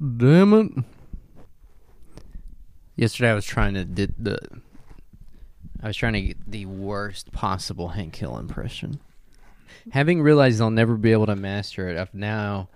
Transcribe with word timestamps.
Damn 0.00 0.52
it. 0.54 0.72
Yesterday 2.96 3.30
I 3.30 3.34
was 3.34 3.44
trying 3.44 3.74
to 3.74 3.84
did 3.84 4.14
the 4.18 4.38
I 5.82 5.88
was 5.88 5.96
trying 5.96 6.14
to 6.14 6.20
get 6.22 6.50
the 6.50 6.66
worst 6.66 7.32
possible 7.32 7.88
Hank 7.88 8.16
Hill 8.16 8.38
impression. 8.38 9.00
Having 9.92 10.22
realized 10.22 10.60
I'll 10.60 10.70
never 10.70 10.96
be 10.96 11.12
able 11.12 11.26
to 11.26 11.36
master 11.36 11.88
it, 11.88 11.98
I've 11.98 12.14
now 12.14 12.68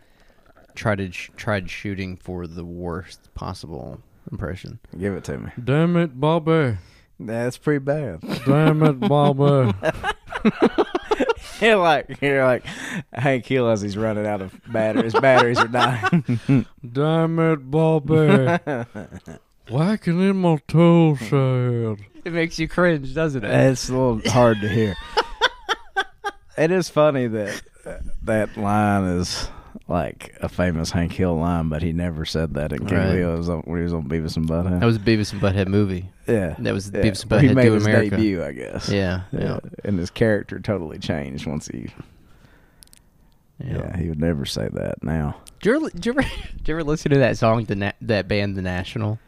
tried 0.74 0.98
to 0.98 1.12
sh- 1.12 1.30
tried 1.36 1.70
shooting 1.70 2.16
for 2.16 2.46
the 2.46 2.64
worst 2.64 3.32
possible 3.34 4.00
impression. 4.30 4.78
Give 4.98 5.14
it 5.14 5.24
to 5.24 5.38
me. 5.38 5.50
Damn 5.62 5.96
it, 5.96 6.18
Bobby. 6.18 6.76
That's 7.20 7.58
pretty 7.58 7.84
bad. 7.84 8.20
Damn 8.44 8.82
it, 8.82 9.00
Bobby. 9.00 9.72
you're 11.64 11.76
like 11.82 12.18
you're 12.20 12.44
like 12.44 12.64
Hank 13.12 13.46
Hill 13.46 13.68
as 13.68 13.80
he's 13.80 13.96
running 13.96 14.26
out 14.26 14.42
of 14.42 14.54
batteries. 14.72 15.14
Batteries 15.14 15.58
are 15.58 15.68
dying. 15.68 16.66
Damn 16.92 17.38
it, 17.38 17.70
Bobby. 17.70 18.58
Whacking 19.70 20.20
in 20.20 20.36
my 20.36 20.58
toe 20.68 21.16
sad. 21.16 22.06
It 22.24 22.32
makes 22.32 22.58
you 22.58 22.68
cringe, 22.68 23.14
doesn't 23.14 23.44
it? 23.44 23.50
it's 23.50 23.88
a 23.88 23.92
little 23.92 24.30
hard 24.30 24.60
to 24.60 24.68
hear. 24.68 24.94
it 26.58 26.70
is 26.70 26.88
funny 26.88 27.26
that 27.26 27.62
uh, 27.86 27.96
that 28.22 28.56
line 28.56 29.04
is 29.04 29.48
like 29.86 30.34
a 30.40 30.48
famous 30.48 30.90
Hank 30.90 31.12
Hill 31.12 31.36
line, 31.36 31.68
but 31.68 31.82
he 31.82 31.92
never 31.92 32.24
said 32.24 32.54
that 32.54 32.72
in 32.72 32.86
King 32.86 32.96
Right. 32.98 33.10
Leo's 33.16 33.48
on, 33.48 33.60
when 33.62 33.78
he 33.78 33.84
was 33.84 33.92
on 33.92 34.08
Beavis 34.08 34.36
and 34.36 34.48
Butthead. 34.48 34.80
That 34.80 34.86
was 34.86 34.96
a 34.96 35.00
Beavis 35.00 35.32
and 35.32 35.42
Butthead 35.42 35.68
movie. 35.68 36.08
yeah, 36.26 36.54
That 36.58 36.72
was 36.72 36.90
yeah. 36.90 37.00
Beavis 37.02 37.22
and 37.22 37.30
Where 37.30 37.40
he 37.40 37.48
Butthead 37.48 37.54
made 37.54 37.64
Do 37.64 37.72
his 37.74 37.84
America. 37.86 38.10
debut, 38.16 38.42
I 38.44 38.52
guess. 38.52 38.88
Yeah, 38.88 39.22
yeah, 39.32 39.58
and 39.84 39.98
his 39.98 40.10
character 40.10 40.58
totally 40.58 40.98
changed 40.98 41.46
once 41.46 41.68
he. 41.68 41.90
yeah. 43.62 43.66
Yeah, 43.78 43.96
he 43.98 44.08
would 44.08 44.20
never 44.20 44.44
say 44.46 44.68
that 44.72 45.02
now. 45.02 45.36
Did 45.60 45.68
you 45.70 45.76
ever, 45.76 45.90
did 45.90 46.06
you 46.06 46.12
ever, 46.12 46.22
did 46.56 46.68
you 46.68 46.74
ever 46.74 46.84
listen 46.84 47.10
to 47.12 47.18
that 47.18 47.36
song, 47.38 47.64
the 47.64 47.76
Na- 47.76 47.92
that 48.00 48.26
band, 48.26 48.56
The 48.56 48.62
National? 48.62 49.18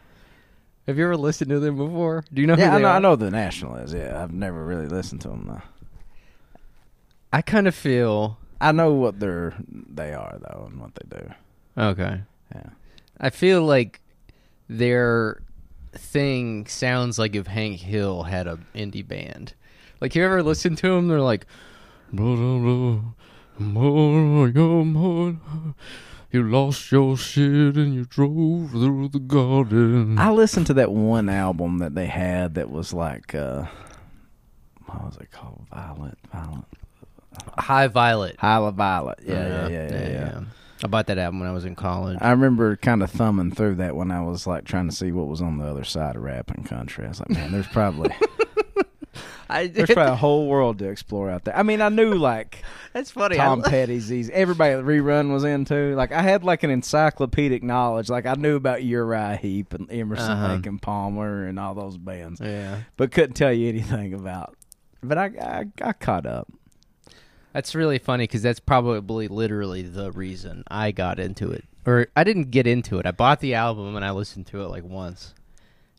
Have 0.87 0.97
you 0.97 1.03
ever 1.03 1.17
listened 1.17 1.49
to 1.49 1.59
them 1.59 1.75
before? 1.77 2.23
Do 2.33 2.41
you 2.41 2.47
know? 2.47 2.55
Yeah, 2.55 2.71
who 2.71 2.77
I 2.77 2.79
know, 2.81 2.87
I 2.89 2.99
know 2.99 3.15
the 3.15 3.29
National 3.29 3.75
is. 3.75 3.93
Yeah, 3.93 4.21
I've 4.23 4.33
never 4.33 4.65
really 4.65 4.87
listened 4.87 5.21
to 5.21 5.27
them 5.27 5.45
though. 5.47 5.61
I 7.31 7.41
kind 7.41 7.67
of 7.67 7.75
feel 7.75 8.37
I 8.59 8.71
know 8.71 8.93
what 8.93 9.19
they're 9.19 9.53
they 9.69 10.13
are 10.13 10.37
though, 10.39 10.67
and 10.69 10.79
what 10.81 10.91
they 10.95 11.17
do. 11.17 11.29
okay. 11.77 12.21
Yeah. 12.53 12.69
I 13.19 13.29
feel 13.29 13.63
like 13.63 14.01
their 14.69 15.41
thing 15.93 16.67
sounds 16.67 17.17
like 17.17 17.35
if 17.35 17.47
Hank 17.47 17.79
Hill 17.79 18.23
had 18.23 18.47
a 18.47 18.59
indie 18.75 19.07
band. 19.07 19.53
Like 19.99 20.15
you 20.15 20.23
ever 20.23 20.43
listen 20.43 20.75
to 20.77 20.89
them? 20.89 21.07
They're 21.07 21.21
like, 21.21 21.45
you 26.31 26.43
lost 26.43 26.91
your 26.91 27.17
shit 27.17 27.75
and 27.75 27.93
you 27.95 28.05
drove 28.05 28.71
through 28.71 29.09
the 29.09 29.19
garden. 29.19 30.19
I 30.19 30.29
listened 30.29 30.67
to 30.67 30.73
that 30.75 30.91
one 30.91 31.29
album 31.29 31.79
that 31.79 31.95
they 31.95 32.07
had 32.07 32.55
that 32.55 32.69
was 32.69 32.93
like, 32.93 33.33
uh 33.33 33.65
what 34.85 35.03
was 35.05 35.17
it 35.17 35.31
called? 35.31 35.65
Violet, 35.73 36.17
Violet, 36.31 36.65
High 37.57 37.87
Violet. 37.87 38.35
Hyla 38.39 38.71
Violet. 38.71 39.19
Yeah, 39.25 39.33
Uh, 39.35 39.69
yeah, 39.69 39.69
yeah, 39.69 39.91
yeah, 39.91 40.09
yeah. 40.09 40.41
I 40.83 40.87
bought 40.87 41.07
that 41.07 41.17
album 41.17 41.39
when 41.39 41.49
I 41.49 41.53
was 41.53 41.65
in 41.65 41.75
college. 41.75 42.19
I 42.21 42.29
remember 42.31 42.75
kind 42.75 43.01
of 43.01 43.09
thumbing 43.09 43.51
through 43.51 43.75
that 43.75 43.95
when 43.95 44.11
I 44.11 44.21
was 44.21 44.45
like 44.45 44.63
trying 44.65 44.87
to 44.89 44.95
see 44.95 45.11
what 45.11 45.27
was 45.27 45.41
on 45.41 45.57
the 45.57 45.65
other 45.65 45.83
side 45.83 46.15
of 46.15 46.21
rap 46.21 46.51
and 46.51 46.65
country. 46.65 47.05
I 47.05 47.09
was 47.09 47.19
like, 47.19 47.29
man, 47.31 47.51
there's 47.51 47.67
probably 47.67 48.11
I, 49.49 49.67
there's 49.67 49.89
probably 49.89 50.11
a 50.11 50.15
whole 50.17 50.47
world 50.47 50.77
to 50.79 50.89
explore 50.89 51.29
out 51.31 51.45
there. 51.45 51.55
I 51.57 51.63
mean, 51.63 51.81
I 51.81 51.87
knew 51.89 52.15
like 52.15 52.61
that's 52.93 53.09
funny. 53.11 53.37
Tom 53.37 53.63
I, 53.65 53.69
Petty's 53.71 54.07
these 54.07 54.29
everybody 54.29 54.75
that 54.75 54.83
rerun 54.83 55.31
was 55.31 55.45
into. 55.45 55.95
Like 55.95 56.11
I 56.11 56.21
had 56.21 56.43
like 56.43 56.63
an 56.63 56.69
encyclopedic 56.69 57.63
knowledge. 57.63 58.09
Like 58.09 58.25
I 58.25 58.33
knew 58.33 58.55
about 58.57 58.83
Uriah 58.83 59.37
Heep 59.41 59.73
and 59.73 59.89
Emerson 59.91 60.31
Uh-huh. 60.31 60.55
Lake 60.55 60.65
and 60.65 60.81
Palmer 60.81 61.47
and 61.47 61.57
all 61.59 61.73
those 61.73 61.97
bands, 61.97 62.41
yeah, 62.43 62.81
but 62.97 63.11
couldn't 63.11 63.35
tell 63.35 63.53
you 63.53 63.69
anything 63.69 64.13
about. 64.13 64.53
But 65.01 65.17
I 65.17 65.25
I, 65.41 65.65
I 65.81 65.93
caught 65.93 66.25
up. 66.25 66.49
That's 67.53 67.75
really 67.75 67.99
funny 67.99 68.23
because 68.23 68.41
that's 68.41 68.59
probably 68.59 69.27
literally 69.27 69.81
the 69.81 70.11
reason 70.11 70.63
I 70.67 70.91
got 70.91 71.19
into 71.19 71.51
it. 71.51 71.65
Or 71.85 72.07
I 72.15 72.23
didn't 72.23 72.51
get 72.51 72.67
into 72.67 72.99
it. 72.99 73.05
I 73.05 73.11
bought 73.11 73.39
the 73.39 73.53
album 73.53 73.95
and 73.95 74.03
I 74.03 74.11
listened 74.11 74.47
to 74.47 74.61
it 74.61 74.67
like 74.67 74.83
once. 74.83 75.33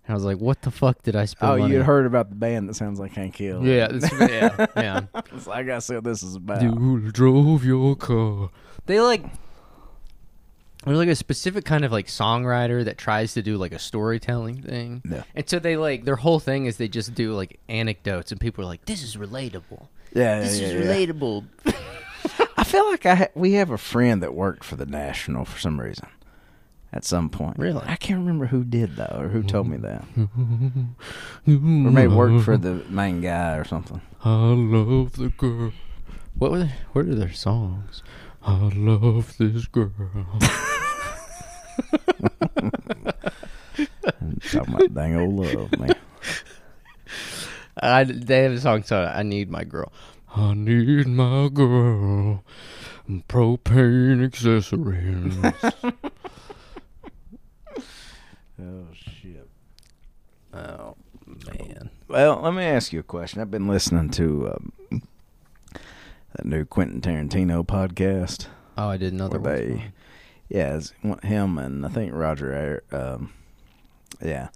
And 0.07 0.13
I 0.13 0.15
was 0.15 0.25
like, 0.25 0.39
"What 0.39 0.63
the 0.63 0.71
fuck 0.71 1.03
did 1.03 1.17
I 1.17 1.27
spend?" 1.27 1.53
Oh, 1.53 1.59
money 1.59 1.73
you 1.75 1.81
on? 1.81 1.83
had 1.83 1.87
heard 1.87 2.07
about 2.07 2.31
the 2.31 2.37
band 2.37 2.69
that 2.69 2.75
sounds 2.75 2.99
like 2.99 3.13
Hank 3.13 3.37
Hill? 3.37 3.63
Yeah, 3.65 3.89
that's, 3.89 4.11
yeah, 4.13 4.67
yeah. 4.77 5.01
It's 5.33 5.47
like, 5.47 5.69
I 5.69 5.75
what 5.95 6.05
this 6.05 6.23
is 6.23 6.37
about. 6.37 6.63
You 6.63 7.11
drove 7.13 7.65
your 7.65 7.95
car. 7.95 8.49
They 8.87 9.01
like 9.01 9.25
they're 10.85 10.97
like 10.97 11.09
a 11.09 11.17
specific 11.17 11.65
kind 11.65 11.85
of 11.85 11.93
like 11.93 12.07
songwriter 12.07 12.85
that 12.85 12.97
tries 12.99 13.35
to 13.35 13.43
do 13.43 13.57
like 13.57 13.73
a 13.73 13.79
storytelling 13.79 14.63
thing. 14.63 15.03
Yeah. 15.09 15.25
And 15.35 15.49
so 15.49 15.59
they 15.59 15.77
like 15.77 16.05
their 16.05 16.17
whole 16.17 16.41
thing 16.41 16.67
is 16.67 16.77
they 16.77 16.89
just 16.89 17.15
do 17.15 17.35
like 17.35 17.59
anecdotes 17.69 18.31
and 18.31 18.41
people 18.41 18.65
are 18.65 18.69
like, 18.69 18.85
This 18.87 19.03
is 19.03 19.17
relatable. 19.17 19.89
Yeah, 20.15 20.41
This 20.41 20.61
yeah, 20.61 20.67
is 20.69 20.75
yeah, 20.75 20.81
relatable. 20.81 21.45
I 22.57 22.65
feel 22.65 22.87
like 22.91 23.07
I 23.07 23.15
ha- 23.15 23.29
we 23.35 23.53
have 23.55 23.71
a 23.71 23.79
friend 23.79 24.23
that 24.23 24.35
worked 24.35 24.65
for 24.65 24.77
the 24.77 24.87
National 24.87 25.45
for 25.45 25.59
some 25.59 25.81
reason. 25.81 26.09
At 26.91 27.05
some 27.05 27.29
point, 27.29 27.59
Really? 27.59 27.83
I 27.87 27.97
can't 27.97 28.21
remember 28.21 28.47
who 28.47 28.65
did 28.65 28.97
though, 28.97 29.15
or 29.21 29.29
who 29.29 29.43
told 29.43 29.69
me 29.69 29.77
mm-hmm. 29.77 30.85
that, 31.47 31.87
or 31.87 31.91
maybe 31.93 32.15
worked 32.15 32.45
for 32.47 32.57
the 32.57 32.83
main 32.89 33.21
guy 33.21 33.57
or 33.57 33.65
something. 33.65 34.01
I 34.25 34.31
love 34.55 35.13
the 35.17 35.29
girl. 35.29 35.73
What 36.39 36.51
were 36.51 36.61
they, 36.61 36.73
what 36.93 37.05
are 37.05 37.15
their 37.15 37.33
songs? 37.35 38.03
I 38.43 38.57
love 38.75 39.37
this 39.37 39.67
girl. 39.67 39.93
Talking 44.51 44.75
about 44.75 44.95
dang 44.95 45.17
old 45.17 45.35
love, 45.35 45.79
man. 45.79 45.95
I, 47.83 48.05
they 48.05 48.43
have 48.45 48.53
a 48.53 48.61
song 48.61 48.83
called 48.83 49.09
I 49.09 49.23
Need 49.23 49.51
My 49.51 49.65
Girl. 49.65 49.93
I 50.35 50.55
need 50.55 51.07
my 51.07 51.49
girl. 51.49 52.43
Propane 53.29 54.25
accessories. 54.25 55.37
Oh 58.61 58.87
shit. 58.93 59.49
oh 60.53 60.97
man. 61.27 61.91
Well, 62.09 62.41
let 62.43 62.55
me 62.55 62.65
ask 62.65 62.93
you 62.93 62.99
a 63.01 63.05
question. 63.05 63.41
I've 63.41 63.51
been 63.53 63.69
listening 63.69 64.11
to 64.11 64.53
um, 64.91 65.03
that 66.35 66.45
new 66.45 66.65
Quentin 66.65 67.01
Tarantino 67.01 67.65
podcast. 67.65 68.47
Oh, 68.77 68.89
I 68.89 68.97
did 68.97 69.13
another 69.13 69.39
Where 69.39 69.59
one. 69.63 69.77
they, 69.77 69.93
yeah, 70.49 70.77
it's 70.77 70.93
him 71.23 71.59
and 71.59 71.87
I 71.87 71.89
think 71.89 72.13
Roger. 72.13 72.53
Ayer- 72.53 72.83
Um, 73.01 73.33
yeah, 74.21 74.49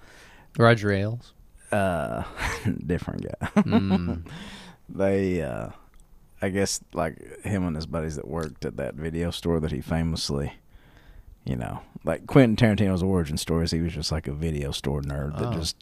Roger 0.59 0.91
Ailes. 0.91 1.33
Uh, 1.73 2.25
different 2.87 3.23
guy. 3.25 3.49
Mm. 3.63 4.27
they, 4.89 5.43
uh, 5.43 5.69
I 6.41 6.49
guess, 6.51 6.81
like 6.93 7.43
him 7.45 7.67
and 7.67 7.75
his 7.77 7.87
buddies 7.87 8.17
that 8.17 8.29
worked 8.29 8.65
at 8.65 8.77
that 8.77 8.95
video 8.95 9.31
store 9.31 9.61
that 9.61 9.73
he 9.73 9.81
famously, 9.81 10.53
you 11.45 11.57
know, 11.57 11.81
like 12.05 12.27
Quentin 12.27 12.57
Tarantino's 12.57 13.03
origin 13.03 13.37
stories. 13.37 13.71
he 13.71 13.81
was 13.81 13.93
just 13.95 14.13
like 14.13 14.27
a 14.27 14.33
video 14.33 14.71
store 14.73 15.03
nerd 15.03 15.39
that 15.39 15.49
Oh. 15.49 15.53
just 15.53 15.77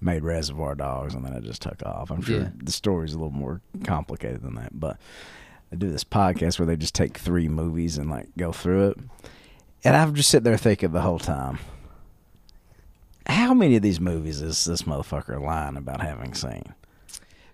made 0.00 0.22
Reservoir 0.22 0.74
Dogs 0.74 1.14
and 1.14 1.24
then 1.24 1.32
it 1.32 1.42
just 1.44 1.62
took 1.62 1.82
off. 1.84 2.10
I'm 2.10 2.20
sure 2.22 2.40
Yeah. 2.40 2.48
the 2.62 2.72
story's 2.72 3.14
a 3.14 3.18
little 3.18 3.30
more 3.32 3.62
complicated 3.84 4.42
than 4.42 4.54
that, 4.56 4.78
but 4.78 4.98
they 5.70 5.76
do 5.78 5.90
this 5.90 6.04
podcast 6.04 6.58
where 6.58 6.66
they 6.66 6.76
just 6.76 6.94
take 6.94 7.16
three 7.16 7.48
movies 7.48 7.96
and 7.96 8.10
like 8.10 8.28
go 8.36 8.52
through 8.52 8.90
it. 8.90 8.98
And 9.84 9.96
I've 9.96 10.12
just 10.14 10.28
sit 10.30 10.44
there 10.44 10.56
thinking 10.58 10.92
the 10.92 11.00
whole 11.00 11.18
time, 11.18 11.58
how 13.26 13.54
many 13.54 13.76
of 13.76 13.82
these 13.82 14.00
movies 14.00 14.40
is 14.40 14.64
this 14.64 14.82
motherfucker 14.82 15.40
lying 15.40 15.76
about 15.76 16.00
having 16.00 16.34
seen? 16.34 16.74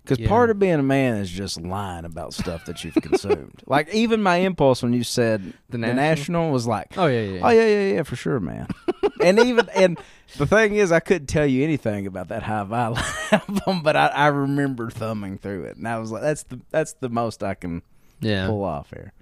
Because 0.03 0.19
Yeah. 0.19 0.29
part 0.29 0.51
of 0.51 0.59
being 0.59 0.75
a 0.81 0.83
man 0.83 1.17
is 1.19 1.31
just 1.31 1.61
lying 1.61 2.05
about 2.05 2.35
stuff 2.35 2.65
that 2.65 2.83
you've 2.83 2.95
consumed. 2.95 3.63
Like 3.67 3.89
even 3.95 4.21
my 4.23 4.37
impulse 4.39 4.83
when 4.83 4.93
you 4.93 5.05
said 5.05 5.43
The 5.45 5.53
the 5.73 5.79
National? 5.79 5.95
national, 5.97 6.51
was 6.51 6.67
like, 6.67 6.99
Oh 6.99 7.07
yeah, 7.07 7.21
yeah. 7.23 7.41
oh 7.45 7.51
yeah, 7.51 7.67
yeah, 7.67 7.93
yeah, 7.95 8.03
for 8.03 8.17
sure, 8.17 8.41
man. 8.41 8.67
and 9.23 9.39
even 9.39 9.69
and 9.75 9.99
the 10.39 10.47
thing 10.47 10.75
is, 10.75 10.91
I 10.91 10.99
couldn't 11.01 11.27
tell 11.29 11.47
you 11.47 11.63
anything 11.63 12.07
about 12.07 12.29
that 12.29 12.43
High 12.43 12.65
Violet 12.65 13.05
album, 13.33 13.83
but 13.83 13.97
I, 13.97 14.07
I 14.09 14.27
remember 14.29 14.91
thumbing 14.91 15.39
through 15.39 15.65
it, 15.65 15.77
and 15.77 15.87
I 15.87 15.99
was 15.99 16.11
like, 16.11 16.23
that's 16.23 16.43
the 16.45 16.61
that's 16.71 16.95
the 16.95 17.09
most 17.09 17.43
I 17.45 17.55
can 17.55 17.83
yeah. 18.21 18.47
pull 18.49 18.65
off 18.65 18.91
here. 18.91 19.13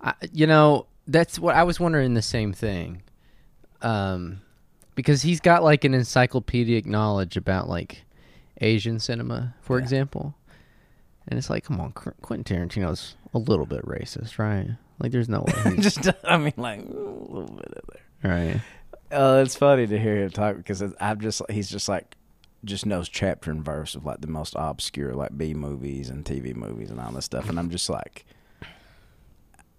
I, 0.00 0.14
you 0.32 0.46
know, 0.48 0.86
that's 1.06 1.38
what 1.38 1.54
I 1.54 1.62
was 1.62 1.78
wondering 1.78 2.14
the 2.14 2.22
same 2.22 2.52
thing. 2.52 3.02
Um, 3.80 4.40
because 4.94 5.22
he's 5.22 5.40
got 5.40 5.62
like 5.62 5.84
an 5.84 5.94
encyclopedic 5.94 6.86
knowledge 6.86 7.36
about 7.36 7.68
like 7.68 8.04
Asian 8.60 8.98
cinema, 9.00 9.54
for 9.60 9.78
Yeah. 9.78 9.82
example. 9.84 10.34
And 11.28 11.38
it's 11.38 11.48
like, 11.48 11.64
come 11.64 11.80
on, 11.80 11.92
Qu- 11.92 12.12
Quentin 12.22 12.68
Tarantino's 12.68 13.16
a 13.32 13.38
little 13.38 13.66
bit 13.66 13.84
racist, 13.86 14.38
right? 14.38 14.68
Like, 14.98 15.10
there's 15.10 15.28
no 15.28 15.40
way. 15.42 15.76
Just 15.80 16.08
I 16.24 16.36
mean, 16.36 16.52
like 16.56 16.80
a 16.80 16.82
little 16.82 17.56
bit 17.56 17.72
of 17.74 17.90
there. 18.22 18.30
right. 18.32 18.60
Uh, 19.10 19.42
it's 19.44 19.54
funny 19.56 19.86
to 19.86 19.98
hear 19.98 20.22
him 20.24 20.30
talk 20.30 20.56
because 20.56 20.82
I'm 21.00 21.20
just 21.20 21.40
he's 21.48 21.70
just 21.70 21.88
like 21.88 22.16
just 22.64 22.84
knows 22.86 23.08
chapter 23.08 23.50
and 23.50 23.64
verse 23.64 23.94
of 23.94 24.04
like 24.04 24.20
the 24.22 24.26
most 24.26 24.54
obscure 24.58 25.12
like 25.14 25.36
B 25.38 25.54
movies 25.54 26.08
and 26.10 26.24
TV 26.24 26.54
movies 26.54 26.90
and 26.90 26.98
all 27.00 27.12
this 27.12 27.24
stuff, 27.26 27.48
and 27.48 27.58
I'm 27.58 27.70
just 27.70 27.88
like, 27.88 28.24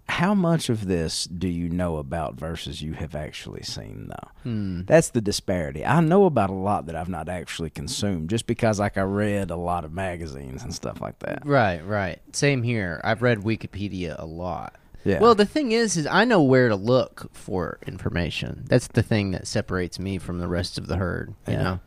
how 0.07 0.33
much 0.35 0.69
of 0.69 0.87
this 0.87 1.25
do 1.25 1.47
you 1.47 1.67
know 1.67 1.97
about 1.97 2.35
versus 2.35 2.81
you 2.81 2.93
have 2.93 3.15
actually 3.15 3.63
seen 3.63 4.07
though? 4.09 4.29
Hmm. 4.43 4.81
That's 4.85 5.09
the 5.09 5.21
disparity. 5.21 5.83
I 5.85 5.99
know 6.01 6.25
about 6.25 6.49
a 6.49 6.53
lot 6.53 6.85
that 6.85 6.95
I've 6.95 7.09
not 7.09 7.27
actually 7.27 7.69
consumed 7.71 8.29
just 8.29 8.45
because 8.47 8.79
like 8.79 8.97
I 8.97 9.01
read 9.01 9.49
a 9.51 9.55
lot 9.55 9.83
of 9.83 9.91
magazines 9.91 10.63
and 10.63 10.73
stuff 10.73 11.01
like 11.01 11.19
that. 11.19 11.45
Right, 11.45 11.85
right. 11.85 12.19
Same 12.33 12.61
here. 12.63 13.01
I've 13.03 13.21
read 13.21 13.39
Wikipedia 13.39 14.15
a 14.19 14.25
lot. 14.25 14.75
Yeah. 15.03 15.19
Well, 15.19 15.35
the 15.35 15.45
thing 15.45 15.71
is, 15.71 15.97
is 15.97 16.07
I 16.07 16.25
know 16.25 16.41
where 16.41 16.69
to 16.69 16.75
look 16.75 17.29
for 17.33 17.77
information. 17.85 18.65
That's 18.67 18.87
the 18.87 19.03
thing 19.03 19.31
that 19.31 19.47
separates 19.47 19.99
me 19.99 20.17
from 20.17 20.39
the 20.39 20.47
rest 20.47 20.77
of 20.77 20.87
the 20.87 20.97
herd. 20.97 21.33
You 21.47 21.53
Yeah. 21.53 21.63
know, 21.63 21.79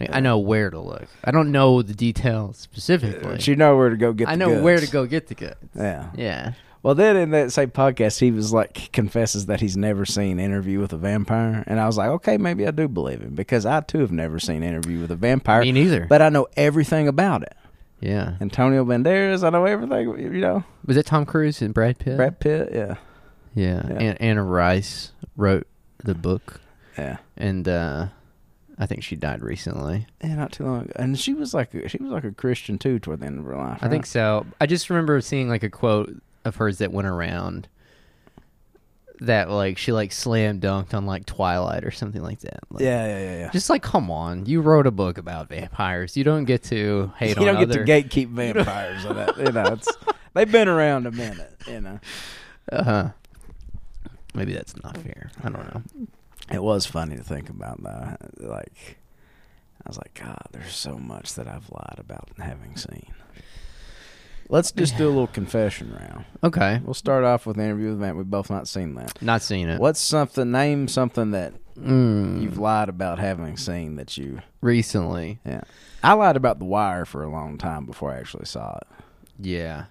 like, 0.00 0.10
I 0.12 0.20
know 0.20 0.38
where 0.38 0.70
to 0.70 0.78
look. 0.80 1.06
I 1.24 1.30
don't 1.30 1.50
know 1.52 1.82
the 1.82 1.94
details 1.94 2.58
specifically. 2.58 3.28
but 3.28 3.46
you 3.48 3.56
know 3.56 3.76
where 3.76 3.90
to 3.90 3.96
go 3.96 4.12
get. 4.12 4.26
The. 4.26 4.32
I 4.32 4.34
know 4.36 4.60
where 4.62 4.78
to 4.78 4.88
go 4.90 5.06
get 5.06 5.28
the 5.28 5.34
goods. 5.34 5.56
Yeah. 5.74 6.10
Yeah. 6.16 6.52
Well, 6.84 6.94
then 6.94 7.16
in 7.16 7.30
that 7.30 7.50
same 7.50 7.70
podcast, 7.70 8.20
he 8.20 8.30
was 8.30 8.52
like 8.52 8.92
confesses 8.92 9.46
that 9.46 9.60
he's 9.60 9.76
never 9.76 10.04
seen 10.06 10.38
Interview 10.38 10.78
with 10.78 10.92
a 10.92 10.96
Vampire, 10.98 11.64
and 11.66 11.80
I 11.80 11.86
was 11.86 11.96
like, 11.96 12.10
okay, 12.10 12.36
maybe 12.36 12.64
I 12.66 12.70
do 12.70 12.86
believe 12.86 13.20
him 13.22 13.34
because 13.34 13.66
I 13.66 13.80
too 13.80 13.98
have 14.00 14.12
never 14.12 14.38
seen 14.38 14.62
Interview 14.62 15.00
with 15.00 15.10
a 15.10 15.16
Vampire, 15.16 15.62
Me 15.62 15.72
neither. 15.72 16.06
but 16.06 16.22
I 16.22 16.28
know 16.28 16.46
everything 16.56 17.08
about 17.08 17.42
it. 17.42 17.54
yeah. 18.00 18.34
Antonio 18.40 18.84
Banderas, 18.84 19.42
I 19.42 19.50
know 19.50 19.64
everything. 19.64 20.18
You 20.34 20.40
know, 20.40 20.64
Was 20.86 20.96
it 20.96 21.06
Tom 21.06 21.24
Cruise 21.26 21.60
and 21.62 21.72
Brad 21.74 21.98
Pitt? 21.98 22.16
Brad 22.18 22.38
Pitt, 22.38 22.68
yeah, 22.72 22.96
Yeah. 23.54 23.82
Yeah. 23.88 23.98
An- 24.10 24.16
Anne 24.18 24.38
Rice 24.40 25.12
wrote 25.36 25.66
the 26.04 26.14
book, 26.14 26.60
yeah, 26.98 27.16
and 27.38 27.66
uh, 27.66 28.08
I 28.78 28.84
think 28.84 29.02
she 29.04 29.16
died 29.16 29.40
recently. 29.42 30.06
yeah, 30.22 30.34
not 30.34 30.52
too 30.52 30.64
long 30.64 30.82
ago. 30.82 30.92
And 30.96 31.18
she 31.18 31.32
was 31.32 31.54
like, 31.54 31.70
she 31.88 31.96
was 31.96 32.10
like 32.12 32.24
a 32.24 32.32
Christian 32.32 32.76
too 32.78 32.98
toward 32.98 33.20
the 33.20 33.26
end 33.26 33.38
of 33.38 33.46
her 33.46 33.56
life. 33.56 33.78
I 33.80 33.88
think 33.88 34.04
so. 34.04 34.44
I 34.60 34.66
just 34.66 34.90
remember 34.90 35.18
seeing 35.22 35.48
like 35.48 35.62
a 35.62 35.70
quote 35.70 36.14
of 36.44 36.56
hers 36.56 36.78
that 36.78 36.92
went 36.92 37.08
around 37.08 37.68
that 39.20 39.48
like 39.50 39.78
she 39.78 39.92
like 39.92 40.12
slam 40.12 40.60
dunked 40.60 40.92
on 40.94 41.06
like 41.06 41.24
Twilight 41.26 41.84
or 41.84 41.90
something 41.90 42.22
like 42.22 42.40
that. 42.40 42.60
Like, 42.70 42.82
Yeah, 42.82 43.06
yeah, 43.06 43.18
yeah, 43.18 43.38
yeah. 43.40 43.50
Just 43.50 43.70
like, 43.70 43.82
come 43.82 44.10
on, 44.10 44.46
you 44.46 44.60
wrote 44.60 44.86
a 44.86 44.90
book 44.90 45.18
about 45.18 45.48
vampires. 45.48 46.16
You 46.16 46.24
don't 46.24 46.44
get 46.44 46.64
to 46.64 47.12
hate 47.16 47.36
you 47.36 47.42
on 47.42 47.54
don't 47.54 47.68
get 47.68 47.70
other. 47.70 47.84
to 47.84 47.92
gatekeep 47.92 48.28
vampires. 48.30 49.04
that, 49.04 49.36
you 49.38 49.52
know, 49.52 49.64
it's 49.72 49.88
they've 50.34 50.50
been 50.50 50.68
around 50.68 51.06
a 51.06 51.12
minute. 51.12 51.54
You 51.66 51.80
know, 51.80 52.00
uh 52.72 52.82
huh. 52.84 53.08
Maybe 54.34 54.52
that's 54.52 54.74
not 54.82 54.96
fair. 54.98 55.30
I 55.44 55.48
don't 55.48 55.74
know. 55.74 55.82
it 56.52 56.62
was 56.62 56.86
funny 56.86 57.16
to 57.16 57.22
think 57.22 57.48
about 57.50 57.82
though. 57.82 58.16
Like, 58.48 58.98
I 59.84 59.88
was 59.88 59.96
like, 59.96 60.14
God, 60.14 60.42
there's 60.50 60.74
so 60.74 60.96
much 60.98 61.34
that 61.34 61.46
I've 61.46 61.70
lied 61.70 61.98
about 61.98 62.30
having 62.38 62.76
seen. 62.76 63.14
Let's 64.48 64.70
just 64.72 64.96
do 64.98 65.06
a 65.06 65.10
little 65.10 65.26
confession 65.40 65.92
round. 65.98 66.24
Okay, 66.42 66.80
We'll 66.84 66.94
start 66.94 67.24
off 67.24 67.46
with 67.46 67.56
the 67.56 67.62
interview 67.64 67.90
with 67.90 67.98
Matt. 67.98 68.16
We've 68.16 68.28
both 68.30 68.50
not 68.50 68.68
seen 68.68 68.94
that. 68.96 69.20
not 69.22 69.42
seen 69.42 69.68
it. 69.68 69.80
What's 69.80 70.00
something? 70.00 70.50
Name 70.50 70.88
something 70.88 71.30
that 71.32 71.54
Mm, 71.78 72.40
you've 72.40 72.56
lied 72.58 72.88
about 72.88 73.18
having 73.18 73.56
seen 73.56 73.96
that 73.96 74.16
you. 74.16 74.40
recently? 74.60 75.40
Yeah, 75.44 75.62
I 76.04 76.12
lied 76.12 76.36
about 76.36 76.60
The 76.60 76.64
Wire 76.66 77.04
for 77.04 77.24
a 77.24 77.28
long 77.28 77.58
time 77.58 77.84
before 77.84 78.12
I 78.12 78.18
actually 78.18 78.44
saw 78.46 78.76
it. 78.76 78.86
Yeah. 79.40 79.86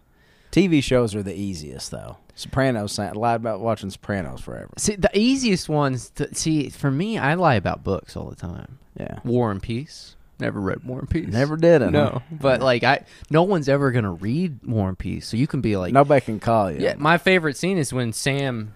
TV 0.51 0.81
shows 0.81 1.13
are 1.13 1.23
the 1.23 1.33
easiest 1.35 1.91
though. 1.91 2.17
Sopranos. 2.35 2.97
I 2.99 3.11
lied 3.11 3.35
about 3.41 3.59
watching 3.59 3.89
Sopranos 3.89 4.39
forever. 4.39 4.69
See, 4.77 4.95
the 4.95 5.09
easiest 5.13 5.67
ones. 5.67 6.09
To, 6.11 6.33
see, 6.33 6.69
for 6.69 6.89
me, 6.89 7.17
I 7.17 7.33
lie 7.33 7.55
about 7.55 7.83
books 7.83 8.15
all 8.15 8.29
the 8.29 8.35
time. 8.37 8.79
Yeah, 8.97 9.19
War 9.25 9.51
and 9.51 9.61
Peace. 9.61 10.15
Never 10.43 10.59
read 10.59 10.83
War 10.83 10.99
and 10.99 11.09
Peace. 11.09 11.27
never 11.27 11.55
did 11.57 11.81
it. 11.81 11.85
huh? 11.85 11.89
No, 11.91 12.21
but 12.31 12.61
like 12.61 12.83
I, 12.83 13.05
no 13.29 13.43
one's 13.43 13.69
ever 13.69 13.91
gonna 13.91 14.11
read 14.13 14.59
War 14.65 14.89
and 14.89 14.97
Peace, 14.99 15.27
so 15.27 15.37
you 15.37 15.47
can 15.47 15.61
be 15.61 15.77
like, 15.77 15.93
Nobody 15.93 16.19
can 16.23 16.39
call 16.39 16.69
you. 16.71 16.79
yeah. 16.81 16.95
My 16.97 17.17
favorite 17.17 17.55
scene 17.57 17.77
is 17.77 17.93
when 17.93 18.11
Sam 18.13 18.73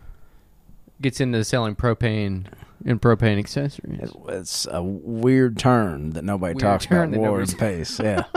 gets 1.01 1.19
into 1.21 1.43
selling 1.43 1.75
propane 1.75 2.45
and 2.85 3.01
propane 3.01 3.37
accessories. 3.37 3.99
It's, 4.01 4.13
it's 4.29 4.67
a 4.71 4.81
weird 4.81 5.57
turn 5.59 6.11
that 6.11 6.23
nobody 6.23 6.53
Weird 6.53 6.61
talks 6.61 6.85
turn 6.85 7.09
about. 7.13 7.21
that 7.23 7.29
War 7.29 7.41
and 7.41 7.57
Peace. 7.59 7.99
Yeah. 7.99 8.23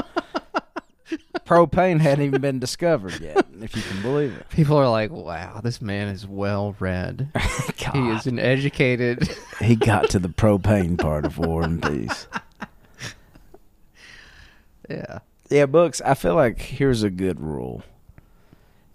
Propane 1.44 2.00
hadn't 2.00 2.24
even 2.24 2.40
been 2.40 2.60
discovered 2.60 3.20
yet, 3.20 3.44
if 3.60 3.74
you 3.74 3.82
can 3.82 4.00
believe 4.02 4.32
it. 4.36 4.48
People 4.50 4.76
are 4.76 4.88
like, 4.88 5.10
"Wow, 5.10 5.60
this 5.64 5.80
man 5.82 6.06
is 6.08 6.26
well 6.26 6.76
read. 6.78 7.28
He 7.92 8.08
is 8.10 8.26
an 8.28 8.38
educated." 8.38 9.28
he 9.58 9.74
got 9.74 10.10
to 10.10 10.20
the 10.20 10.28
propane 10.28 10.96
part 10.96 11.24
of 11.24 11.38
War 11.38 11.62
and 11.64 11.82
Peace. 11.82 12.28
yeah. 14.90 15.18
Yeah, 15.48 15.66
books. 15.66 16.00
I 16.04 16.14
feel 16.14 16.34
like 16.34 16.60
here's 16.60 17.02
a 17.02 17.10
good 17.10 17.40
rule. 17.40 17.82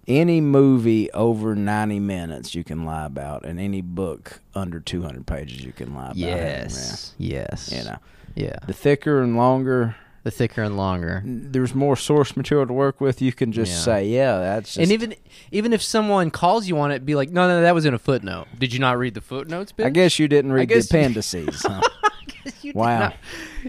Any 0.08 0.40
movie 0.40 1.12
over 1.14 1.56
90 1.56 2.00
minutes 2.00 2.54
you 2.54 2.64
can 2.64 2.86
lie 2.86 3.06
about, 3.06 3.44
and 3.44 3.60
any 3.60 3.82
book 3.82 4.40
under 4.54 4.80
200 4.80 5.26
pages 5.26 5.64
you 5.66 5.72
can 5.72 5.96
lie 5.96 6.06
about. 6.06 6.16
Yes. 6.16 7.16
Yes. 7.18 7.72
You 7.76 7.84
know, 7.86 7.98
Yeah. 8.36 8.58
the 8.68 8.74
thicker 8.74 9.24
and 9.24 9.36
longer, 9.36 9.96
The 10.24 10.30
thicker 10.30 10.62
and 10.62 10.78
longer. 10.78 11.24
there's 11.26 11.74
more 11.74 11.96
source 11.98 12.38
material 12.38 12.68
to 12.68 12.74
work 12.74 13.02
with. 13.02 13.20
You 13.20 13.34
can 13.34 13.52
just 13.52 13.72
Yeah. 13.72 13.78
say, 13.80 14.08
yeah, 14.10 14.38
that's 14.38 14.76
just. 14.76 14.78
and 14.78 14.92
even 14.92 15.16
even 15.52 15.74
if 15.74 15.82
someone 15.82 16.30
calls 16.30 16.68
you 16.68 16.78
on 16.78 16.92
it, 16.92 17.04
be 17.04 17.16
like, 17.16 17.32
"No, 17.32 17.48
no, 17.48 17.62
that 17.62 17.74
was 17.74 17.86
in 17.86 17.96
a 17.96 18.00
footnote. 18.00 18.46
Did 18.60 18.74
you 18.74 18.80
not 18.80 19.00
read 19.00 19.16
the 19.16 19.22
footnotes?" 19.22 19.72
Bitch? 19.72 19.86
I 19.86 19.90
guess 19.90 20.20
you 20.20 20.28
didn't 20.28 20.54
read 20.54 20.70
the 20.70 20.76
appendices. 20.80 21.64
Huh? 21.64 21.82
you 22.62 22.74
did 22.74 22.76
Wow. 22.76 23.00
not- 23.00 23.16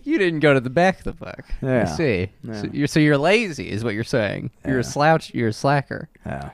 you 0.05 0.19
didn't 0.19 0.41
go 0.41 0.55
to 0.55 0.61
the 0.61 0.71
back 0.71 0.99
of 0.99 1.05
the 1.05 1.13
book. 1.13 1.45
Yeah. 1.63 1.83
I 1.83 1.85
see. 1.85 2.31
Yeah. 2.43 2.61
So, 2.63 2.69
you're, 2.73 2.87
so 2.87 3.01
you're 3.01 3.19
lazy, 3.19 3.71
is 3.71 3.83
what 3.85 3.95
you're 3.95 4.05
saying. 4.05 4.51
You're 4.67 4.81
a 4.81 4.85
slouch. 4.85 5.33
You're 5.35 5.49
a 5.49 5.53
slacker. 5.53 6.09
yeah. 6.25 6.51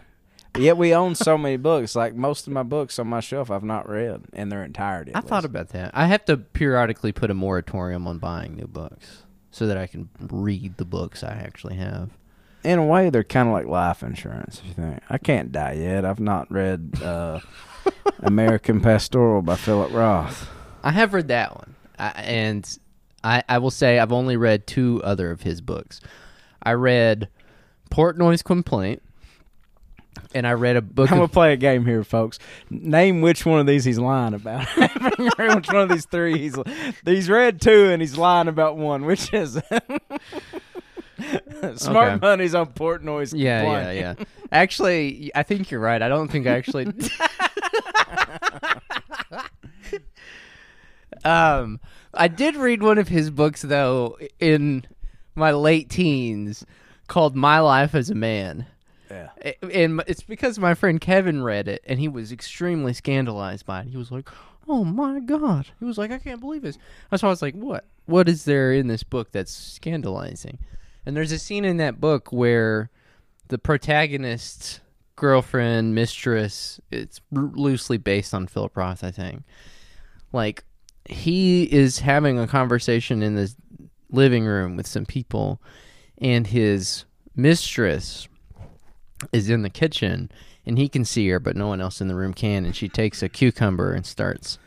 But 0.53 0.61
yet 0.63 0.77
we 0.77 0.95
own 0.95 1.15
so 1.15 1.39
many 1.39 1.57
books. 1.57 1.97
Like 1.97 2.15
most 2.15 2.47
of 2.47 2.53
my 2.53 2.63
books 2.63 2.99
on 2.99 3.07
my 3.07 3.21
shelf, 3.21 3.51
I've 3.51 3.63
not 3.65 3.89
read 3.89 4.21
in 4.35 4.51
their 4.51 4.63
entirety. 4.63 5.15
I 5.15 5.19
at 5.21 5.25
thought 5.27 5.47
about 5.47 5.71
that. 5.71 5.93
I 5.95 6.07
have 6.09 6.27
to 6.27 6.37
periodically 6.37 7.11
put 7.11 7.31
a 7.31 7.35
moratorium 7.35 8.07
on 8.07 8.19
buying 8.19 8.57
new 8.57 8.67
books 8.67 9.23
so 9.51 9.67
that 9.67 9.79
I 9.79 9.87
can 9.87 10.11
read 10.21 10.77
the 10.77 10.85
books 10.85 11.25
I 11.25 11.33
actually 11.33 11.77
have. 11.77 12.11
in 12.65 12.79
a 12.79 12.85
way, 12.85 13.09
they're 13.09 13.25
kind 13.25 13.49
of 13.49 13.55
like 13.55 13.67
life 13.67 14.03
insurance. 14.03 14.59
If 14.61 14.67
you 14.69 14.75
think 14.75 15.01
I 15.09 15.17
can't 15.17 15.53
die 15.53 15.73
yet, 15.73 16.05
I've 16.05 16.21
not 16.21 16.53
read 16.53 17.01
uh, 17.03 17.41
American 18.23 18.81
Pastoral 18.83 19.41
by 19.41 19.57
Philip 19.57 19.91
Roth. 19.93 20.49
I 20.83 20.91
have 20.91 21.15
read 21.15 21.29
that 21.29 21.57
one, 21.57 21.72
I, 22.03 22.21
and 22.23 22.79
I, 23.23 23.43
I 23.49 23.59
will 23.59 23.71
say 23.71 23.99
I've 23.99 24.13
only 24.13 24.37
read 24.37 24.67
two 24.67 25.01
other 25.05 25.31
of 25.31 25.43
his 25.43 25.61
books. 25.61 26.01
I 26.63 26.73
read 26.73 27.29
Portnoy's 27.91 28.43
Complaint, 28.43 29.03
and 30.35 30.47
I 30.47 30.53
read 30.53 30.77
a 30.77 30.83
book. 30.83 31.11
I'm 31.11 31.17
gonna 31.19 31.25
Of, 31.25 31.33
play 31.33 31.53
a 31.53 31.57
game 31.57 31.87
here, 31.87 32.03
folks. 32.05 32.39
Name 32.71 33.21
which 33.21 33.47
one 33.47 33.61
of 33.61 33.67
these 33.67 33.85
he's 33.85 33.99
lying 33.99 34.35
about. 34.35 34.67
which 34.77 35.69
one 35.69 35.77
of 35.77 35.89
these 35.89 36.07
three 36.07 36.39
he's 36.39 36.57
he's 37.05 37.29
read 37.31 37.61
two 37.61 37.91
and 37.91 38.03
he's 38.03 38.17
lying 38.19 38.49
about 38.49 38.77
one. 38.77 39.05
Which 39.05 39.33
is 39.33 39.55
Smart 41.77 42.09
Okay. 42.15 42.19
Money's 42.21 42.55
on 42.55 42.67
Portnoy's. 42.67 43.33
yeah, 43.33 43.63
yeah, 43.63 43.93
yeah. 43.93 44.15
Actually, 44.51 45.31
I 45.35 45.45
think 45.45 45.71
you're 45.71 45.81
right. 45.81 46.03
I 46.03 46.09
don't 46.09 46.29
think 46.29 46.47
I 46.49 46.51
actually. 46.57 46.87
um, 51.25 51.81
I 52.15 52.29
did 52.29 52.57
read 52.57 52.83
one 52.83 52.99
of 52.99 53.09
his 53.09 53.31
books 53.31 53.63
though 53.63 54.19
in 54.39 54.85
my 55.35 55.53
late 55.53 55.89
teens 55.89 56.65
called 57.07 57.37
"My 57.37 57.61
Life 57.61 57.95
as 57.95 58.11
a 58.11 58.15
Man." 58.15 58.67
yeah. 59.11 59.53
and 59.71 60.03
it's 60.07 60.23
because 60.23 60.59
my 60.59 60.75
friend 60.75 61.01
Kevin 61.01 61.43
read 61.43 61.69
it 61.69 61.83
and 61.87 62.01
he 62.01 62.09
was 62.09 62.33
extremely 62.33 62.93
scandalized 62.93 63.67
by 63.67 63.81
it. 63.81 63.89
He 63.89 63.97
was 63.97 64.11
like, 64.11 64.29
"Oh 64.67 64.85
my 64.85 65.21
god!" 65.21 65.69
He 65.79 65.85
was 65.85 65.99
like, 65.99 66.11
"I 66.11 66.19
can't 66.19 66.41
believe 66.41 66.63
this." 66.63 66.79
So 67.15 67.27
I 67.27 67.31
was 67.31 67.43
like, 67.43 67.55
"What? 67.55 67.85
What 68.07 68.29
is 68.29 68.45
there 68.45 68.73
in 68.73 68.87
this 68.87 69.03
book 69.03 69.33
that's 69.33 69.53
scandalizing?" 69.53 70.59
And 71.05 71.17
there's 71.17 71.33
a 71.33 71.39
scene 71.39 71.65
in 71.65 71.77
that 71.79 72.01
book 72.01 72.33
where 72.33 72.91
the 73.49 73.59
protagonist's 73.59 74.81
girlfriend, 75.17 75.95
mistress, 75.95 76.81
it's 76.91 77.21
r- 77.37 77.51
loosely 77.55 77.99
based 77.99 78.33
on 78.33 78.47
Philip 78.47 78.77
Roth, 78.77 79.05
I 79.05 79.11
think. 79.11 79.43
Like 80.33 80.65
he 81.05 81.65
is 81.65 82.01
having 82.01 82.39
a 82.39 82.47
conversation 82.47 83.23
in 83.23 83.35
the 83.35 83.55
living 84.11 84.45
room 84.45 84.77
with 84.77 84.87
some 84.87 85.07
people, 85.07 85.61
and 86.19 86.47
his 86.47 87.05
mistress 87.35 88.29
is 89.33 89.49
in 89.49 89.63
the 89.63 89.71
kitchen 89.71 90.31
and 90.67 90.79
he 90.79 90.89
can 90.89 91.05
see 91.05 91.29
her, 91.29 91.41
but 91.41 91.57
no 91.57 91.67
one 91.67 91.81
else 91.81 92.01
in 92.01 92.09
the 92.09 92.15
room 92.15 92.33
can. 92.35 92.65
And 92.65 92.75
she 92.77 92.89
takes 92.89 93.23
a 93.23 93.29
cucumber 93.29 93.93
and 93.93 94.07
starts 94.07 94.59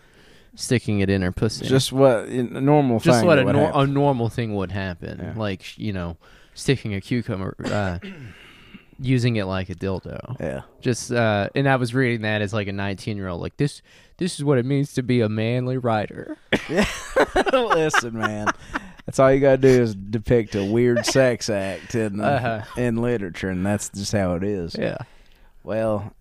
sticking 0.55 0.99
it 0.99 1.09
in 1.09 1.21
her 1.21 1.31
pussy. 1.31 1.65
Just 1.65 1.91
what 1.93 2.25
a 2.27 2.43
normal 2.43 2.99
Just 2.99 3.19
thing. 3.19 3.27
what 3.27 3.39
a, 3.39 3.45
would 3.45 3.55
nor- 3.55 3.67
happen. 3.67 3.81
a 3.81 3.87
normal 3.87 4.29
thing 4.29 4.55
would 4.55 4.71
happen. 4.71 5.19
Yeah. 5.21 5.33
Like, 5.35 5.77
you 5.77 5.93
know, 5.93 6.17
sticking 6.53 6.93
a 6.93 7.01
cucumber, 7.01 7.55
uh, 7.65 7.99
using 8.99 9.35
it 9.35 9.45
like 9.45 9.69
a 9.69 9.75
dildo. 9.75 10.39
yeah. 10.39 10.61
Just, 10.81 11.11
uh, 11.11 11.49
and 11.55 11.67
I 11.67 11.75
was 11.75 11.93
reading 11.93 12.21
that 12.21 12.41
as 12.41 12.53
like 12.53 12.67
a 12.67 12.71
19 12.73 13.17
year 13.17 13.27
old, 13.27 13.41
like, 13.41 13.57
this, 13.57 13.81
this 14.17 14.35
is 14.35 14.43
what 14.43 14.57
it 14.57 14.65
means 14.65 14.93
to 14.93 15.03
be 15.03 15.21
a 15.21 15.29
manly 15.29 15.77
writer. 15.77 16.37
Listen, 17.53 18.17
man. 18.17 18.47
That's 19.05 19.19
all 19.19 19.31
you 19.31 19.39
gotta 19.39 19.57
do 19.57 19.67
is 19.67 19.93
depict 19.95 20.55
a 20.55 20.63
weird 20.65 21.05
sex 21.05 21.49
act 21.49 21.93
in 21.95 22.19
uh, 22.19 22.25
Uh-huh. 22.65 22.81
in 22.81 22.97
literature, 22.97 23.49
and 23.49 23.65
that's 23.65 23.89
just 23.89 24.11
how 24.11 24.33
it 24.35 24.43
is. 24.43 24.75
Yeah. 24.77 24.97
Well, 25.63 26.13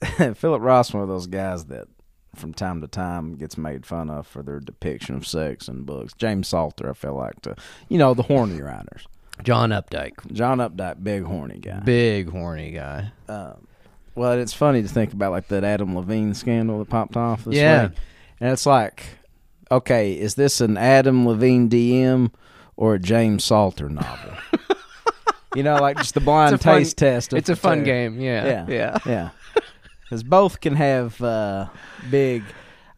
Philip 0.34 0.62
Roth's, 0.62 0.94
one 0.94 1.02
of 1.02 1.08
those 1.08 1.26
guys 1.26 1.66
that 1.66 1.88
from 2.36 2.54
time 2.54 2.80
to 2.80 2.86
time 2.86 3.34
gets 3.34 3.58
made 3.58 3.84
fun 3.84 4.08
of 4.08 4.26
for 4.26 4.42
their 4.42 4.60
depiction 4.60 5.16
of 5.16 5.26
sex 5.26 5.68
in 5.68 5.82
books. 5.82 6.14
James 6.16 6.48
Salter, 6.48 6.88
I 6.90 6.94
feel 6.94 7.14
like 7.16 7.42
to, 7.42 7.56
you 7.88 7.98
know, 7.98 8.14
the 8.14 8.22
horny 8.22 8.60
writers. 8.62 9.06
John 9.44 9.70
Updike, 9.70 10.32
John 10.32 10.58
Updike, 10.58 11.02
big 11.02 11.24
horny 11.24 11.58
guy. 11.58 11.80
big 11.80 12.28
horny 12.30 12.72
guy. 12.72 13.12
Um, 13.28 13.66
well, 14.14 14.32
it's 14.32 14.52
funny 14.52 14.82
to 14.82 14.88
think 14.88 15.12
about 15.12 15.30
like 15.32 15.48
that 15.48 15.64
Adam 15.64 15.96
Levine 15.96 16.34
scandal 16.34 16.78
that 16.80 16.88
popped 16.88 17.16
off 17.16 17.44
this 17.44 17.54
Yeah. 17.56 17.88
week, 17.88 17.98
and 18.40 18.52
it's 18.52 18.66
like, 18.66 19.04
okay, 19.70 20.12
is 20.12 20.34
this 20.34 20.60
an 20.60 20.76
Adam 20.76 21.26
Levine 21.26 21.68
DM 21.68 22.30
or 22.76 22.94
a 22.94 22.98
James 22.98 23.44
Salter 23.44 23.88
novel? 23.88 24.32
you 25.54 25.62
know, 25.62 25.76
like 25.76 25.96
just 25.96 26.14
the 26.14 26.20
blind 26.20 26.60
fun- 26.60 26.78
taste 26.78 26.96
test. 26.98 27.32
Of 27.32 27.38
It's 27.38 27.48
a 27.48 27.56
fun 27.56 27.78
two. 27.78 27.84
game. 27.84 28.20
Yeah, 28.20 28.44
Yeah, 28.46 28.66
yeah. 28.68 28.98
yeah. 29.06 29.30
Because 30.02 30.22
both 30.24 30.60
can 30.60 30.74
have 30.74 31.20
uh, 31.22 31.68
big 32.10 32.42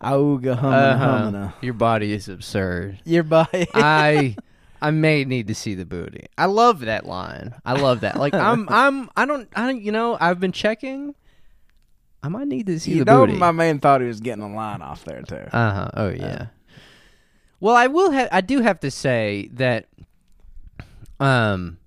auga 0.02 0.58
humana 0.58 1.38
Uh-huh. 1.46 1.58
Your 1.60 1.74
body 1.74 2.12
is 2.12 2.28
absurd. 2.28 3.00
Your 3.04 3.22
body. 3.22 3.66
I 3.74 4.36
I 4.82 4.90
may 4.90 5.24
need 5.24 5.46
to 5.46 5.54
see 5.54 5.74
the 5.74 5.86
booty. 5.86 6.26
I 6.36 6.46
love 6.46 6.80
that 6.80 7.06
line. 7.06 7.54
I 7.64 7.74
love 7.74 8.00
that. 8.00 8.16
Like 8.16 8.34
I'm 8.34 8.68
I'm 8.70 9.08
I 9.16 9.24
don't 9.24 9.48
I 9.54 9.66
don't 9.66 9.80
you 9.80 9.92
know 9.92 10.18
I've 10.20 10.40
been 10.40 10.50
checking. 10.50 11.14
I 12.22 12.28
might 12.28 12.48
need 12.48 12.66
to 12.66 12.78
see 12.80 12.92
you 12.92 13.04
the 13.04 13.12
know, 13.12 13.24
booty. 13.26 13.38
my 13.38 13.52
man 13.52 13.78
thought 13.78 14.00
he 14.00 14.08
was 14.08 14.20
getting 14.20 14.42
a 14.42 14.52
line 14.52 14.82
off 14.82 15.04
there 15.04 15.22
too. 15.22 15.36
Uh 15.36 15.72
huh. 15.72 15.90
Oh 15.94 16.08
yeah. 16.08 16.46
well, 17.60 17.76
I 17.76 17.86
will 17.86 18.10
have. 18.10 18.28
I 18.32 18.40
do 18.40 18.60
have 18.60 18.80
to 18.80 18.90
say 18.90 19.48
that. 19.54 19.86
Um, 21.20 21.78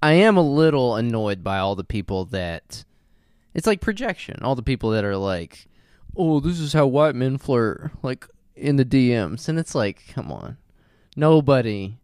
I 0.00 0.12
am 0.12 0.36
a 0.36 0.42
little 0.42 0.94
annoyed 0.94 1.42
by 1.42 1.58
all 1.58 1.74
the 1.74 1.84
people 1.84 2.26
that. 2.26 2.84
It's 3.54 3.66
like 3.66 3.80
projection. 3.80 4.38
All 4.42 4.54
the 4.54 4.62
people 4.62 4.90
that 4.90 5.04
are 5.04 5.16
like, 5.16 5.66
"Oh, 6.16 6.38
this 6.38 6.60
is 6.60 6.72
how 6.72 6.86
white 6.86 7.16
men 7.16 7.38
flirt," 7.38 7.90
like 8.02 8.24
in 8.54 8.76
the 8.76 8.84
DMs, 8.84 9.48
and 9.48 9.58
it's 9.58 9.74
like, 9.74 10.04
come 10.14 10.30
on, 10.30 10.56
nobody 11.16 11.96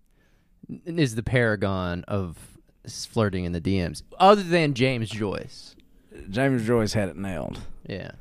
is 0.87 1.14
the 1.14 1.23
paragon 1.23 2.04
of 2.08 2.37
flirting 2.88 3.44
in 3.44 3.52
the 3.52 3.61
DMs 3.61 4.02
other 4.18 4.42
than 4.42 4.75
James 4.75 5.08
Joyce. 5.11 5.75
James 6.30 6.64
Joyce 6.66 6.92
had 6.92 7.08
it 7.08 7.16
nailed. 7.16 7.61
Yeah. 7.88 8.12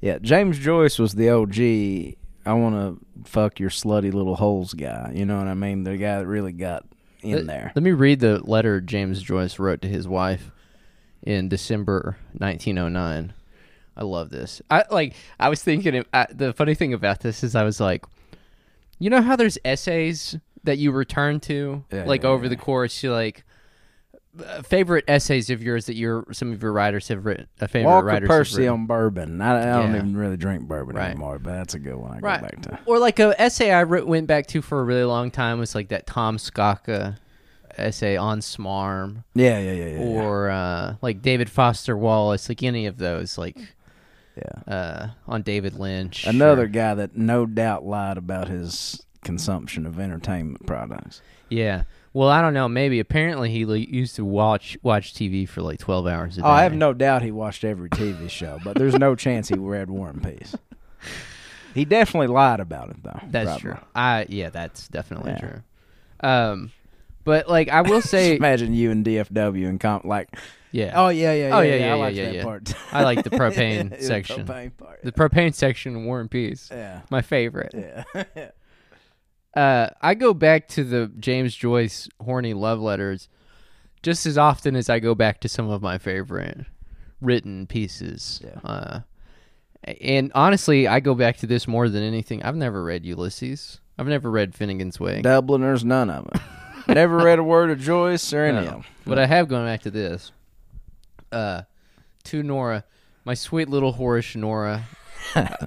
Yeah, 0.00 0.18
James 0.18 0.58
Joyce 0.58 0.98
was 0.98 1.14
the 1.14 1.30
OG. 1.30 2.16
I 2.46 2.52
want 2.54 2.74
to 2.74 3.28
fuck 3.30 3.58
your 3.58 3.70
slutty 3.70 4.12
little 4.12 4.36
holes 4.36 4.74
guy. 4.74 5.12
You 5.14 5.26
know 5.26 5.38
what 5.38 5.48
I 5.48 5.54
mean? 5.54 5.82
The 5.84 5.96
guy 5.96 6.18
that 6.18 6.26
really 6.26 6.52
got 6.52 6.84
in 7.22 7.32
Let- 7.32 7.46
there. 7.46 7.72
Let 7.74 7.82
me 7.82 7.90
read 7.92 8.20
the 8.20 8.38
letter 8.38 8.80
James 8.80 9.20
Joyce 9.22 9.58
wrote 9.58 9.82
to 9.82 9.88
his 9.88 10.06
wife 10.06 10.50
in 11.22 11.48
December 11.48 12.16
1909. 12.34 13.32
I 13.96 14.04
love 14.04 14.30
this. 14.30 14.62
I 14.70 14.84
like. 14.92 15.14
I 15.40 15.48
was 15.48 15.60
thinking. 15.62 16.04
I, 16.14 16.26
the 16.30 16.52
funny 16.52 16.76
thing 16.76 16.94
about 16.94 17.18
this 17.20 17.42
is, 17.42 17.56
I 17.56 17.64
was 17.64 17.80
like, 17.80 18.04
you 19.00 19.10
know 19.10 19.20
how 19.20 19.34
there's 19.34 19.58
essays 19.64 20.38
that 20.64 20.78
you 20.78 20.90
return 20.92 21.40
to, 21.40 21.84
Yeah, 21.92 22.04
like 22.04 22.22
yeah, 22.22 22.28
over 22.30 22.44
yeah. 22.44 22.50
the 22.50 22.56
course. 22.56 23.02
You 23.02 23.12
like 23.12 23.44
uh, 24.44 24.62
favorite 24.62 25.04
essays 25.08 25.50
of 25.50 25.62
yours 25.62 25.86
that 25.86 25.94
your 25.96 26.24
some 26.32 26.52
of 26.52 26.62
your 26.62 26.72
writers 26.72 27.08
have 27.08 27.24
written. 27.24 27.46
A 27.60 27.68
favorite 27.68 27.90
Walker 27.90 28.06
writers 28.06 28.28
Percy 28.28 28.68
on 28.68 28.86
bourbon. 28.86 29.40
I, 29.40 29.60
I 29.62 29.82
don't 29.82 29.94
even 29.96 30.16
really 30.16 30.36
drink 30.36 30.68
bourbon 30.68 30.96
Right. 30.96 31.10
anymore, 31.10 31.38
but 31.38 31.52
that's 31.54 31.74
a 31.74 31.78
good 31.78 31.96
one. 31.96 32.12
I 32.18 32.18
Right. 32.20 32.40
go 32.40 32.46
back 32.46 32.62
to. 32.62 32.78
Or 32.86 32.98
like 32.98 33.18
a 33.18 33.34
essay 33.40 33.72
I 33.72 33.82
wrote, 33.84 34.06
went 34.06 34.26
back 34.26 34.46
to 34.48 34.62
for 34.62 34.80
a 34.80 34.84
really 34.84 35.04
long 35.04 35.30
time 35.30 35.58
was 35.58 35.74
like 35.74 35.88
that 35.88 36.06
Tom 36.06 36.36
Scocca 36.36 37.16
essay 37.76 38.16
on 38.16 38.40
Smarm. 38.40 39.24
Yeah, 39.34 39.58
yeah, 39.58 39.72
yeah, 39.72 39.86
yeah. 39.86 39.98
yeah. 40.04 40.22
or 40.22 40.50
uh, 40.50 40.96
like 41.02 41.22
David 41.22 41.48
Foster 41.50 41.96
Wallace, 41.96 42.48
like 42.48 42.62
any 42.62 42.86
of 42.86 42.98
those, 42.98 43.38
like 43.38 43.56
yeah. 44.36 44.72
uh, 44.72 45.08
on 45.26 45.42
David 45.42 45.74
Lynch. 45.74 46.26
Another 46.26 46.64
or- 46.64 46.68
guy 46.68 46.94
that 46.94 47.16
no 47.16 47.44
doubt 47.46 47.84
lied 47.84 48.18
about 48.18 48.48
his 48.48 49.04
consumption 49.24 49.86
of 49.86 49.98
entertainment 49.98 50.66
products. 50.66 51.20
yeah. 51.48 51.82
Well, 52.14 52.30
I 52.30 52.40
don't 52.40 52.54
know. 52.54 52.68
Maybe 52.68 52.98
apparently 53.00 53.50
he 53.50 53.58
used 53.64 54.16
to 54.16 54.24
watch 54.24 54.76
watch 54.82 55.12
TV 55.14 55.48
for 55.48 55.60
like 55.62 55.78
twelve 55.78 56.06
hours 56.06 56.38
a 56.38 56.40
day. 56.40 56.46
Oh, 56.46 56.50
I 56.50 56.62
have 56.62 56.72
no 56.74 56.92
doubt 56.92 57.22
he 57.22 57.30
watched 57.30 57.62
every 57.64 57.90
TV 57.90 58.28
show, 58.30 58.58
but 58.64 58.76
there's 58.76 58.94
no 58.98 59.14
chance 59.14 59.48
he 59.48 59.54
read 59.56 59.88
War 59.90 60.08
and 60.08 60.20
Peace. 60.22 60.56
He 61.74 61.84
definitely 61.84 62.28
lied 62.28 62.60
about 62.60 62.88
it, 62.90 63.02
though. 63.04 63.20
That's 63.30 63.46
probably. 63.46 63.60
true. 63.60 63.76
I 63.94 64.26
yeah, 64.30 64.48
that's 64.50 64.88
definitely 64.88 65.32
Yeah. 65.32 65.38
true. 65.38 66.28
Um, 66.28 66.72
but 67.24 67.48
like 67.48 67.68
I 67.68 67.82
will 67.82 67.98
Just 68.00 68.10
say, 68.10 68.36
imagine 68.36 68.72
you 68.72 68.90
and 68.90 69.04
DFW 69.04 69.68
and 69.68 69.78
comp 69.78 70.04
like, 70.04 70.34
yeah. 70.72 70.92
oh 70.96 71.10
yeah, 71.10 71.34
yeah, 71.34 71.56
Oh, 71.56 71.60
yeah, 71.60 71.74
yeah, 71.74 71.76
yeah, 71.76 71.86
yeah 71.86 71.92
I 71.92 71.96
like 71.98 72.16
yeah, 72.16 72.24
that 72.24 72.34
yeah. 72.36 72.42
part. 72.42 72.74
I 72.92 73.04
like 73.04 73.22
the 73.22 73.30
propane 73.38 73.96
The 73.96 74.02
section. 74.02 74.44
propane 74.46 74.76
part. 74.76 75.02
the 75.04 75.12
propane 75.12 75.54
section 75.54 75.94
in 75.94 76.04
War 76.06 76.20
and 76.20 76.30
Peace, 76.30 76.68
yeah, 76.72 77.02
my 77.10 77.20
favorite. 77.22 77.74
yeah. 77.76 78.48
Uh, 79.58 79.90
I 80.00 80.14
go 80.14 80.32
back 80.34 80.68
to 80.68 80.84
the 80.84 81.10
James 81.18 81.54
Joyce 81.54 82.08
horny 82.22 82.54
love 82.54 82.78
letters 82.80 83.28
just 84.02 84.24
as 84.26 84.38
often 84.38 84.76
as 84.76 84.88
I 84.88 85.00
go 85.00 85.14
back 85.16 85.40
to 85.40 85.48
some 85.48 85.68
of 85.68 85.82
my 85.82 85.98
favorite 85.98 86.66
written 87.20 87.66
pieces. 87.66 88.40
Yeah. 88.44 88.60
Uh, 88.62 89.00
and 90.00 90.30
honestly, 90.34 90.86
I 90.86 91.00
go 91.00 91.14
back 91.14 91.38
to 91.38 91.46
this 91.46 91.66
more 91.66 91.88
than 91.88 92.02
anything. 92.04 92.42
I've 92.44 92.54
never 92.56 92.84
read 92.84 93.04
Ulysses. 93.04 93.80
I've 93.98 94.06
never 94.06 94.30
read 94.30 94.52
Finnegans 94.52 95.00
Wake. 95.00 95.24
Dubliners, 95.24 95.84
none 95.84 96.08
of 96.10 96.30
them. 96.30 96.40
Never 96.86 97.16
read 97.16 97.38
a 97.40 97.44
word 97.44 97.70
of 97.70 97.80
Joyce 97.80 98.32
or 98.32 98.44
any 98.44 98.58
No. 98.58 98.58
of 98.60 98.72
them. 98.74 98.84
But 99.06 99.18
I 99.18 99.26
have 99.26 99.48
gone 99.48 99.66
back 99.66 99.82
to 99.82 99.90
this. 99.90 100.30
Uh, 101.32 101.62
to 102.24 102.42
Nora, 102.44 102.84
my 103.24 103.34
sweet 103.34 103.68
little 103.68 103.94
whorish 103.94 104.36
Nora. 104.36 104.84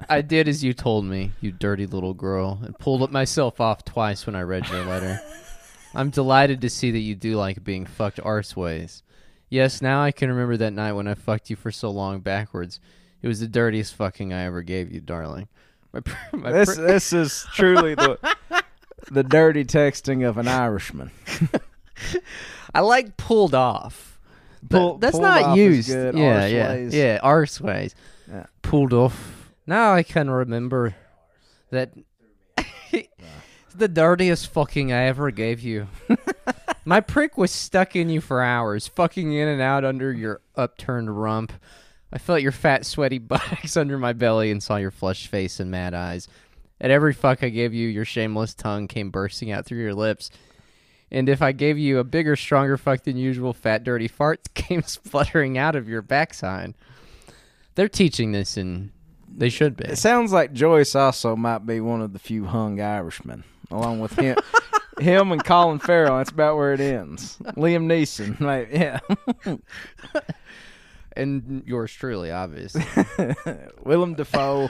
I- 0.10 0.22
did 0.22 0.48
as 0.48 0.64
you 0.64 0.74
told 0.74 1.06
me, 1.06 1.32
you 1.42 1.52
dirty 1.52 1.86
little 1.86 2.14
girl, 2.14 2.60
and 2.64 2.78
pulled 2.78 3.02
up 3.04 3.12
myself 3.12 3.60
off 3.62 3.84
twice 3.86 4.26
when 4.26 4.36
I 4.36 4.42
read 4.42 4.68
your 4.70 4.86
letter. 4.86 5.20
I'm 5.94 6.10
delighted 6.10 6.62
to 6.62 6.70
see 6.70 6.92
that 6.92 7.00
you 7.00 7.16
do 7.16 7.36
like 7.36 7.64
being 7.64 7.86
fucked 7.86 8.18
arseways. 8.20 9.02
Yes, 9.50 9.82
now 9.82 10.02
I 10.02 10.12
can 10.12 10.30
remember 10.30 10.56
that 10.58 10.72
night 10.72 10.94
when 10.94 11.08
I 11.08 11.14
fucked 11.16 11.50
you 11.50 11.56
for 11.58 11.72
so 11.72 11.90
long 11.92 12.22
backwards. 12.22 12.80
It 13.22 13.28
was 13.28 13.42
the 13.42 13.48
dirtiest 13.48 13.96
fucking 13.96 14.32
I 14.34 14.44
ever 14.46 14.62
gave 14.62 14.92
you, 14.92 15.02
darling. 15.02 15.48
My, 15.92 16.00
pr- 16.00 16.16
my 16.38 16.52
This 16.52 16.76
pr- 16.76 16.82
this 16.82 17.14
is 17.14 17.46
truly 17.54 17.96
the 17.96 18.18
the 19.12 19.24
dirty 19.24 19.66
texting 19.66 20.28
of 20.28 20.38
an 20.38 20.48
Irishman. 20.48 21.12
I 22.74 22.80
like 22.80 23.18
pulled 23.18 23.54
off. 23.54 24.20
But 24.64 24.78
Pull- 24.78 24.98
that's 25.00 25.12
pulled 25.14 25.24
not 25.24 25.44
off 25.44 25.58
used. 25.58 25.90
Yeah, 25.90 26.12
yeah, 26.46 26.76
yeah. 26.76 27.20
Arseways. 27.22 27.94
Yeah. 28.30 28.46
Pulled 28.62 28.94
off. 28.94 29.41
Now 29.72 29.94
I 29.94 30.04
can 30.04 30.30
remember 30.30 30.96
that 31.70 31.94
the 33.74 33.88
dirtiest 33.88 34.48
fucking 34.48 34.92
I 34.92 35.04
ever 35.04 35.32
gave 35.32 35.62
you. 35.62 35.88
My 36.86 37.00
prick 37.00 37.38
was 37.38 37.52
stuck 37.52 37.96
in 37.96 38.10
you 38.10 38.20
for 38.20 38.42
hours, 38.42 38.90
fucking 38.90 39.32
in 39.32 39.48
and 39.48 39.62
out 39.62 39.86
under 39.86 40.12
your 40.12 40.42
upturned 40.58 41.22
rump. 41.22 41.54
I 42.12 42.18
felt 42.18 42.42
your 42.42 42.52
fat, 42.52 42.86
sweaty 42.86 43.18
buttocks 43.20 43.78
under 43.78 43.98
my 43.98 44.12
belly 44.12 44.52
and 44.52 44.62
saw 44.62 44.76
your 44.76 44.92
flushed 44.92 45.28
face 45.28 45.62
and 45.62 45.72
mad 45.72 45.94
eyes. 45.94 46.28
At 46.82 46.92
every 46.92 47.14
fuck 47.14 47.42
I 47.42 47.48
gave 47.48 47.74
you, 47.74 47.88
your 47.88 48.04
shameless 48.04 48.54
tongue 48.54 48.90
came 48.90 49.10
bursting 49.10 49.54
out 49.54 49.66
through 49.66 49.80
your 49.80 49.96
lips. 49.96 50.32
And 51.10 51.30
if 51.30 51.42
I 51.42 51.54
gave 51.54 51.78
you 51.78 52.00
a 52.00 52.04
bigger, 52.04 52.36
stronger 52.36 52.76
fuck 52.76 53.04
than 53.04 53.16
usual, 53.16 53.54
fat, 53.54 53.86
dirty 53.86 54.10
farts 54.10 54.54
came 54.54 54.82
spluttering 54.82 55.58
out 55.58 55.78
of 55.78 55.88
your 55.88 56.02
backside. 56.02 56.74
They're 57.76 57.88
teaching 57.88 58.34
this, 58.34 58.58
and 58.58 58.92
they 59.36 59.50
should 59.50 59.76
be. 59.78 59.86
It 59.86 59.98
sounds 59.98 60.32
like 60.32 60.54
Joyce 60.54 60.96
also 60.96 61.36
might 61.36 61.66
be 61.66 61.80
one 61.80 62.02
of 62.02 62.14
the 62.14 62.20
few 62.20 62.46
hung 62.46 62.80
Irishmen, 62.82 63.44
along 63.70 64.00
with 64.00 64.14
him. 64.20 64.38
Him 65.00 65.32
and 65.32 65.44
Colin 65.44 65.80
Farrell. 65.80 66.18
That's 66.18 66.30
about 66.30 66.58
where 66.58 66.74
it 66.74 66.80
ends. 66.80 67.38
Liam 67.56 67.86
Neeson, 67.88 68.40
right? 68.46 68.68
yeah. 68.72 69.00
And 71.16 71.64
yours 71.66 71.92
truly, 71.92 72.32
obviously. 72.32 72.84
Willem 73.84 74.14
Dafoe. 74.16 74.70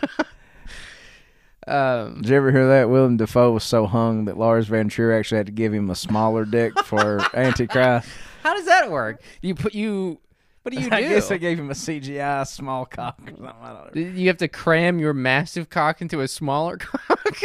um, 1.68 2.16
Did 2.22 2.30
you 2.30 2.36
ever 2.36 2.52
hear 2.52 2.68
that? 2.70 2.90
Willem 2.90 3.18
Dafoe 3.18 3.52
was 3.52 3.64
so 3.64 3.86
hung 3.86 4.26
that 4.26 4.38
Lars 4.38 4.68
von 4.68 4.90
Trier 4.90 5.12
actually 5.14 5.38
had 5.38 5.46
to 5.46 5.52
give 5.52 5.72
him 5.74 5.90
a 5.92 5.96
smaller 5.96 6.46
dick 6.46 6.74
for 6.86 7.20
Antichrist. 7.36 8.10
how 8.42 8.56
does 8.56 8.66
that 8.66 8.90
work? 8.90 9.22
You 9.42 9.54
put 9.54 9.76
you. 9.76 10.20
What 10.64 10.74
do 10.76 10.80
you 10.82 10.90
do? 10.90 10.96
I 10.96 11.02
guess 11.02 11.32
I 11.32 11.38
gave 11.38 11.58
him 11.60 11.70
a 11.72 11.74
CGI 11.74 12.46
small 12.48 12.86
cock 12.86 13.20
or 13.24 13.28
something. 13.30 13.46
I 13.46 13.74
don't 13.74 13.96
know. 13.96 14.02
you 14.02 14.28
have 14.28 14.38
to 14.38 14.48
cram 14.48 15.00
your 15.00 15.14
massive 15.14 15.70
cock 15.70 16.02
into 16.02 16.22
a 16.22 16.28
smaller 16.28 16.78
cock. 16.78 17.20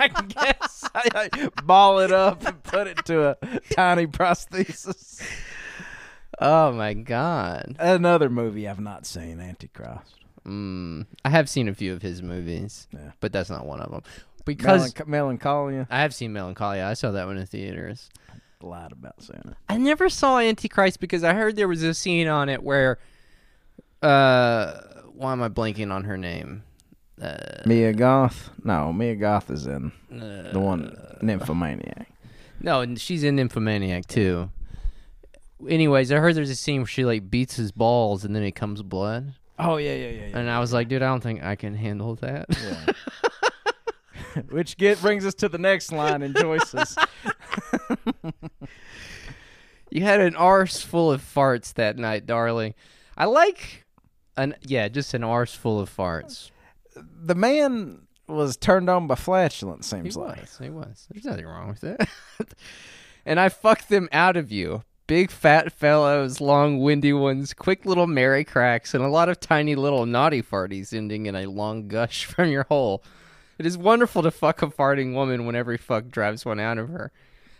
I 0.00 0.08
guess 0.28 0.88
I, 0.94 1.28
I 1.32 1.48
ball 1.64 1.98
it 1.98 2.12
up 2.12 2.46
and 2.46 2.62
put 2.62 2.86
it 2.86 3.04
to 3.06 3.30
a 3.30 3.60
tiny 3.72 4.06
prosthesis. 4.06 5.20
oh 6.40 6.72
my 6.72 6.94
god. 6.94 7.74
Another 7.78 8.30
movie 8.30 8.68
I've 8.68 8.80
not 8.80 9.04
seen, 9.06 9.40
Antichrist. 9.40 10.14
Mm, 10.46 11.06
I 11.24 11.30
have 11.30 11.48
seen 11.48 11.68
a 11.68 11.74
few 11.74 11.92
of 11.92 12.00
his 12.02 12.22
movies, 12.22 12.86
Yeah. 12.94 13.10
but 13.20 13.32
that's 13.32 13.50
not 13.50 13.66
one 13.66 13.80
of 13.80 13.90
them. 13.90 14.02
Because 14.44 14.94
Melanch- 14.94 15.06
Melancholia. 15.08 15.86
I 15.90 16.00
have 16.02 16.14
seen 16.14 16.32
Melancholia. 16.32 16.86
I 16.86 16.94
saw 16.94 17.10
that 17.10 17.26
one 17.26 17.36
in 17.36 17.44
theaters. 17.46 18.08
Lied 18.60 18.92
about 18.92 19.22
saying 19.22 19.42
it. 19.46 19.54
I 19.68 19.76
never 19.76 20.08
saw 20.08 20.38
Antichrist 20.38 20.98
because 21.00 21.22
I 21.22 21.32
heard 21.34 21.54
there 21.56 21.68
was 21.68 21.82
a 21.82 21.94
scene 21.94 22.26
on 22.28 22.48
it 22.48 22.62
where 22.62 22.98
Uh, 24.02 24.80
why 25.14 25.32
am 25.32 25.42
I 25.42 25.48
blanking 25.48 25.92
on 25.92 26.04
her 26.04 26.16
name? 26.16 26.62
Uh, 27.20 27.36
Mia 27.66 27.92
Goth? 27.92 28.50
No, 28.64 28.92
Mia 28.92 29.16
Goth 29.16 29.50
is 29.50 29.66
in 29.66 29.92
uh, 30.12 30.50
the 30.52 30.60
one 30.60 30.96
Nymphomaniac. 31.22 32.08
No, 32.60 32.80
and 32.80 33.00
she's 33.00 33.22
in 33.24 33.36
Nymphomaniac 33.36 34.06
too. 34.06 34.50
Anyways, 35.68 36.12
I 36.12 36.16
heard 36.18 36.34
there's 36.36 36.50
a 36.50 36.54
scene 36.56 36.80
where 36.82 36.86
she 36.86 37.04
like 37.04 37.28
beats 37.30 37.56
his 37.56 37.72
balls 37.72 38.24
and 38.24 38.34
then 38.34 38.42
it 38.44 38.52
comes 38.52 38.82
blood, 38.82 39.34
Oh 39.58 39.76
yeah, 39.76 39.94
yeah, 39.94 40.08
yeah. 40.10 40.38
and 40.38 40.48
I 40.48 40.60
was 40.60 40.72
like, 40.72 40.86
dude, 40.88 41.02
I 41.02 41.06
don't 41.08 41.20
think 41.22 41.42
I 41.42 41.56
can 41.56 41.74
handle 41.74 42.14
that. 42.16 42.46
yeah. 42.62 42.92
Which 44.50 44.76
get 44.76 45.00
brings 45.00 45.24
us 45.26 45.34
to 45.34 45.48
the 45.48 45.58
next 45.58 45.92
line 45.92 46.22
in 46.22 46.34
Joyce's. 46.34 46.96
You 49.90 50.02
had 50.02 50.20
an 50.20 50.36
arse 50.36 50.80
full 50.82 51.10
of 51.10 51.22
farts 51.22 51.72
that 51.74 51.96
night, 51.96 52.26
darling. 52.26 52.74
I 53.16 53.24
like 53.24 53.86
an 54.36 54.54
yeah, 54.62 54.88
just 54.88 55.14
an 55.14 55.24
arse 55.24 55.54
full 55.54 55.80
of 55.80 55.94
farts. 55.94 56.50
the 56.94 57.34
man 57.34 58.02
was 58.26 58.56
turned 58.56 58.90
on 58.90 59.06
by 59.06 59.14
flatulence. 59.14 59.90
He 59.90 59.96
Seems 59.96 60.16
like. 60.16 60.42
was. 60.42 60.58
He 60.62 60.70
was. 60.70 61.06
There's 61.10 61.24
nothing 61.24 61.46
wrong 61.46 61.68
with 61.68 61.80
that. 61.80 62.08
and 63.26 63.40
I 63.40 63.48
fucked 63.48 63.88
them 63.88 64.08
out 64.12 64.36
of 64.36 64.52
you. 64.52 64.82
Big 65.06 65.30
fat 65.30 65.72
fellows, 65.72 66.38
long 66.38 66.80
windy 66.80 67.14
ones, 67.14 67.54
quick 67.54 67.86
little 67.86 68.06
merry 68.06 68.44
cracks, 68.44 68.92
and 68.92 69.02
a 69.02 69.08
lot 69.08 69.30
of 69.30 69.40
tiny 69.40 69.74
little 69.74 70.04
naughty 70.04 70.42
farties 70.42 70.92
ending 70.92 71.24
in 71.24 71.34
a 71.34 71.46
long 71.46 71.88
gush 71.88 72.26
from 72.26 72.50
your 72.50 72.64
hole. 72.64 73.02
It 73.58 73.66
is 73.66 73.76
wonderful 73.76 74.22
to 74.22 74.30
fuck 74.30 74.62
a 74.62 74.68
farting 74.68 75.14
woman 75.14 75.44
when 75.44 75.56
every 75.56 75.76
fuck 75.76 76.08
drives 76.08 76.44
one 76.44 76.60
out 76.60 76.78
of 76.78 76.90
her. 76.90 77.10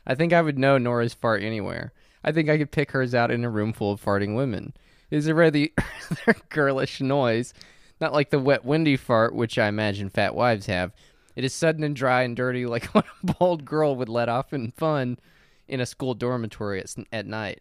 I 0.07 0.15
think 0.15 0.33
I 0.33 0.41
would 0.41 0.59
know 0.59 0.79
Nora's 0.79 1.13
fart 1.13 1.43
anywhere. 1.43 1.93
I 2.23 2.31
think 2.31 2.49
I 2.49 2.57
could 2.57 2.71
pick 2.71 2.93
hers 2.93 3.15
out 3.15 3.33
in 3.33 3.45
a 3.45 3.51
room 3.51 3.73
full 3.73 3.93
of 3.93 4.05
farting 4.05 4.37
women. 4.37 4.75
It 5.11 5.17
is 5.17 5.27
a 5.27 5.35
rather 5.35 5.69
girlish 6.51 7.01
noise, 7.01 7.53
not 8.01 8.13
like 8.13 8.31
the 8.31 8.39
wet, 8.39 8.65
windy 8.65 8.97
fart, 8.97 9.35
which 9.35 9.59
I 9.59 9.67
imagine 9.67 10.09
fat 10.09 10.37
wives 10.37 10.67
have. 10.67 10.93
It 11.35 11.45
is 11.45 11.53
sudden 11.53 11.83
and 11.83 11.97
dry 11.97 12.23
and 12.23 12.37
dirty, 12.37 12.65
like 12.65 12.85
what 12.95 13.07
a 13.23 13.33
bold 13.35 13.65
girl 13.65 13.97
would 13.97 14.09
let 14.09 14.29
off 14.29 14.53
in 14.53 14.71
fun 14.71 15.19
in 15.67 15.81
a 15.81 15.87
school 15.87 16.15
dormitory 16.15 16.81
at, 16.81 16.95
at 17.13 17.27
night. 17.27 17.61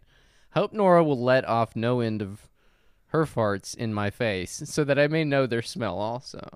Hope 0.51 0.73
Nora 0.73 1.03
will 1.03 1.19
let 1.19 1.45
off 1.45 1.75
no 1.75 2.01
end 2.01 2.21
of 2.21 2.47
her 3.07 3.25
farts 3.25 3.75
in 3.75 3.93
my 3.93 4.09
face, 4.09 4.61
so 4.65 4.83
that 4.83 4.99
I 4.99 5.07
may 5.07 5.23
know 5.23 5.47
their 5.47 5.61
smell 5.61 5.97
also. 5.97 6.47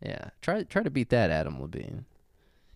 Yeah, 0.00 0.30
try 0.42 0.62
try 0.64 0.82
to 0.82 0.90
beat 0.90 1.10
that, 1.10 1.30
Adam 1.30 1.60
Levine. 1.60 2.04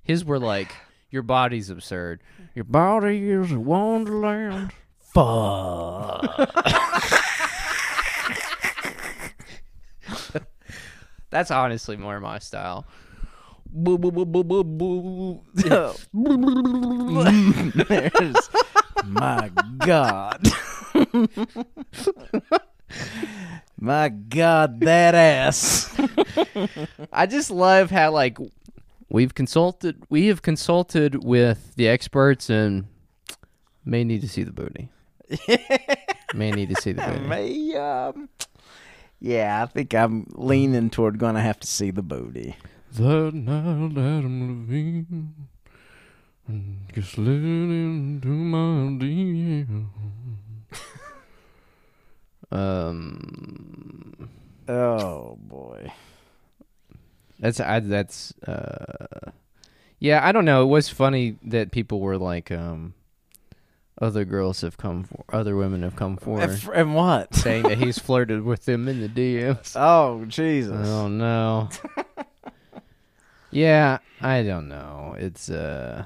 His 0.02 0.24
were 0.24 0.38
like, 0.38 0.74
"Your 1.10 1.22
body's 1.22 1.70
absurd. 1.70 2.22
Your 2.54 2.64
body 2.64 3.30
is 3.30 3.52
a 3.52 3.60
wonderland." 3.60 4.72
Fuck. 5.14 6.50
That's 11.30 11.50
honestly 11.50 11.96
more 11.96 12.20
my 12.20 12.38
style. 12.38 12.86
There's 13.72 13.96
my 19.06 19.50
God. 19.78 20.46
my 23.82 24.10
God, 24.10 24.80
that 24.80 25.16
ass. 25.16 25.92
I 27.12 27.26
just 27.26 27.50
love 27.50 27.90
how 27.90 28.12
like 28.12 28.38
we've 29.08 29.34
consulted 29.34 30.04
we 30.08 30.28
have 30.28 30.40
consulted 30.40 31.24
with 31.24 31.74
the 31.74 31.88
experts 31.88 32.48
and 32.48 32.86
may 33.84 34.04
need 34.04 34.20
to 34.20 34.28
see 34.28 34.44
the 34.44 34.52
booty. 34.52 34.88
may 36.34 36.52
need 36.52 36.68
to 36.68 36.80
see 36.80 36.92
the 36.92 37.02
booty. 37.02 37.26
May, 37.26 37.74
um, 37.74 38.28
yeah, 39.18 39.64
I 39.64 39.66
think 39.66 39.92
I'm 39.94 40.26
leaning 40.30 40.88
toward 40.88 41.18
going 41.18 41.34
to 41.34 41.40
have 41.40 41.58
to 41.58 41.66
see 41.66 41.90
the 41.90 42.02
booty. 42.02 42.56
That 42.92 43.34
night, 43.34 43.98
Adam 43.98 44.66
Levine 44.68 45.48
just 46.94 47.12
slid 47.12 47.42
into 47.42 48.28
my 48.28 49.04
DM. 49.04 49.86
Um, 52.52 54.28
Oh 54.68 55.36
boy. 55.40 55.92
that's 57.40 57.58
I, 57.60 57.80
that's 57.80 58.32
uh, 58.46 59.30
yeah. 59.98 60.26
I 60.26 60.32
don't 60.32 60.44
know. 60.44 60.62
It 60.62 60.66
was 60.66 60.88
funny 60.88 61.36
that 61.44 61.70
people 61.72 62.00
were 62.00 62.16
like, 62.18 62.50
um, 62.52 62.94
other 64.00 64.24
girls 64.24 64.60
have 64.62 64.76
come 64.76 65.04
for, 65.04 65.24
other 65.32 65.56
women 65.56 65.82
have 65.82 65.96
come 65.96 66.16
forward 66.16 66.42
And, 66.44 66.52
f- 66.52 66.70
and 66.74 66.94
what? 66.94 67.34
saying 67.34 67.64
that 67.64 67.78
he's 67.78 67.98
flirted 68.06 68.42
with 68.42 68.64
them 68.64 68.86
in 68.88 69.00
the 69.00 69.08
DMs. 69.08 69.74
Oh 69.76 70.24
Jesus. 70.26 70.86
Oh 70.88 71.08
no. 71.08 71.68
yeah, 73.50 73.98
I 74.20 74.42
don't 74.42 74.68
know. 74.68 75.14
It's 75.18 75.50
uh 75.50 76.04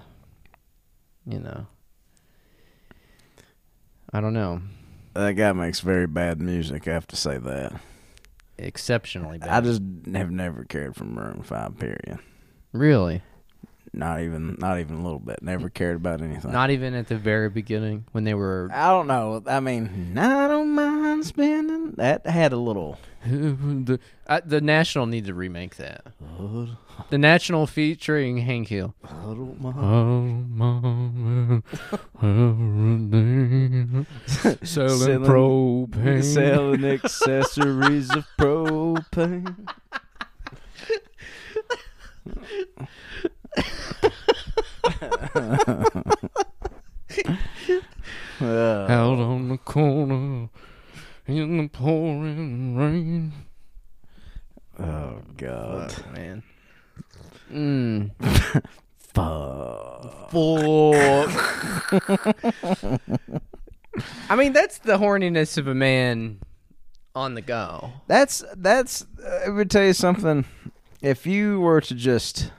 you 1.27 1.41
know. 1.41 1.67
I 4.13 4.21
don't 4.21 4.35
know. 4.35 4.63
That 5.17 5.33
guy 5.33 5.53
makes 5.53 5.81
very 5.81 6.07
bad 6.07 6.41
music. 6.41 6.87
I 6.87 6.93
have 6.93 7.07
to 7.09 7.17
say 7.17 7.39
that. 7.39 7.81
Exceptionally 8.59 9.39
bad. 9.39 9.49
I 9.49 9.61
just 9.61 9.81
have 10.13 10.31
never 10.31 10.65
cared 10.65 10.95
for 10.97 11.05
Maroon 11.05 11.43
Five. 11.43 11.79
Period. 11.79 12.19
really 12.73 13.23
Not 13.93 14.21
even, 14.21 14.57
not 14.59 14.79
even 14.79 14.97
a 14.97 15.03
little 15.03 15.19
bit. 15.19 15.43
Never 15.43 15.69
cared 15.71 15.97
about 15.97 16.21
anything. 16.21 16.53
not 16.53 16.71
even 16.71 16.95
at 16.95 17.09
the 17.09 17.17
very 17.17 17.49
beginning 17.51 18.05
when 18.13 18.25
they 18.25 18.35
were 18.35 18.69
I 18.73 18.89
don't 18.89 19.07
know. 19.07 19.43
I 19.47 19.61
mean, 19.61 20.17
I 20.19 20.49
don't 20.49 20.75
mind 21.17 21.27
spending. 21.27 21.93
That 21.93 22.27
had 22.27 22.53
a 22.53 22.57
little. 22.57 22.99
the 23.27 23.99
uh, 24.27 24.41
the 24.45 24.61
National 24.61 25.07
need 25.07 25.27
to 25.27 25.35
remake 25.35 25.77
that. 25.77 26.05
The 27.11 27.19
National 27.19 27.67
featuring 27.67 28.39
Hank 28.39 28.69
Hill. 28.69 28.95
Selling 34.27 34.65
Selling- 34.65 35.23
propane. 35.25 36.25
Selling 36.25 36.85
accessories 36.85 38.11
of 38.15 38.27
propane. 38.39 39.69
Out 48.41 49.19
on 49.19 49.49
the 49.49 49.59
corner 49.59 50.49
in 51.27 51.59
the 51.59 51.69
pouring 51.69 52.77
rain. 52.77 53.33
oh 54.79 55.21
God. 55.37 55.93
Fuck, 55.93 56.13
man. 56.13 56.43
Mm. 57.53 58.11
Fuck. 58.99 60.33
I 64.29 64.37
mean, 64.37 64.53
that's 64.53 64.79
the 64.79 64.99
horniness 64.99 65.57
of 65.57 65.69
a 65.69 65.75
man 65.75 66.41
on 67.15 67.35
the 67.35 67.43
go. 67.43 67.93
That's 68.07 68.45
that's. 68.57 69.07
Uh, 69.25 69.41
I 69.47 69.49
would 69.49 69.71
tell 69.71 69.85
you 69.85 69.95
something. 69.95 70.45
If 71.01 71.27
you 71.27 71.61
were 71.61 71.81
to 71.81 71.95
just, 71.95 72.51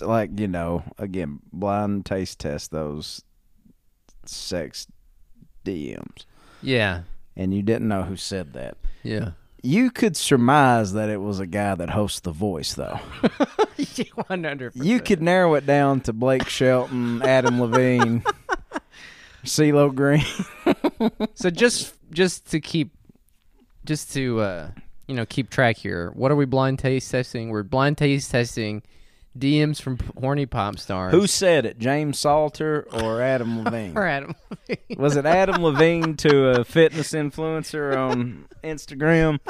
like 0.00 0.38
you 0.38 0.48
know, 0.48 0.84
again, 0.98 1.40
blind 1.52 2.06
taste 2.06 2.38
test 2.38 2.70
those 2.70 3.22
sex 4.24 4.86
DMs, 5.64 6.24
Yeah. 6.64 7.02
and 7.36 7.52
you 7.54 7.62
didn't 7.62 7.88
know 7.88 8.02
who 8.02 8.16
said 8.16 8.52
that, 8.54 8.76
Yeah. 9.02 9.30
you 9.62 9.90
could 9.90 10.16
surmise 10.16 10.92
that 10.94 11.08
it 11.10 11.20
was 11.20 11.40
a 11.40 11.46
guy 11.46 11.74
that 11.74 11.90
hosts 11.90 12.20
The 12.20 12.30
Voice, 12.32 12.74
though. 12.74 12.98
100%. 13.78 14.72
You 14.74 15.00
could 15.00 15.20
narrow 15.22 15.54
it 15.54 15.66
down 15.66 16.00
to 16.02 16.12
Blake 16.12 16.48
Shelton, 16.48 17.22
Adam 17.22 17.60
Levine, 17.60 18.22
CeeLo 19.44 19.94
Green. 19.94 20.24
So 21.34 21.50
just 21.50 21.94
just 22.12 22.50
to 22.52 22.60
keep 22.60 22.90
just 23.84 24.12
to 24.14 24.40
uh 24.40 24.70
you 25.06 25.14
know 25.14 25.26
keep 25.26 25.50
track 25.50 25.76
here. 25.76 26.10
What 26.14 26.30
are 26.32 26.36
we 26.36 26.44
blind 26.46 26.78
taste 26.78 27.10
testing? 27.10 27.50
We're 27.50 27.62
blind 27.62 27.98
taste 27.98 28.30
testing 28.30 28.82
DMs 29.38 29.80
from 29.82 29.98
horny 30.20 30.46
pop 30.46 30.78
stars. 30.78 31.12
Who 31.12 31.26
said 31.26 31.66
it? 31.66 31.78
James 31.78 32.18
Salter 32.18 32.86
or 32.92 33.20
Adam 33.20 33.64
Levine? 33.64 33.96
or 33.96 34.06
Adam? 34.06 34.34
Levine. 34.50 34.96
Was 34.98 35.16
it 35.16 35.26
Adam 35.26 35.62
Levine 35.62 36.16
to 36.18 36.60
a 36.60 36.64
fitness 36.64 37.12
influencer 37.12 37.96
on 37.96 38.46
Instagram? 38.62 39.40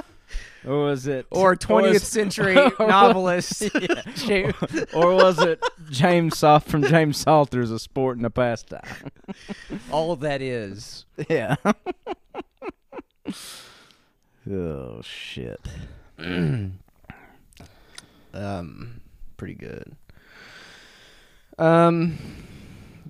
Or 0.66 0.78
was 0.86 1.06
it 1.06 1.26
or 1.30 1.54
20th 1.54 1.92
was- 1.92 2.02
century 2.04 2.56
or 2.58 2.70
was- 2.70 2.78
novelist? 2.78 3.62
James- 4.16 4.54
or 4.94 5.14
was 5.14 5.38
it 5.42 5.62
James 5.90 6.38
Salt 6.38 6.64
from 6.64 6.82
James 6.82 7.18
Salter's 7.18 7.70
a 7.70 7.78
sport 7.78 8.16
and 8.16 8.24
a 8.24 8.30
pastime? 8.30 8.80
All 9.90 10.16
that 10.16 10.40
is. 10.40 11.04
Yeah. 11.28 11.56
oh 14.50 15.02
shit. 15.02 15.60
um 16.18 16.72
pretty 19.36 19.54
good. 19.54 19.94
Um 21.58 22.18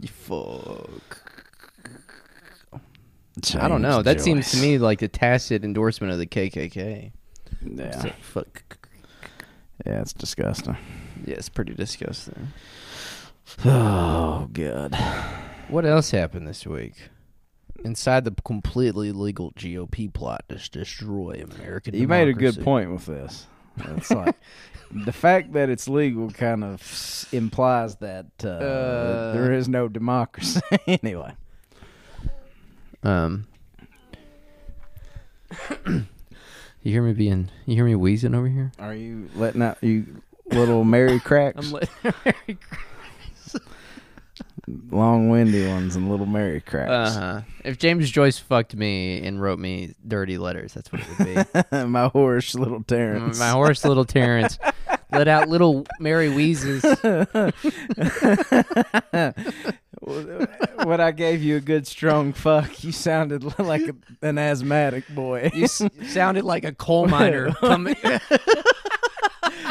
you 0.00 0.08
fuck. 0.08 1.20
I 3.56 3.68
don't 3.68 3.82
know. 3.82 4.02
James 4.02 4.04
That 4.04 4.20
seems 4.20 4.50
to 4.52 4.58
me 4.58 4.78
like 4.78 5.00
the 5.00 5.08
tacit 5.08 5.64
endorsement 5.64 6.12
of 6.12 6.18
the 6.18 6.26
KKK. 6.26 7.12
Yeah, 7.62 8.00
So, 8.00 8.10
fuck. 8.20 8.78
yeah, 9.84 10.00
it's 10.00 10.12
disgusting. 10.12 10.76
Yeah, 11.24 11.34
it's 11.36 11.48
pretty 11.48 11.74
disgusting. 11.74 12.48
Oh 13.64 14.48
god. 14.52 14.94
What 15.68 15.84
else 15.84 16.10
happened 16.10 16.46
this 16.46 16.66
week? 16.66 16.94
Inside 17.84 18.24
the 18.24 18.34
completely 18.44 19.12
legal 19.12 19.52
GOP 19.52 20.12
plot 20.12 20.44
to 20.48 20.70
destroy 20.70 21.42
American 21.42 21.94
You 21.94 22.08
made 22.08 22.28
a 22.28 22.32
good 22.32 22.62
point 22.62 22.90
with 22.92 23.06
this. 23.06 23.46
It's 23.78 24.10
like 24.10 24.36
the 24.90 25.12
fact 25.12 25.52
that 25.54 25.68
it's 25.70 25.88
legal 25.88 26.30
kind 26.30 26.62
of 26.64 27.26
implies 27.32 27.96
that 27.96 28.26
uh, 28.44 28.48
Uh, 28.48 29.32
there 29.32 29.52
is 29.52 29.68
no 29.68 29.88
democracy. 29.88 30.60
anyway, 30.86 31.32
Um, 33.02 33.46
you 35.86 36.04
hear 36.92 37.02
me 37.02 37.12
being? 37.12 37.50
You 37.66 37.74
hear 37.76 37.84
me 37.84 37.94
wheezing 37.94 38.34
over 38.34 38.48
here? 38.48 38.72
are 38.78 38.94
you 38.94 39.28
letting 39.34 39.62
out 39.62 39.78
you 39.82 40.22
little 40.50 40.84
Mary 40.84 41.20
cracks, 41.28 41.66
I'm 41.66 41.72
letting 41.72 42.58
long 44.90 45.28
windy 45.30 45.66
ones, 45.68 45.96
and 45.96 46.10
little 46.10 46.26
Mary 46.26 46.62
Uh 46.66 46.70
cracks? 46.70 47.14
huh. 47.16 47.40
If 47.64 47.78
James 47.78 48.10
Joyce 48.10 48.38
fucked 48.38 48.74
me 48.76 49.24
and 49.26 49.40
wrote 49.40 49.58
me 49.58 49.94
dirty 50.06 50.38
letters, 50.38 50.72
that's 50.74 50.90
what 50.92 51.02
it 51.02 51.08
would 51.18 51.70
be. 51.70 51.86
My 51.86 52.08
horse, 52.08 52.54
little 52.54 52.82
Terrence. 52.82 53.38
My 53.38 53.50
horse, 53.50 53.84
little 53.84 54.04
Terrence, 54.04 54.58
let 55.12 55.28
out 55.28 55.48
little 55.48 55.86
Mary 56.00 56.28
wheezes. 56.34 56.82
when 60.00 61.00
I 61.00 61.10
gave 61.12 61.42
you 61.42 61.56
a 61.56 61.60
good 61.60 61.86
strong 61.86 62.32
fuck, 62.32 62.84
you 62.84 62.92
sounded 62.92 63.58
like 63.58 63.82
a, 63.82 63.94
an 64.26 64.38
asthmatic 64.38 65.08
boy. 65.08 65.50
You 65.54 65.64
s- 65.64 65.82
sounded 66.08 66.44
like 66.44 66.64
a 66.64 66.72
coal 66.72 67.06
miner 67.06 67.52
coming. 67.60 67.96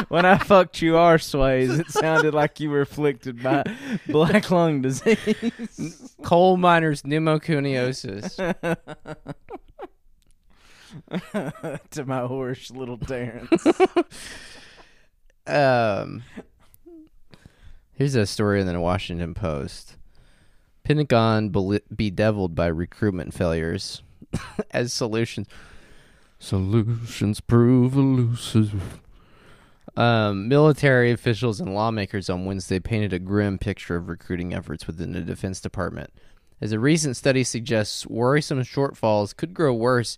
When 0.09 0.25
I 0.25 0.37
fucked 0.37 0.81
you 0.81 0.93
arseways, 0.93 1.79
it 1.79 1.91
sounded 1.91 2.33
like 2.33 2.59
you 2.59 2.69
were 2.69 2.81
afflicted 2.81 3.41
by 3.41 3.63
black 4.07 4.51
lung 4.51 4.81
disease. 4.81 6.13
coal 6.23 6.57
miner's 6.57 7.03
pneumoconiosis. 7.03 8.35
to 11.91 12.05
my 12.05 12.21
horse, 12.21 12.71
little 12.71 12.97
Terrence. 12.97 13.65
Um, 15.45 16.23
here's 17.91 18.15
a 18.15 18.25
story 18.25 18.61
in 18.61 18.67
the 18.67 18.79
Washington 18.79 19.33
Post. 19.33 19.97
Pentagon 20.83 21.49
bel- 21.49 21.79
bedeviled 21.93 22.55
by 22.55 22.67
recruitment 22.67 23.33
failures 23.33 24.01
as 24.71 24.93
solutions. 24.93 25.47
Solutions 26.39 27.41
prove 27.41 27.95
elusive. 27.95 29.01
Um, 29.95 30.47
military 30.47 31.11
officials 31.11 31.59
and 31.59 31.75
lawmakers 31.75 32.29
on 32.29 32.45
Wednesday 32.45 32.79
painted 32.79 33.13
a 33.13 33.19
grim 33.19 33.57
picture 33.57 33.95
of 33.95 34.07
recruiting 34.07 34.53
efforts 34.53 34.87
within 34.87 35.11
the 35.11 35.21
Defense 35.21 35.61
Department. 35.61 36.11
As 36.61 36.71
a 36.71 36.79
recent 36.79 37.17
study 37.17 37.43
suggests, 37.43 38.07
worrisome 38.07 38.61
shortfalls 38.61 39.35
could 39.35 39.53
grow 39.53 39.73
worse 39.73 40.17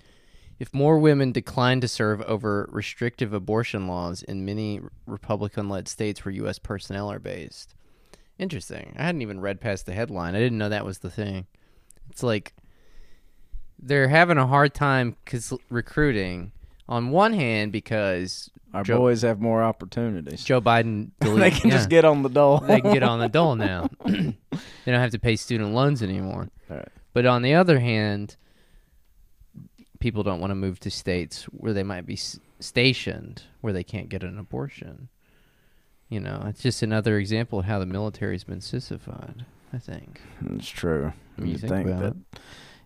if 0.60 0.74
more 0.74 1.00
women 1.00 1.32
decline 1.32 1.82
to 1.82 1.88
serve 1.88 2.22
over 2.22 2.70
restrictive 2.72 3.34
abortion 3.34 3.88
laws 3.88 4.24
in 4.24 4.46
many 4.46 4.80
Republican 5.06 5.68
led 5.68 5.88
states 5.88 6.24
where 6.24 6.34
U.S. 6.36 6.60
personnel 6.60 7.12
are 7.12 7.20
based. 7.20 7.74
Interesting. 8.38 8.96
I 8.98 9.04
hadn't 9.04 9.22
even 9.22 9.42
read 9.42 9.60
past 9.60 9.86
the 9.86 9.94
headline. 9.94 10.36
I 10.36 10.40
didn't 10.40 10.58
know 10.58 10.70
that 10.70 10.86
was 10.86 11.00
the 11.00 11.10
thing. 11.10 11.48
It's 12.10 12.24
like 12.24 12.54
they're 13.80 14.08
having 14.08 14.38
a 14.38 14.48
hard 14.48 14.74
time 14.74 15.18
recruiting 15.70 16.52
on 16.88 17.12
one 17.12 17.34
hand 17.34 17.72
because 17.72 18.50
Our 18.76 18.84
Joe- 18.84 18.98
boys 18.98 19.22
have 19.24 19.40
more 19.40 19.64
opportunities. 19.64 20.44
Joe 20.44 20.62
Biden 20.62 21.12
they 21.20 21.52
can 21.52 21.70
yeah, 21.70 21.78
just 21.78 21.90
get 21.90 22.06
on 22.06 22.22
the 22.24 22.30
dole. 22.30 22.60
they 22.60 22.82
can 22.82 22.94
get 22.94 23.04
on 23.04 23.20
the 23.20 23.30
dole 23.30 23.56
now. 23.56 23.90
they 24.06 24.34
don't 24.86 25.00
have 25.00 25.12
to 25.12 25.20
pay 25.20 25.36
student 25.36 25.74
loans 25.74 26.04
anymore. 26.04 26.50
Right. 26.70 26.88
But 27.14 27.26
on 27.26 27.42
the 27.42 27.54
other 27.54 27.80
hand, 27.80 28.36
people 30.00 30.24
don't 30.24 30.40
want 30.40 30.52
to 30.52 30.56
move 30.56 30.80
to 30.82 30.92
states 30.92 31.44
where 31.46 31.74
they 31.74 31.84
might 31.84 32.06
be 32.06 32.18
stationed 32.60 33.44
where 33.62 33.74
they 33.74 33.84
can't 33.84 34.10
get 34.10 34.24
an 34.24 34.38
abortion. 34.38 35.10
You 36.10 36.20
know, 36.20 36.44
it's 36.48 36.62
just 36.62 36.84
another 36.84 37.18
example 37.18 37.60
of 37.60 37.66
how 37.66 37.80
the 37.80 37.86
military's 37.86 38.44
been 38.44 38.62
sissified. 38.62 39.46
I 39.74 39.78
think. 39.80 40.22
It's 40.52 40.70
true. 40.70 41.14
You 41.38 41.48
You'd 41.48 41.62
think 41.62 41.72
think 41.72 41.88
that 41.88 42.16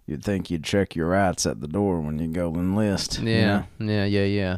you'd 0.07 0.23
think 0.23 0.49
you'd 0.49 0.63
check 0.63 0.95
your 0.95 1.07
rights 1.07 1.45
at 1.45 1.59
the 1.61 1.67
door 1.67 1.99
when 2.01 2.17
you 2.17 2.27
go 2.29 2.53
enlist. 2.55 3.19
you 3.19 3.29
Yeah, 3.29 3.63
know? 3.77 3.93
yeah, 3.93 4.05
yeah, 4.05 4.23
yeah. 4.25 4.57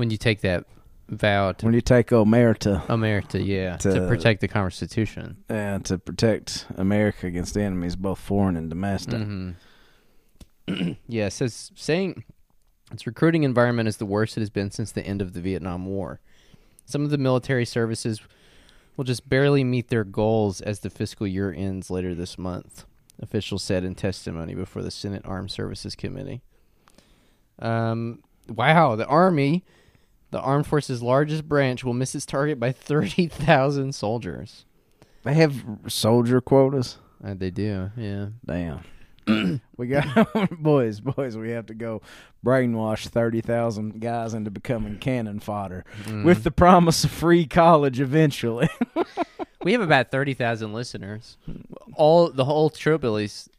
When 0.00 0.08
you 0.10 0.16
take 0.16 0.40
that 0.40 0.64
vow 1.10 1.52
to 1.52 1.66
When 1.66 1.74
you 1.74 1.82
take 1.82 2.06
omerta 2.08 2.88
America, 2.88 3.38
yeah, 3.38 3.76
to, 3.76 3.92
To- 3.92 4.08
protect 4.08 4.40
the 4.40 4.48
Constitution. 4.48 5.36
uh, 5.50 5.80
to 5.80 5.98
protect 5.98 6.64
America 6.76 7.26
against 7.26 7.54
enemies, 7.54 7.96
both 7.96 8.18
foreign 8.18 8.56
and 8.56 8.70
domestic. 8.70 9.20
hmm 9.20 9.50
yeah, 11.06 11.26
it 11.26 11.32
says 11.32 11.70
saying 11.74 12.24
its 12.90 13.06
recruiting 13.06 13.42
environment 13.42 13.88
is 13.88 13.98
the 13.98 14.06
worst 14.06 14.38
it 14.38 14.40
has 14.40 14.48
been 14.50 14.70
since 14.70 14.90
the 14.90 15.04
end 15.06 15.20
of 15.20 15.34
the 15.34 15.40
Vietnam 15.42 15.84
War. 15.84 16.20
Some 16.86 17.04
of 17.04 17.10
the 17.10 17.18
military 17.18 17.66
services 17.66 18.20
will 18.96 19.04
just 19.04 19.28
barely 19.28 19.64
meet 19.64 19.88
their 19.88 20.04
goals 20.04 20.60
as 20.62 20.80
the 20.80 20.88
fiscal 20.90 21.26
year 21.26 21.52
ends 21.52 21.90
later 21.90 22.14
this 22.14 22.38
month, 22.38 22.84
officials 23.20 23.62
said 23.62 23.84
in 23.84 23.94
testimony 23.94 24.54
before 24.54 24.82
the 24.82 24.90
Senate 24.90 25.22
Armed 25.26 25.50
Services 25.50 25.94
Committee. 25.94 26.40
Um, 27.58 28.22
wow, 28.48 28.96
the 28.96 29.06
Army, 29.06 29.64
the 30.30 30.40
Armed 30.40 30.66
Forces' 30.66 31.02
largest 31.02 31.48
branch, 31.48 31.84
will 31.84 31.94
miss 31.94 32.14
its 32.14 32.26
target 32.26 32.58
by 32.60 32.72
30,000 33.30 33.94
soldiers. 33.94 34.64
They 35.24 35.34
have 35.34 35.54
soldier 35.88 36.40
quotas. 36.40 36.98
Uh, 37.22 37.34
they 37.34 37.50
do, 37.50 37.90
yeah. 37.96 38.26
Damn. 38.46 38.80
we 39.76 39.86
got 39.86 40.06
boys, 40.62 41.00
boys. 41.00 41.36
We 41.36 41.50
have 41.50 41.66
to 41.66 41.74
go 41.74 42.00
brainwash 42.44 43.06
thirty 43.08 43.42
thousand 43.42 44.00
guys 44.00 44.32
into 44.32 44.50
becoming 44.50 44.96
cannon 44.98 45.38
fodder, 45.40 45.84
Mm. 46.04 46.24
with 46.24 46.42
the 46.42 46.50
promise 46.50 47.04
of 47.04 47.10
free 47.10 47.46
college 47.46 48.00
eventually. 48.00 48.68
We 49.62 49.72
have 49.72 49.82
about 49.82 50.10
thirty 50.10 50.32
thousand 50.32 50.72
listeners. 50.72 51.36
All 51.94 52.30
the 52.30 52.46
whole 52.46 52.70
Trillbillies 52.70 53.50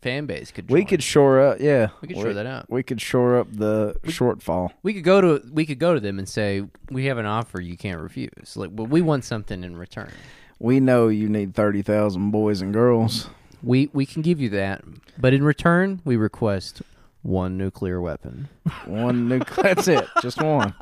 fan 0.00 0.26
base 0.26 0.50
could. 0.50 0.70
we 0.70 0.80
join. 0.80 0.86
could 0.86 1.02
shore 1.02 1.40
up, 1.40 1.60
yeah. 1.60 1.88
We 2.00 2.08
could 2.08 2.16
shore 2.16 2.32
that 2.32 2.46
out. 2.46 2.70
We 2.70 2.82
could 2.82 3.00
shore 3.00 3.38
up 3.38 3.48
the 3.52 3.96
shortfall. 4.04 4.70
We 4.82 4.94
could 4.94 5.04
go 5.04 5.20
to 5.20 5.42
we 5.52 5.66
could 5.66 5.78
go 5.78 5.94
to 5.94 6.00
them 6.00 6.18
and 6.18 6.28
say 6.28 6.64
we 6.90 7.06
have 7.06 7.18
an 7.18 7.26
offer 7.26 7.60
you 7.60 7.76
can't 7.76 8.00
refuse. 8.00 8.56
Like, 8.56 8.74
but 8.74 8.84
we 8.84 9.02
want 9.02 9.24
something 9.24 9.62
in 9.64 9.76
return. 9.76 10.12
We 10.58 10.80
know 10.80 11.08
you 11.08 11.28
need 11.28 11.54
thirty 11.54 11.82
thousand 11.82 12.30
boys 12.30 12.60
and 12.60 12.72
girls. 12.72 13.28
We 13.62 13.90
we 13.92 14.06
can 14.06 14.22
give 14.22 14.40
you 14.40 14.48
that, 14.50 14.82
but 15.18 15.34
in 15.34 15.44
return 15.44 16.00
we 16.04 16.16
request 16.16 16.82
one 17.22 17.58
nuclear 17.58 18.00
weapon. 18.00 18.48
One 18.86 19.28
nuclear. 19.28 19.62
that's 19.74 19.88
it. 19.88 20.06
Just 20.22 20.40
one 20.42 20.74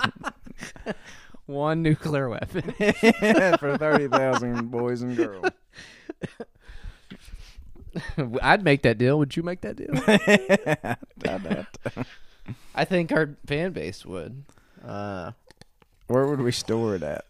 One 1.47 1.83
nuclear 1.83 2.29
weapon. 2.29 2.63
for 3.59 3.77
thirty 3.79 4.07
thousand 4.07 4.71
boys 4.71 5.03
and 5.03 5.17
girls. 5.17 5.47
I'd 8.43 8.63
make 8.65 8.83
that 8.83 8.99
deal. 8.99 9.19
Would 9.19 9.37
you 9.37 9.43
make 9.43 9.61
that 9.63 9.77
deal? 9.77 10.97
I 12.75 12.85
think 12.85 13.13
our 13.13 13.31
fan 13.47 13.73
base 13.73 14.05
would. 14.07 14.45
Uh, 14.85 15.33
Where 16.07 16.27
would 16.27 16.41
we 16.41 16.53
store 16.53 16.95
it 16.97 17.03
at? 17.03 17.25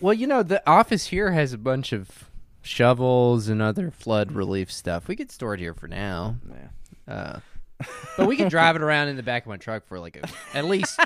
Well, 0.00 0.14
you 0.14 0.26
know, 0.26 0.42
the 0.42 0.62
office 0.68 1.06
here 1.06 1.32
has 1.32 1.52
a 1.52 1.58
bunch 1.58 1.92
of 1.92 2.30
shovels 2.62 3.48
and 3.48 3.60
other 3.60 3.90
flood 3.90 4.32
relief 4.32 4.70
stuff. 4.70 5.08
We 5.08 5.16
could 5.16 5.30
store 5.30 5.54
it 5.54 5.60
here 5.60 5.74
for 5.74 5.88
now. 5.88 6.36
Yeah. 7.08 7.12
Uh, 7.14 7.40
but 8.16 8.26
we 8.26 8.36
can 8.36 8.48
drive 8.48 8.76
it 8.76 8.82
around 8.82 9.08
in 9.08 9.16
the 9.16 9.22
back 9.22 9.42
of 9.44 9.48
my 9.48 9.56
truck 9.56 9.86
for 9.86 9.98
like 9.98 10.16
a, 10.16 10.28
at 10.56 10.64
least 10.64 10.98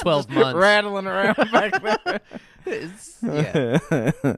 12 0.00 0.28
months. 0.30 0.56
Rattling 0.58 1.06
around 1.06 1.36
back 1.52 1.82
there. 2.04 2.20
It's- 2.64 3.18
yeah, 3.22 4.36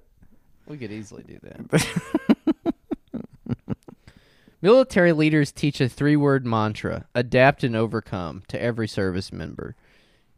we 0.66 0.76
could 0.78 0.92
easily 0.92 1.22
do 1.24 1.38
that. 1.42 1.86
Military 4.62 5.12
leaders 5.12 5.52
teach 5.52 5.80
a 5.80 5.88
three 5.90 6.16
word 6.16 6.46
mantra 6.46 7.06
adapt 7.14 7.64
and 7.64 7.76
overcome 7.76 8.42
to 8.48 8.60
every 8.60 8.88
service 8.88 9.30
member. 9.30 9.76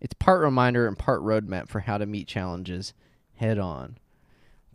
It's 0.00 0.14
part 0.14 0.40
reminder 0.40 0.88
and 0.88 0.98
part 0.98 1.22
roadmap 1.22 1.68
for 1.68 1.80
how 1.80 1.98
to 1.98 2.06
meet 2.06 2.26
challenges 2.26 2.92
head 3.36 3.58
on. 3.58 3.98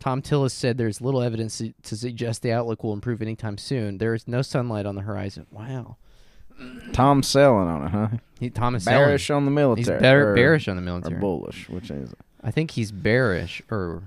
Thom 0.00 0.22
Tillis 0.22 0.52
said 0.52 0.78
there's 0.78 1.00
little 1.02 1.22
evidence 1.22 1.58
to- 1.58 1.96
suggest 1.96 2.42
the 2.42 2.50
outlook 2.52 2.82
will 2.82 2.92
improve 2.94 3.20
anytime 3.22 3.58
soon. 3.58 3.98
There 3.98 4.14
is 4.14 4.26
no 4.26 4.40
sunlight 4.42 4.86
on 4.86 4.94
the 4.96 5.02
horizon. 5.02 5.46
Wow. 5.50 5.96
Tom's 6.92 7.28
selling 7.28 7.68
on 7.68 7.84
it, 7.86 7.90
huh? 7.90 8.08
He, 8.40 8.50
Thomas 8.50 8.84
Bearish 8.84 9.30
on 9.30 9.44
the 9.44 9.50
He's 9.50 9.54
military. 9.54 10.00
bear, 10.00 10.30
or- 10.32 10.34
bearish 10.34 10.66
on 10.66 10.76
the 10.76 10.82
military. 10.82 11.16
Or 11.16 11.20
bullish, 11.20 11.68
which 11.68 11.90
is 11.90 12.12
it? 12.12 12.18
I 12.42 12.50
think 12.50 12.72
he's 12.72 12.90
bearish, 12.90 13.62
or 13.70 14.02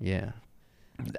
yeah. 0.00 0.32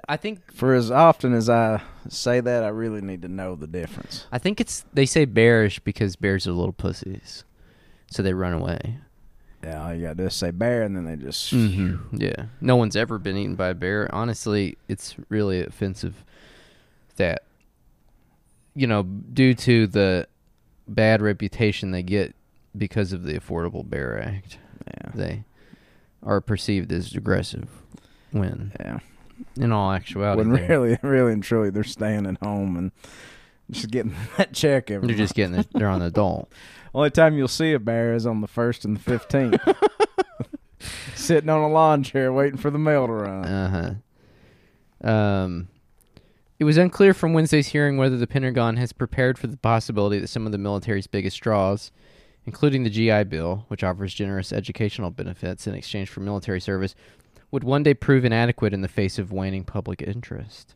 I 0.08 0.16
think 0.16 0.52
For 0.52 0.74
as 0.74 0.90
often 0.90 1.34
as 1.34 1.50
I 1.50 1.82
say 2.08 2.40
that, 2.40 2.64
I 2.64 2.68
really 2.68 3.00
need 3.00 3.22
to 3.22 3.28
know 3.28 3.54
the 3.56 3.66
difference. 3.66 4.26
I 4.32 4.38
think 4.38 4.60
it's 4.60 4.84
they 4.92 5.06
say 5.06 5.24
bearish 5.24 5.80
because 5.80 6.16
bears 6.16 6.46
are 6.46 6.52
little 6.52 6.72
pussies, 6.72 7.44
so 8.10 8.22
they 8.22 8.32
run 8.32 8.54
away. 8.54 8.98
Yeah, 9.62 9.84
all 9.84 9.94
you 9.94 10.02
gotta 10.02 10.14
do 10.14 10.24
is 10.24 10.34
say 10.34 10.50
bear, 10.50 10.82
and 10.82 10.96
then 10.96 11.04
they 11.04 11.16
just. 11.16 11.52
Mm-hmm. 11.52 12.16
Yeah, 12.16 12.46
no 12.60 12.76
one's 12.76 12.96
ever 12.96 13.18
been 13.18 13.36
eaten 13.36 13.54
by 13.56 13.68
a 13.68 13.74
bear. 13.74 14.08
Honestly, 14.14 14.78
it's 14.88 15.16
really 15.28 15.60
offensive 15.60 16.24
that 17.16 17.42
you 18.74 18.86
know 18.86 19.02
due 19.02 19.54
to 19.54 19.86
the 19.86 20.26
bad 20.88 21.20
reputation 21.20 21.90
they 21.90 22.02
get 22.02 22.34
because 22.76 23.12
of 23.12 23.24
the 23.24 23.34
Affordable 23.34 23.88
Bear 23.88 24.22
Act, 24.22 24.58
Yeah, 24.86 25.10
they 25.14 25.44
are 26.22 26.40
perceived 26.40 26.92
as 26.92 27.14
aggressive. 27.14 27.68
When 28.30 28.72
yeah. 28.80 29.00
In 29.56 29.72
all 29.72 29.92
actuality, 29.92 30.38
When 30.38 30.50
really, 30.50 30.98
really 31.02 31.32
and 31.32 31.42
truly, 31.42 31.70
they're 31.70 31.84
staying 31.84 32.26
at 32.26 32.38
home 32.42 32.76
and 32.76 32.92
just 33.70 33.90
getting 33.90 34.14
that 34.36 34.52
check 34.52 34.90
every. 34.90 35.08
they're 35.08 35.16
just 35.16 35.34
getting 35.34 35.56
the, 35.56 35.66
they're 35.72 35.88
on 35.88 36.00
the 36.00 36.10
dole. 36.10 36.48
Only 36.94 37.10
time 37.10 37.36
you'll 37.36 37.48
see 37.48 37.72
a 37.72 37.78
bear 37.78 38.14
is 38.14 38.26
on 38.26 38.40
the 38.40 38.46
first 38.46 38.84
and 38.84 38.96
the 38.96 39.00
fifteenth, 39.00 39.60
sitting 41.14 41.50
on 41.50 41.60
a 41.60 41.68
lawn 41.68 42.02
chair 42.02 42.32
waiting 42.32 42.58
for 42.58 42.70
the 42.70 42.78
mail 42.78 43.06
to 43.06 43.12
run. 43.12 43.44
Uh 43.44 43.94
huh. 45.02 45.08
Um, 45.08 45.68
it 46.58 46.64
was 46.64 46.78
unclear 46.78 47.12
from 47.12 47.34
Wednesday's 47.34 47.68
hearing 47.68 47.98
whether 47.98 48.16
the 48.16 48.26
Pentagon 48.26 48.78
has 48.78 48.92
prepared 48.94 49.38
for 49.38 49.46
the 49.46 49.58
possibility 49.58 50.18
that 50.18 50.28
some 50.28 50.46
of 50.46 50.52
the 50.52 50.58
military's 50.58 51.06
biggest 51.06 51.38
draws, 51.40 51.92
including 52.46 52.82
the 52.82 52.88
GI 52.90 53.24
Bill, 53.24 53.66
which 53.68 53.84
offers 53.84 54.14
generous 54.14 54.50
educational 54.52 55.10
benefits 55.10 55.66
in 55.66 55.74
exchange 55.74 56.08
for 56.08 56.20
military 56.20 56.60
service, 56.62 56.94
would 57.56 57.64
one 57.64 57.82
day 57.82 57.94
prove 57.94 58.26
inadequate 58.26 58.74
in 58.74 58.82
the 58.82 58.86
face 58.86 59.18
of 59.18 59.32
waning 59.32 59.64
public 59.64 60.02
interest. 60.02 60.74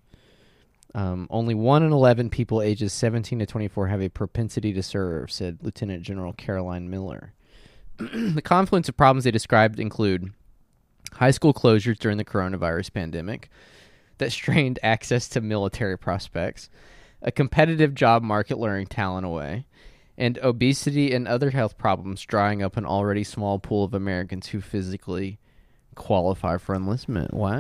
Um, 0.95 1.27
only 1.29 1.53
one 1.53 1.83
in 1.83 1.93
11 1.93 2.31
people 2.31 2.63
ages 2.63 2.95
17 2.95 3.39
to 3.41 3.45
24 3.45 3.89
have 3.89 4.01
a 4.01 4.09
propensity 4.09 4.73
to 4.73 4.83
serve, 4.83 5.31
said 5.31 5.59
Lieutenant 5.61 6.03
General 6.03 6.33
Caroline 6.33 6.89
Miller. 6.89 7.35
the 7.99 8.41
confluence 8.41 8.89
of 8.89 8.97
problems 8.97 9.25
they 9.25 9.31
described 9.31 9.79
include 9.79 10.33
high 11.13 11.33
school 11.33 11.53
closures 11.53 11.99
during 11.99 12.17
the 12.17 12.25
coronavirus 12.25 12.95
pandemic 12.95 13.51
that 14.17 14.33
strained 14.33 14.79
access 14.83 15.29
to 15.29 15.43
military 15.43 15.99
prospects, 15.99 16.71
a 17.21 17.31
competitive 17.31 17.95
job 17.95 18.23
market 18.23 18.59
luring 18.59 18.87
talent 18.87 19.27
away, 19.27 19.67
and 20.17 20.39
obesity 20.39 21.13
and 21.13 21.29
other 21.29 21.51
health 21.51 21.77
problems 21.77 22.23
drying 22.23 22.63
up 22.63 22.79
an 22.79 22.87
already 22.87 23.23
small 23.23 23.59
pool 23.59 23.85
of 23.85 23.93
Americans 23.93 24.47
who 24.47 24.63
physically 24.63 25.39
qualify 25.95 26.57
for 26.59 26.75
enlistment. 26.75 27.33
Wow. 27.35 27.57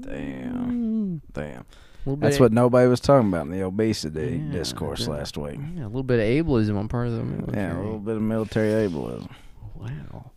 Damn. 0.00 1.22
Damn. 1.32 1.64
That's 2.06 2.36
bit 2.36 2.40
what 2.40 2.52
nobody 2.52 2.86
was 2.86 3.00
talking 3.00 3.28
about 3.28 3.46
in 3.46 3.52
the 3.52 3.62
obesity 3.62 4.42
Yeah, 4.46 4.52
discourse 4.52 5.02
yeah. 5.06 5.14
last 5.14 5.38
week. 5.38 5.58
yeah, 5.74 5.84
a 5.84 5.86
little 5.86 6.02
bit 6.02 6.18
of 6.20 6.46
ableism 6.46 6.76
on 6.76 6.86
part 6.88 7.06
of 7.06 7.14
the 7.14 7.24
military. 7.24 7.56
Yeah, 7.62 7.76
a 7.76 7.80
little 7.82 7.98
bit 7.98 8.16
of 8.16 8.22
military 8.22 8.88
ableism. 8.88 9.30
Wow. 9.74 10.30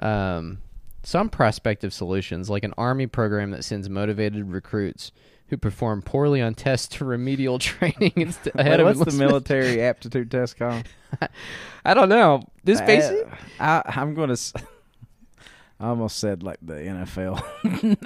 Um, 0.00 0.58
some 1.04 1.28
prospective 1.28 1.92
solutions, 1.92 2.50
like 2.50 2.64
an 2.64 2.74
army 2.76 3.06
program 3.06 3.52
that 3.52 3.64
sends 3.64 3.88
motivated 3.88 4.50
recruits 4.50 5.12
who 5.48 5.56
perform 5.56 6.02
poorly 6.02 6.42
on 6.42 6.54
tests 6.54 6.88
to 6.98 7.04
remedial 7.04 7.58
training 7.60 8.12
inst- 8.16 8.48
ahead 8.54 8.80
Wait, 8.80 8.90
of 8.90 8.98
what's 8.98 9.12
the 9.14 9.18
military 9.18 9.80
aptitude 9.80 10.30
test 10.32 10.56
called? 10.58 10.82
I 11.84 11.94
don't 11.94 12.08
know. 12.08 12.42
This 12.64 12.80
Uh, 12.80 12.86
basic. 12.86 13.28
I, 13.60 13.82
I'm 13.86 14.14
going 14.14 14.34
to. 14.34 14.62
I 15.80 15.88
almost 15.88 16.18
said 16.18 16.42
like 16.42 16.58
the 16.62 16.74
NFL 16.74 17.42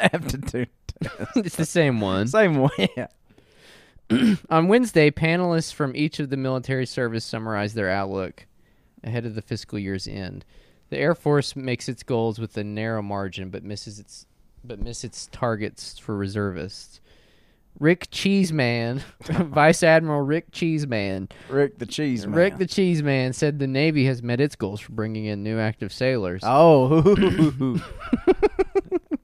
aptitude 0.01 0.69
test. 1.03 1.37
it's 1.37 1.57
the 1.57 1.67
same 1.67 2.01
one. 2.01 2.29
Same 2.29 2.57
way. 2.59 2.89
Yeah. 2.97 3.07
On 4.51 4.69
Wednesday, 4.69 5.11
panelists 5.11 5.73
from 5.73 5.97
each 5.97 6.21
of 6.21 6.29
the 6.29 6.37
military 6.37 6.85
service 6.85 7.25
summarized 7.25 7.75
their 7.75 7.89
outlook 7.89 8.47
ahead 9.03 9.25
of 9.25 9.35
the 9.35 9.41
fiscal 9.43 9.79
year's 9.79 10.07
end. 10.07 10.45
The 10.91 10.99
Air 10.99 11.15
Force 11.15 11.57
makes 11.57 11.89
its 11.89 12.03
goals 12.03 12.39
with 12.39 12.57
a 12.59 12.65
narrow 12.65 13.01
margin, 13.01 13.49
but 13.49 13.65
misses 13.65 13.99
its 13.99 14.27
but 14.65 14.79
miss 14.79 15.03
its 15.03 15.29
targets 15.33 15.99
for 15.99 16.17
reservists. 16.17 17.01
Rick 17.79 18.09
Cheeseman, 18.11 19.03
Vice 19.23 19.83
Admiral 19.83 20.21
Rick 20.21 20.53
Cheeseman, 20.53 21.29
Rick 21.49 21.79
the 21.79 21.87
Cheeseman. 21.87 22.39
Rick 22.39 22.59
the 22.59 22.67
Cheeseman 22.67 23.33
said 23.33 23.59
the 23.59 23.67
Navy 23.67 24.07
has 24.07 24.23
met 24.23 24.41
its 24.41 24.55
goals 24.55 24.81
for 24.81 24.93
bringing 24.93 25.25
in 25.25 25.43
new 25.43 25.59
active 25.59 25.93
sailors. 25.93 26.43
Oh. 26.45 27.81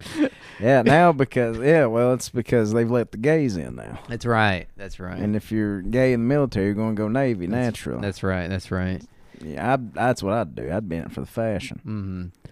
yeah, 0.61 0.83
now 0.83 1.13
because 1.13 1.59
yeah, 1.59 1.87
well, 1.87 2.15
it's 2.15 2.29
because 2.29 2.73
they've 2.73 2.91
let 2.91 3.13
the 3.13 3.19
gays 3.19 3.57
in 3.57 3.77
now. 3.77 4.01
That's 4.09 4.27
right. 4.27 4.67
That's 4.77 4.99
right. 5.01 5.19
And 5.19 5.37
if 5.37 5.53
you're 5.53 5.83
gay 5.83 6.13
in 6.13 6.21
the 6.21 6.27
military, 6.27 6.67
you're 6.67 6.75
going 6.75 6.97
to 6.97 7.01
go 7.01 7.09
Navy 7.09 7.47
naturally. 7.47 8.01
that's 8.01 8.23
right. 8.23 8.49
That's 8.49 8.71
right. 8.71 9.03
yeah, 9.41 9.75
I'd, 9.75 9.95
that's 9.95 10.23
what 10.23 10.35
I'd 10.35 10.55
do. 10.55 10.71
I'd 10.71 10.89
be 10.89 10.97
in 10.97 11.05
it 11.05 11.13
for 11.13 11.21
the 11.21 11.27
fashion. 11.27 11.81
Mm-hmm. 11.81 12.51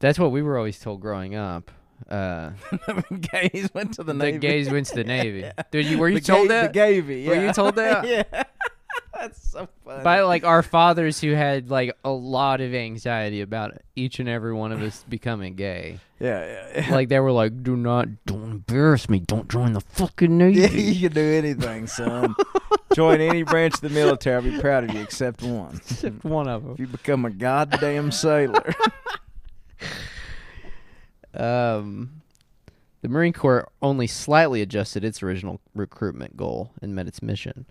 That's 0.00 0.18
what 0.18 0.30
we 0.30 0.42
were 0.42 0.56
always 0.56 0.78
told 0.78 1.00
growing 1.00 1.34
up. 1.34 1.70
Uh, 2.08 2.50
gays 3.32 3.68
went 3.74 3.94
to 3.94 4.02
the, 4.02 4.12
the 4.12 4.18
Navy. 4.18 4.38
gays 4.38 4.70
went 4.70 4.86
to 4.86 4.94
the 4.94 5.04
Navy. 5.04 5.50
Dude, 5.70 5.86
you 5.86 5.98
were 5.98 6.08
you 6.08 6.20
the 6.20 6.26
told 6.26 6.48
ga- 6.48 6.54
that 6.62 6.72
The 6.72 6.78
Gavy, 6.78 7.20
yeah. 7.22 7.28
Were 7.28 7.46
you 7.46 7.52
told 7.52 7.76
that? 7.76 8.06
yeah. 8.32 8.44
That's 9.14 9.50
so 9.50 9.68
funny. 9.84 10.04
by 10.04 10.20
like 10.20 10.44
our 10.44 10.62
fathers 10.62 11.20
who 11.20 11.32
had 11.32 11.70
like 11.70 11.96
a 12.04 12.10
lot 12.10 12.60
of 12.60 12.72
anxiety 12.72 13.40
about 13.40 13.76
each 13.96 14.20
and 14.20 14.28
every 14.28 14.52
one 14.54 14.70
of 14.70 14.80
us 14.80 15.04
becoming 15.08 15.54
gay? 15.54 15.98
yeah, 16.20 16.46
yeah, 16.46 16.82
yeah. 16.88 16.94
Like 16.94 17.08
they 17.08 17.18
were 17.18 17.32
like, 17.32 17.62
"Do 17.64 17.76
not, 17.76 18.24
don't 18.26 18.44
embarrass 18.44 19.08
me. 19.08 19.18
Don't 19.18 19.48
join 19.48 19.72
the 19.72 19.80
fucking 19.80 20.38
Navy." 20.38 20.60
Yeah, 20.60 20.68
you 20.68 21.08
can 21.08 21.14
do 21.14 21.20
anything, 21.32 21.88
son. 21.88 22.34
Join 22.94 23.20
any 23.20 23.42
branch 23.42 23.74
of 23.74 23.80
the 23.80 23.90
military. 23.90 24.36
I'll 24.36 24.42
be 24.42 24.60
proud 24.60 24.84
of 24.84 24.94
you, 24.94 25.00
except 25.00 25.42
one. 25.42 25.76
Except 25.76 26.24
one 26.24 26.48
of 26.48 26.62
them. 26.62 26.72
If 26.74 26.80
you 26.80 26.86
become 26.86 27.24
a 27.24 27.30
goddamn 27.30 28.12
sailor. 28.12 28.72
Um, 31.34 32.22
the 33.02 33.08
Marine 33.08 33.32
Corps 33.32 33.70
only 33.80 34.06
slightly 34.06 34.60
adjusted 34.60 35.04
its 35.04 35.22
original 35.22 35.60
recruitment 35.74 36.36
goal 36.36 36.72
and 36.82 36.94
met 36.94 37.06
its 37.06 37.22
mission. 37.22 37.66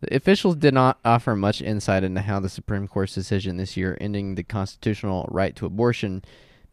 The 0.00 0.14
officials 0.14 0.56
did 0.56 0.74
not 0.74 0.98
offer 1.04 1.34
much 1.34 1.62
insight 1.62 2.04
into 2.04 2.20
how 2.20 2.40
the 2.40 2.50
Supreme 2.50 2.86
Court's 2.86 3.14
decision 3.14 3.56
this 3.56 3.76
year 3.76 3.96
ending 4.00 4.34
the 4.34 4.42
constitutional 4.42 5.26
right 5.30 5.56
to 5.56 5.66
abortion 5.66 6.22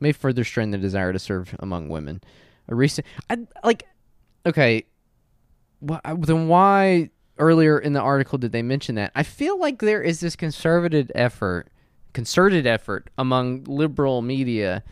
may 0.02 0.12
further 0.12 0.44
strain 0.44 0.72
the 0.72 0.78
desire 0.78 1.14
to 1.14 1.20
serve 1.20 1.56
among 1.60 1.88
women. 1.88 2.22
A 2.68 2.76
recent, 2.76 3.08
I 3.30 3.38
like, 3.64 3.88
okay, 4.46 4.86
wh- 5.88 6.00
then 6.04 6.50
why 6.50 7.10
earlier 7.38 7.80
in 7.80 7.94
the 7.94 8.02
article 8.02 8.38
did 8.38 8.52
they 8.52 8.62
mention 8.64 8.96
that? 8.96 9.12
I 9.16 9.24
feel 9.24 9.58
like 9.58 9.80
there 9.80 10.02
is 10.02 10.20
this 10.20 10.36
conservative 10.36 11.10
effort, 11.16 11.70
concerted 12.14 12.68
effort 12.68 13.10
among 13.18 13.64
liberal 13.64 14.22
media 14.22 14.84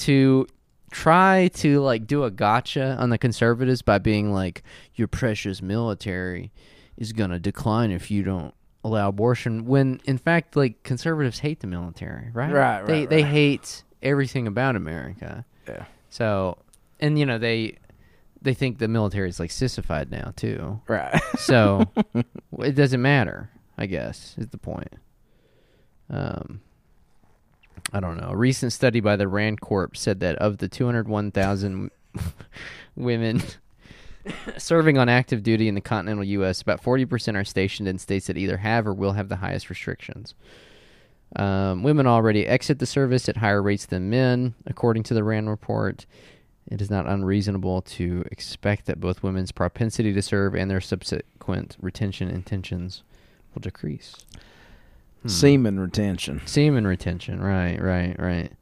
to 0.00 0.46
try 0.90 1.48
to 1.54 1.80
like 1.80 2.06
do 2.06 2.24
a 2.24 2.30
gotcha 2.30 2.96
on 2.98 3.10
the 3.10 3.18
conservatives 3.18 3.80
by 3.82 3.98
being 3.98 4.32
like 4.32 4.62
your 4.94 5.06
precious 5.08 5.62
military 5.62 6.50
is 6.96 7.12
going 7.12 7.30
to 7.30 7.38
decline 7.38 7.90
if 7.92 8.10
you 8.10 8.22
don't 8.24 8.52
allow 8.82 9.08
abortion 9.08 9.66
when 9.66 10.00
in 10.06 10.18
fact 10.18 10.56
like 10.56 10.82
conservatives 10.82 11.38
hate 11.40 11.60
the 11.60 11.66
military 11.66 12.30
right 12.32 12.50
Right, 12.52 12.86
they 12.86 13.00
right, 13.00 13.10
they 13.10 13.22
right. 13.22 13.30
hate 13.30 13.84
everything 14.02 14.46
about 14.48 14.74
america 14.74 15.44
Yeah. 15.68 15.84
so 16.08 16.56
and 16.98 17.18
you 17.18 17.24
know 17.26 17.38
they 17.38 17.76
they 18.42 18.54
think 18.54 18.78
the 18.78 18.88
military 18.88 19.28
is 19.28 19.38
like 19.38 19.50
sissified 19.50 20.10
now 20.10 20.32
too 20.34 20.80
right. 20.88 21.20
so 21.38 21.84
it 22.58 22.72
doesn't 22.74 23.02
matter 23.02 23.50
i 23.78 23.86
guess 23.86 24.34
is 24.38 24.48
the 24.48 24.58
point 24.58 24.94
um 26.08 26.60
I 27.92 28.00
don't 28.00 28.16
know. 28.16 28.28
A 28.30 28.36
recent 28.36 28.72
study 28.72 29.00
by 29.00 29.16
the 29.16 29.28
Rand 29.28 29.60
Corp 29.60 29.96
said 29.96 30.20
that 30.20 30.36
of 30.36 30.58
the 30.58 30.68
201,000 30.68 31.90
women 32.96 33.42
serving 34.58 34.98
on 34.98 35.08
active 35.08 35.42
duty 35.42 35.68
in 35.68 35.74
the 35.74 35.80
continental 35.80 36.24
U.S., 36.24 36.62
about 36.62 36.82
40% 36.82 37.36
are 37.36 37.44
stationed 37.44 37.88
in 37.88 37.98
states 37.98 38.26
that 38.26 38.36
either 38.36 38.58
have 38.58 38.86
or 38.86 38.94
will 38.94 39.12
have 39.12 39.28
the 39.28 39.36
highest 39.36 39.70
restrictions. 39.70 40.34
Um, 41.36 41.82
women 41.82 42.06
already 42.06 42.46
exit 42.46 42.78
the 42.80 42.86
service 42.86 43.28
at 43.28 43.36
higher 43.36 43.62
rates 43.62 43.86
than 43.86 44.10
men, 44.10 44.54
according 44.66 45.04
to 45.04 45.14
the 45.14 45.24
Rand 45.24 45.48
report. 45.48 46.06
It 46.70 46.80
is 46.80 46.90
not 46.90 47.06
unreasonable 47.06 47.82
to 47.82 48.24
expect 48.30 48.86
that 48.86 49.00
both 49.00 49.22
women's 49.22 49.52
propensity 49.52 50.12
to 50.12 50.22
serve 50.22 50.54
and 50.54 50.70
their 50.70 50.80
subsequent 50.80 51.76
retention 51.80 52.28
intentions 52.28 53.02
will 53.54 53.60
decrease. 53.60 54.14
Hmm. 55.22 55.28
Semen 55.28 55.80
retention. 55.80 56.40
Semen 56.46 56.86
retention, 56.86 57.40
right, 57.42 57.80
right, 57.80 58.16
right. 58.18 58.52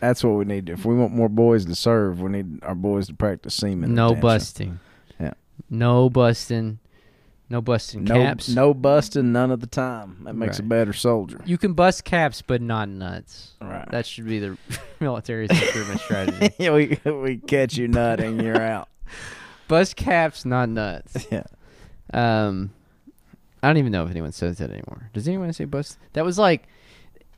That's 0.00 0.22
what 0.24 0.32
we 0.32 0.44
need. 0.44 0.68
If 0.68 0.84
we 0.84 0.94
want 0.94 1.12
more 1.14 1.28
boys 1.28 1.64
to 1.66 1.74
serve, 1.74 2.20
we 2.20 2.30
need 2.30 2.62
our 2.64 2.74
boys 2.74 3.06
to 3.06 3.14
practice 3.14 3.54
semen. 3.54 3.94
no 3.94 4.08
retention. 4.08 4.20
busting. 4.20 4.80
Yeah. 5.20 5.32
No 5.70 6.10
busting. 6.10 6.78
No 7.48 7.60
busting 7.60 8.04
No, 8.04 8.14
caps. 8.14 8.48
no 8.48 8.72
busting, 8.72 9.30
none 9.30 9.50
of 9.50 9.60
the 9.60 9.66
time. 9.66 10.22
That 10.24 10.34
makes 10.34 10.58
a 10.58 10.62
better 10.62 10.92
soldier. 10.94 11.38
You 11.44 11.58
can 11.58 11.74
bust 11.74 12.02
caps, 12.02 12.40
but 12.42 12.62
not 12.62 12.88
nuts. 12.88 13.52
Right. 13.60 13.86
That 13.90 14.06
should 14.06 14.24
be 14.26 14.38
the 14.38 14.56
military 15.00 15.48
recruitment 15.48 16.00
strategy. 16.04 16.54
we 16.70 16.98
we 17.10 17.36
catch 17.36 17.76
you 17.76 17.88
nutting, 17.88 18.40
you're 18.40 18.60
out. 18.60 18.88
Bust 19.68 19.96
caps, 19.96 20.44
not 20.44 20.68
nuts. 20.70 21.26
Yeah. 21.30 21.44
Um, 22.12 22.72
I 23.62 23.68
don't 23.68 23.76
even 23.78 23.92
know 23.92 24.04
if 24.04 24.10
anyone 24.10 24.32
says 24.32 24.58
that 24.58 24.70
anymore. 24.70 25.10
Does 25.12 25.28
anyone 25.28 25.52
say 25.52 25.64
bust? 25.64 25.98
That 26.14 26.24
was 26.24 26.38
like 26.38 26.66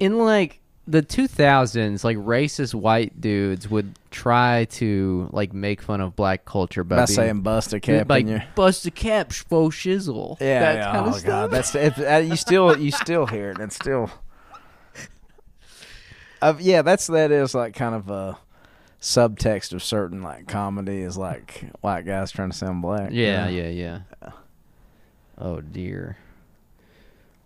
in 0.01 0.19
like 0.19 0.61
the 0.87 1.03
2000s. 1.03 2.03
Like 2.05 2.17
racist 2.19 2.75
white 2.75 3.21
dudes 3.21 3.69
would 3.69 3.99
try 4.11 4.65
to 4.73 5.29
like 5.33 5.53
make 5.53 5.83
fun 5.83 6.01
of 6.01 6.17
black 6.17 6.45
culture 6.45 6.83
by, 6.85 6.97
By 6.97 7.07
being- 7.07 7.15
saying 7.17 7.41
bust 7.43 7.73
a 7.73 7.81
cap 7.81 8.09
like 8.09 8.27
your 8.27 8.43
bust 8.55 8.87
a 8.87 8.91
cap, 8.91 9.33
faux 9.33 9.77
shizzle. 9.77 10.39
Yeah, 10.41 10.61
that 10.61 10.75
yeah. 10.77 10.93
kind 10.93 11.07
oh 11.07 11.17
of 11.17 11.25
god, 11.25 11.51
stuff. 11.51 11.51
that's 11.75 11.99
it, 11.99 12.07
uh, 12.07 12.17
you 12.19 12.37
still 12.37 12.79
you 12.79 12.91
still 12.91 13.27
hear 13.27 13.51
it. 13.51 13.61
It's 13.61 13.75
still, 13.77 14.11
uh, 16.43 16.55
yeah, 16.59 16.83
that's 16.83 17.07
that 17.09 17.31
is 17.31 17.55
like 17.55 17.75
kind 17.75 17.95
of 17.95 18.09
a 18.11 18.39
subtext 19.01 19.73
of 19.73 19.83
certain 19.83 20.23
like 20.23 20.47
comedy 20.47 21.01
is 21.03 21.17
like 21.17 21.65
white 21.83 22.07
guys 22.07 22.31
trying 22.31 22.51
to 22.51 22.57
sound 22.57 22.83
black. 22.83 23.11
Yeah, 23.13 23.49
yeah, 23.49 23.69
yeah. 23.69 24.01
Oh 25.39 25.61
dear. 25.61 26.19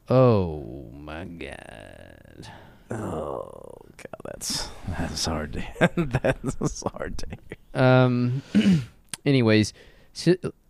Oh 0.08 0.86
my 0.92 1.24
god. 1.24 2.50
Oh 2.90 3.76
god, 3.96 4.20
that's 4.24 4.68
that's 4.88 5.26
hard 5.26 5.52
to 5.54 5.90
that's 5.96 6.84
a 6.84 6.88
hard 6.88 7.18
to 7.18 7.26
hear. 7.28 7.82
Um. 7.82 8.42
anyways, 9.26 9.72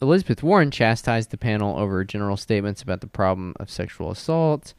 Elizabeth 0.03 0.43
Warren 0.43 0.71
chastised 0.71 1.31
the 1.31 1.39
panel 1.39 1.79
over 1.79 2.05
general 2.05 2.37
statements 2.37 2.83
about 2.83 3.01
the 3.01 3.07
problem 3.07 3.55
of 3.59 3.71
sexual 3.71 4.11
assault. 4.11 4.75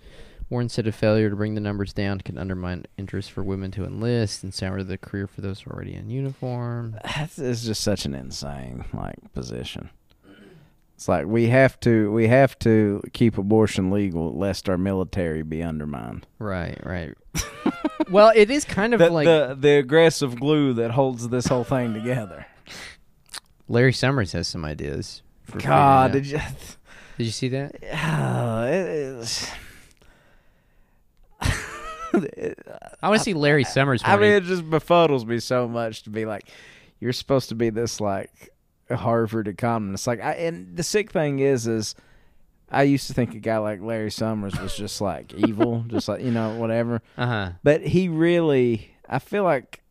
Warren 0.49 0.69
said 0.69 0.87
a 0.87 0.91
failure 0.91 1.29
to 1.29 1.35
bring 1.35 1.53
the 1.53 1.61
numbers 1.61 1.93
down 1.93 2.21
can 2.21 2.37
undermine 2.37 2.85
interest 2.97 3.31
for 3.31 3.43
women 3.43 3.69
to 3.71 3.85
enlist 3.85 4.43
and 4.43 4.51
sour 4.51 4.81
the 4.81 4.97
career 4.97 5.27
for 5.27 5.41
those 5.41 5.63
already 5.67 5.93
in 5.93 6.09
uniform. 6.09 6.97
That's 7.03 7.37
it's 7.37 7.63
just 7.63 7.81
such 7.81 8.05
an 8.05 8.15
insane 8.15 8.83
like 8.93 9.31
position. 9.33 9.91
It's 10.99 11.07
like 11.07 11.27
we 11.27 11.47
have 11.47 11.79
to 11.79 12.11
we 12.11 12.27
have 12.27 12.59
to 12.59 13.01
keep 13.13 13.37
abortion 13.37 13.89
legal 13.89 14.37
lest 14.37 14.67
our 14.67 14.77
military 14.77 15.43
be 15.43 15.63
undermined. 15.63 16.27
Right, 16.39 16.77
right. 16.85 17.13
well, 18.11 18.33
it 18.35 18.51
is 18.51 18.65
kind 18.65 18.93
of 18.93 18.99
the, 18.99 19.09
like 19.09 19.23
the 19.23 19.55
the 19.57 19.77
aggressive 19.77 20.37
glue 20.37 20.73
that 20.73 20.91
holds 20.91 21.29
this 21.29 21.47
whole 21.47 21.63
thing 21.63 21.93
together. 21.93 22.47
Larry 23.69 23.93
Summers 23.93 24.33
has 24.33 24.49
some 24.49 24.65
ideas. 24.65 25.21
For 25.43 25.59
God, 25.59 26.11
did 26.11 26.25
you? 26.25 26.37
did 27.17 27.23
you 27.23 27.31
see 27.31 27.47
that? 27.47 27.75
It 27.75 28.89
is. 28.89 29.49
I 31.41 33.07
want 33.07 33.19
to 33.19 33.23
see 33.23 33.33
Larry 33.33 33.63
Summers. 33.63 34.01
I 34.03 34.17
mean, 34.17 34.33
it 34.33 34.43
just 34.43 34.69
befuddles 34.69 35.25
me 35.25 35.39
so 35.39 35.65
much 35.65 36.03
to 36.03 36.09
be 36.09 36.25
like, 36.25 36.49
you're 36.99 37.13
supposed 37.13 37.47
to 37.47 37.55
be 37.55 37.69
this 37.69 38.01
like 38.01 38.51
Harvard 38.95 39.47
economist. 39.47 40.07
Like, 40.07 40.21
I, 40.21 40.33
and 40.33 40.75
the 40.75 40.83
sick 40.83 41.11
thing 41.11 41.39
is, 41.39 41.67
is 41.67 41.95
I 42.71 42.83
used 42.83 43.07
to 43.07 43.13
think 43.13 43.33
a 43.35 43.39
guy 43.39 43.57
like 43.57 43.81
Larry 43.81 44.11
Summers 44.11 44.59
was 44.59 44.75
just 44.75 45.01
like 45.01 45.33
evil, 45.33 45.83
just 45.87 46.07
like 46.07 46.21
you 46.21 46.31
know 46.31 46.55
whatever. 46.55 47.01
uh-huh. 47.17 47.51
But 47.63 47.81
he 47.81 48.09
really, 48.09 48.95
I 49.07 49.19
feel 49.19 49.43
like 49.43 49.81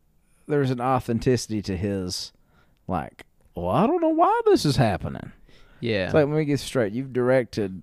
there's 0.47 0.71
an 0.71 0.81
authenticity 0.81 1.61
to 1.63 1.77
his, 1.77 2.31
like, 2.87 3.25
well, 3.55 3.69
I 3.69 3.85
don't 3.85 4.01
know 4.01 4.09
why 4.09 4.41
this 4.45 4.65
is 4.65 4.77
happening. 4.77 5.31
Yeah. 5.79 6.05
It's 6.05 6.13
like 6.13 6.27
let 6.27 6.37
me 6.37 6.45
get 6.45 6.59
straight. 6.59 6.93
You've 6.93 7.13
directed 7.13 7.81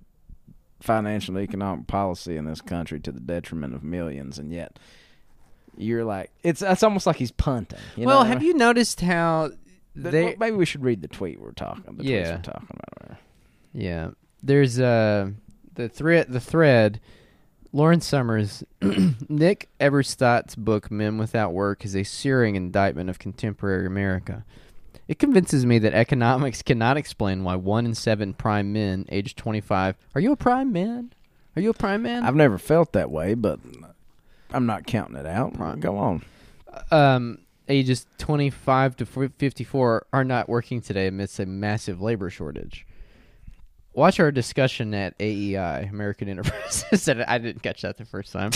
financial 0.81 1.35
and 1.35 1.43
economic 1.43 1.87
policy 1.87 2.37
in 2.37 2.45
this 2.45 2.61
country 2.61 2.99
to 3.01 3.11
the 3.11 3.19
detriment 3.19 3.73
of 3.73 3.83
millions, 3.83 4.37
and 4.37 4.51
yet 4.51 4.77
you're 5.77 6.03
like 6.05 6.31
it's 6.43 6.61
it's 6.61 6.83
almost 6.83 7.05
like 7.05 7.17
he's 7.17 7.31
punting. 7.31 7.79
You 7.95 8.05
well, 8.05 8.23
have 8.23 8.41
you 8.43 8.53
noticed 8.53 9.01
how 9.01 9.51
they? 10.03 10.35
maybe 10.39 10.55
we 10.55 10.65
should 10.65 10.83
read 10.83 11.01
the 11.01 11.07
tweet 11.07 11.39
we're 11.39 11.51
talking. 11.51 11.95
The 11.97 12.03
Yeah. 12.03 12.35
we're 12.37 12.41
talking 12.41 12.67
about. 12.69 13.09
Right? 13.09 13.19
Yeah, 13.73 14.09
there's 14.43 14.79
uh 14.79 15.31
the 15.75 15.89
thread. 15.89 16.27
The 16.31 16.39
thread. 16.39 16.99
Lawrence 17.73 18.05
Summers, 18.07 18.63
Nick 19.29 19.69
Eberstadt's 19.79 20.55
book 20.55 20.89
"Men 20.89 21.17
Without 21.17 21.53
Work" 21.53 21.83
is 21.85 21.95
a 21.95 22.03
searing 22.03 22.55
indictment 22.55 23.09
of 23.09 23.19
contemporary 23.19 23.85
America. 23.85 24.45
It 25.07 25.19
convinces 25.19 25.65
me 25.65 25.77
that 25.79 25.93
economics 25.93 26.61
cannot 26.61 26.97
explain 26.97 27.43
why 27.43 27.55
one 27.55 27.85
in 27.85 27.93
seven 27.93 28.33
prime 28.33 28.73
men 28.73 29.05
aged 29.09 29.37
25. 29.37 29.95
Are 30.15 30.21
you 30.21 30.31
a 30.31 30.35
prime 30.37 30.71
man? 30.71 31.13
Are 31.55 31.61
you 31.61 31.69
a 31.69 31.73
prime 31.73 32.01
man? 32.01 32.23
I've 32.23 32.35
never 32.35 32.57
felt 32.57 32.93
that 32.93 33.11
way, 33.11 33.33
but 33.33 33.59
I'm 34.51 34.65
not 34.65 34.85
counting 34.87 35.15
it 35.17 35.25
out. 35.25 35.57
Right. 35.59 35.79
Go 35.79 35.97
on. 35.97 36.23
um, 36.91 37.39
ages 37.69 38.05
25 38.17 38.95
to 38.97 39.05
54 39.05 40.07
are 40.13 40.23
not 40.23 40.49
working 40.49 40.81
today 40.81 41.07
amidst 41.07 41.39
a 41.39 41.45
massive 41.45 42.01
labor 42.01 42.29
shortage. 42.29 42.85
Watch 43.93 44.19
our 44.19 44.31
discussion 44.31 44.93
at 44.93 45.15
AEI, 45.19 45.89
American 45.89 46.29
Enterprises. 46.29 47.09
I 47.09 47.37
didn't 47.37 47.63
catch 47.63 47.81
that 47.81 47.97
the 47.97 48.05
first 48.05 48.31
time. 48.31 48.51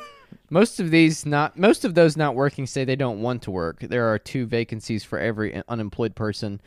most 0.50 0.80
of 0.80 0.90
these 0.90 1.24
not 1.24 1.58
most 1.58 1.84
of 1.84 1.94
those 1.94 2.16
not 2.16 2.34
working 2.34 2.66
say 2.66 2.84
they 2.84 2.96
don't 2.96 3.22
want 3.22 3.42
to 3.42 3.50
work. 3.50 3.80
There 3.80 4.12
are 4.12 4.18
two 4.18 4.44
vacancies 4.44 5.02
for 5.02 5.18
every 5.18 5.62
unemployed 5.66 6.14
person. 6.14 6.60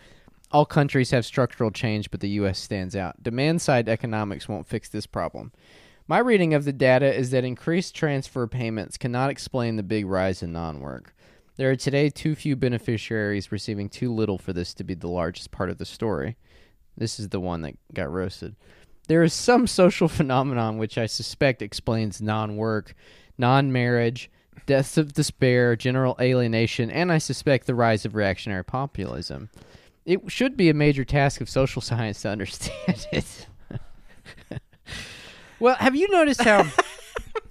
All 0.51 0.65
countries 0.65 1.11
have 1.11 1.25
structural 1.25 1.71
change, 1.71 2.11
but 2.11 2.19
the 2.19 2.29
U.S. 2.29 2.59
stands 2.59 2.95
out. 2.95 3.21
Demand 3.21 3.61
side 3.61 3.89
economics 3.89 4.47
won't 4.47 4.67
fix 4.67 4.89
this 4.89 5.05
problem. 5.05 5.51
My 6.07 6.19
reading 6.19 6.53
of 6.53 6.65
the 6.65 6.73
data 6.73 7.11
is 7.11 7.31
that 7.31 7.43
increased 7.43 7.95
transfer 7.95 8.45
payments 8.45 8.97
cannot 8.97 9.31
explain 9.31 9.75
the 9.75 9.83
big 9.83 10.05
rise 10.05 10.43
in 10.43 10.51
non 10.51 10.79
work. 10.79 11.14
There 11.57 11.71
are 11.71 11.75
today 11.75 12.09
too 12.09 12.35
few 12.35 12.55
beneficiaries 12.55 13.51
receiving 13.51 13.87
too 13.89 14.13
little 14.13 14.37
for 14.37 14.51
this 14.51 14.73
to 14.75 14.83
be 14.83 14.93
the 14.93 15.07
largest 15.07 15.51
part 15.51 15.69
of 15.69 15.77
the 15.77 15.85
story. 15.85 16.35
This 16.97 17.19
is 17.19 17.29
the 17.29 17.39
one 17.39 17.61
that 17.61 17.75
got 17.93 18.11
roasted. 18.11 18.55
There 19.07 19.23
is 19.23 19.33
some 19.33 19.67
social 19.67 20.07
phenomenon 20.09 20.77
which 20.77 20.97
I 20.97 21.05
suspect 21.05 21.61
explains 21.61 22.21
non 22.21 22.57
work, 22.57 22.93
non 23.37 23.71
marriage, 23.71 24.29
deaths 24.65 24.97
of 24.97 25.13
despair, 25.13 25.75
general 25.75 26.17
alienation, 26.19 26.91
and 26.91 27.11
I 27.11 27.19
suspect 27.19 27.67
the 27.67 27.75
rise 27.75 28.05
of 28.05 28.15
reactionary 28.15 28.65
populism. 28.65 29.49
It 30.05 30.29
should 30.29 30.57
be 30.57 30.69
a 30.69 30.73
major 30.73 31.05
task 31.05 31.41
of 31.41 31.49
social 31.49 31.81
science 31.83 32.21
to 32.23 32.29
understand 32.29 33.07
it. 33.11 33.47
well, 35.59 35.75
have 35.75 35.95
you 35.95 36.09
noticed 36.09 36.41
how 36.41 36.65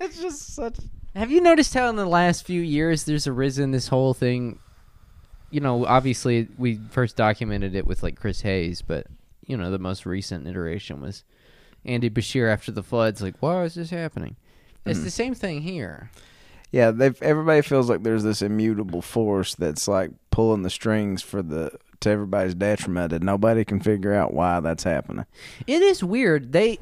It's 0.00 0.20
just 0.20 0.54
such. 0.54 0.76
Have 1.14 1.31
you 1.31 1.40
noticed 1.40 1.74
how 1.74 1.88
in 1.88 1.96
the 1.96 2.07
last 2.07 2.44
few 2.44 2.61
years 2.61 3.05
there's 3.05 3.27
arisen 3.27 3.70
this 3.70 3.88
whole 3.88 4.14
thing? 4.14 4.59
You 5.50 5.61
know, 5.61 5.87
obviously 5.87 6.48
we 6.59 6.81
first 6.90 7.16
documented 7.16 7.74
it 7.74 7.87
with 7.87 8.03
like 8.03 8.16
Chris 8.16 8.40
Hayes, 8.40 8.83
but 8.83 9.07
you 9.46 9.57
know 9.57 9.70
the 9.70 9.79
most 9.79 10.07
recent 10.07 10.46
iteration 10.46 11.00
was 11.00 11.22
Andy 11.85 12.11
Beshear 12.11 12.53
after 12.53 12.72
the 12.72 12.83
floods. 12.83 13.22
Like, 13.22 13.37
why 13.40 13.62
is 13.64 13.74
this 13.74 13.90
happening? 13.90 14.37
It's 14.85 14.98
hmm. 14.98 15.05
the 15.05 15.11
same 15.11 15.35
thing 15.35 15.62
here. 15.62 16.11
Yeah, 16.72 16.90
they've 16.90 17.20
everybody 17.22 17.62
feels 17.62 17.88
like 17.88 18.03
there's 18.03 18.24
this 18.24 18.42
immutable 18.42 19.00
force 19.00 19.55
that's 19.55 19.87
like 19.87 20.11
pulling 20.31 20.62
the 20.62 20.70
strings 20.70 21.22
for 21.22 21.40
the 21.40 21.79
to 22.00 22.11
everybody's 22.11 22.57
detriment, 22.57 23.12
and 23.12 23.24
nobody 23.24 23.64
can 23.64 23.79
figure 23.79 24.12
out 24.12 24.35
why 24.35 24.59
that's 24.59 24.83
happening. 24.83 25.27
It 25.68 25.83
is 25.83 26.03
weird. 26.03 26.50
They 26.50 26.81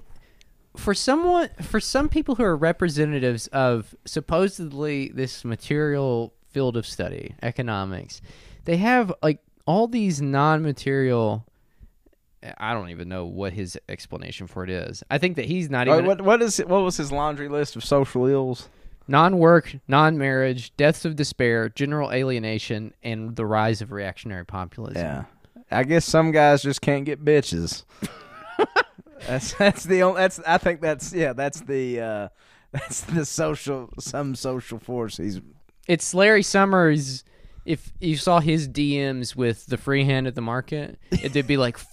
for 0.76 0.94
someone 0.94 1.50
for 1.60 1.80
some 1.80 2.08
people 2.08 2.36
who 2.36 2.44
are 2.44 2.56
representatives 2.56 3.46
of 3.48 3.94
supposedly 4.04 5.08
this 5.08 5.44
material 5.44 6.34
field 6.50 6.76
of 6.76 6.86
study, 6.86 7.34
economics, 7.42 8.20
they 8.64 8.76
have 8.78 9.12
like 9.22 9.40
all 9.66 9.86
these 9.86 10.20
non-material 10.20 11.46
I 12.58 12.72
don't 12.74 12.90
even 12.90 13.08
know 13.08 13.24
what 13.24 13.52
his 13.52 13.78
explanation 13.88 14.48
for 14.48 14.64
it 14.64 14.70
is. 14.70 15.04
I 15.08 15.18
think 15.18 15.36
that 15.36 15.44
he's 15.44 15.70
not 15.70 15.86
even 15.86 16.06
what 16.06 16.20
what 16.20 16.42
is 16.42 16.58
what 16.58 16.82
was 16.82 16.96
his 16.96 17.12
laundry 17.12 17.48
list 17.48 17.76
of 17.76 17.84
social 17.84 18.26
ills? 18.26 18.68
non-work, 19.08 19.76
non-marriage, 19.88 20.74
deaths 20.76 21.04
of 21.04 21.16
despair, 21.16 21.68
general 21.68 22.12
alienation, 22.12 22.94
and 23.02 23.36
the 23.36 23.44
rise 23.46 23.82
of 23.82 23.92
reactionary 23.92 24.46
populism. 24.46 25.02
Yeah, 25.02 25.24
I 25.70 25.84
guess 25.84 26.04
some 26.04 26.30
guys 26.32 26.62
just 26.62 26.80
can't 26.80 27.04
get 27.04 27.24
bitches. 27.24 27.84
that's 29.26 29.54
that's 29.58 29.84
the 29.84 30.02
only. 30.02 30.20
That's 30.20 30.40
I 30.46 30.58
think 30.58 30.80
that's 30.80 31.12
yeah. 31.12 31.32
That's 31.32 31.60
the 31.60 32.00
uh, 32.00 32.28
that's 32.72 33.02
the 33.02 33.24
social 33.24 33.90
some 33.98 34.34
social 34.34 34.78
force. 34.78 35.16
He's 35.16 35.40
It's 35.86 36.14
Larry 36.14 36.42
Summers. 36.42 37.24
If 37.64 37.92
you 38.00 38.16
saw 38.16 38.40
his 38.40 38.68
DMs 38.68 39.36
with 39.36 39.66
the 39.66 39.76
free 39.76 40.04
hand 40.04 40.26
at 40.26 40.34
the 40.34 40.40
market, 40.40 40.98
it'd 41.12 41.46
be 41.46 41.56
like, 41.56 41.78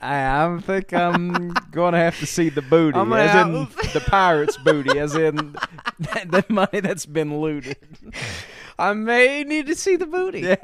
I, 0.00 0.58
think 0.62 0.94
I'm 0.94 1.52
gonna 1.70 1.98
have 1.98 2.18
to 2.20 2.26
see 2.26 2.48
the 2.48 2.62
booty, 2.62 2.98
I'm 2.98 3.12
as 3.12 3.30
out. 3.30 3.48
in 3.48 3.68
the 3.92 4.02
pirate's 4.06 4.56
booty, 4.56 4.98
as 4.98 5.14
in 5.14 5.54
the 5.98 6.44
money 6.48 6.80
that's 6.80 7.04
been 7.04 7.40
looted. 7.40 7.76
I 8.78 8.94
may 8.94 9.44
need 9.44 9.66
to 9.66 9.74
see 9.74 9.96
the 9.96 10.06
booty. 10.06 10.56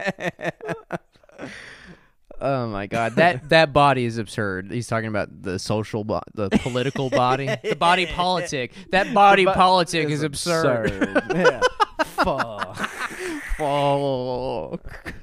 Oh 2.43 2.66
my 2.68 2.86
god, 2.86 3.16
that 3.16 3.49
that 3.51 3.72
body 3.72 4.05
is 4.05 4.16
absurd. 4.18 4.70
He's 4.70 4.86
talking 4.86 5.09
about 5.09 5.43
the 5.43 5.59
social, 5.59 6.05
bo- 6.05 6.22
the 6.34 6.49
political 6.51 7.11
body, 7.11 7.49
the 7.62 7.76
body 7.76 8.07
politic. 8.14 8.72
That 8.91 9.12
body 9.12 9.45
But 9.45 9.57
politic 9.57 10.05
it's 10.05 10.12
is 10.14 10.22
absurd. 10.22 11.22
yeah. 11.34 11.61
Fuck. 12.05 12.76
Fuck. 13.57 15.14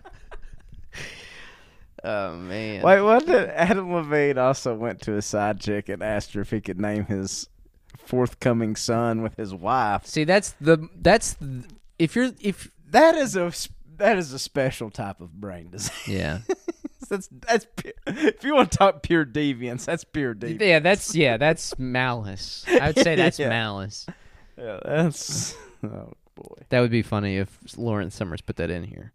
oh 2.03 2.35
man. 2.37 2.83
Wait, 2.83 3.01
what 3.01 3.25
did 3.25 3.49
Adam 3.49 3.93
Levine 3.93 4.37
also 4.37 4.75
went 4.75 5.01
to 5.01 5.15
a 5.17 5.21
side 5.21 5.59
chick 5.59 5.89
and 5.89 6.03
asked 6.03 6.33
her 6.33 6.41
if 6.41 6.51
he 6.51 6.61
could 6.61 6.79
name 6.79 7.05
his 7.05 7.47
forthcoming 7.97 8.75
son 8.75 9.21
with 9.23 9.35
his 9.37 9.53
wife? 9.53 10.05
See, 10.05 10.23
that's 10.23 10.51
the 10.61 10.87
that's 10.95 11.33
th- 11.35 11.65
if 11.97 12.15
you're 12.15 12.31
if 12.41 12.71
that 12.91 13.15
is 13.15 13.35
a 13.35 13.51
that 13.97 14.17
is 14.17 14.31
a 14.33 14.39
special 14.39 14.91
type 14.91 15.19
of 15.19 15.33
brain 15.41 15.71
disease. 15.71 16.07
yeah 16.07 16.39
that's 17.07 17.29
that's 17.31 17.65
if 18.07 18.43
you 18.43 18.53
want 18.55 18.71
to 18.71 18.77
talk 18.77 19.01
pure 19.03 19.25
deviance, 19.25 19.85
that's 19.85 20.03
pure 20.03 20.35
deviance. 20.35 20.61
yeah 20.61 20.79
that's 20.79 21.15
yeah 21.15 21.37
that's 21.37 21.77
malice. 21.79 22.65
I 22.67 22.87
would 22.87 22.99
say 22.99 23.15
that's 23.15 23.39
Yeah. 23.47 23.49
malice. 23.49 24.05
Yeah, 24.57 24.79
that's 24.83 25.55
oh 25.83 26.13
boy. 26.35 26.61
That 26.69 26.81
would 26.81 26.91
be 26.91 27.01
funny 27.01 27.37
if 27.37 27.57
Lawrence 27.77 28.15
Summers 28.15 28.41
put 28.41 28.57
that 28.57 28.69
in 28.69 28.83
here. 28.83 29.13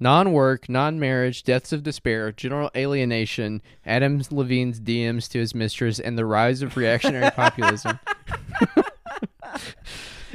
Non-work, 0.00 0.68
non-marriage, 0.68 1.42
deaths 1.42 1.72
of 1.72 1.82
despair, 1.82 2.30
general 2.30 2.70
alienation, 2.76 3.60
Adam 3.84 4.22
Levine's 4.30 4.78
DMs 4.80 5.28
to 5.30 5.40
his 5.40 5.56
mistress, 5.56 5.98
and 5.98 6.16
the 6.16 6.24
rise 6.24 6.62
of 6.62 6.76
reactionary 6.76 7.30
populism. 7.32 7.98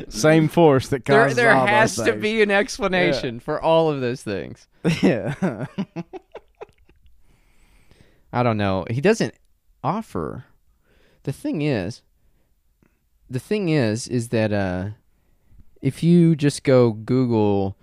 Same 0.09 0.49
force 0.49 0.89
that 0.89 1.05
there 1.05 1.21
causes 1.23 1.37
there 1.37 1.55
all 1.55 1.65
has 1.67 1.95
those 1.95 2.07
to 2.07 2.13
be 2.13 2.41
an 2.41 2.51
explanation 2.51 3.39
for 3.39 3.61
all 3.61 3.89
of 3.89 4.01
those 4.01 4.21
things. 4.23 4.67
yeah. 5.01 5.65
I 8.33 8.41
don't 8.41 8.57
know. 8.57 8.85
He 8.89 8.99
doesn't 8.99 9.35
offer. 9.83 10.45
The 11.21 11.31
thing 11.31 11.61
is, 11.61 12.01
the 13.29 13.39
thing 13.39 13.69
is, 13.69 14.07
is 14.07 14.29
that 14.29 14.51
uh, 14.51 14.89
if 15.81 16.01
you 16.01 16.35
just 16.35 16.63
go 16.63 16.91
Google 16.91 17.77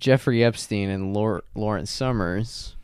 Jeffrey 0.00 0.42
Epstein 0.42 0.88
and 0.88 1.12
Lor- 1.14 1.44
Lawrence 1.54 1.90
Summers, 1.90 2.76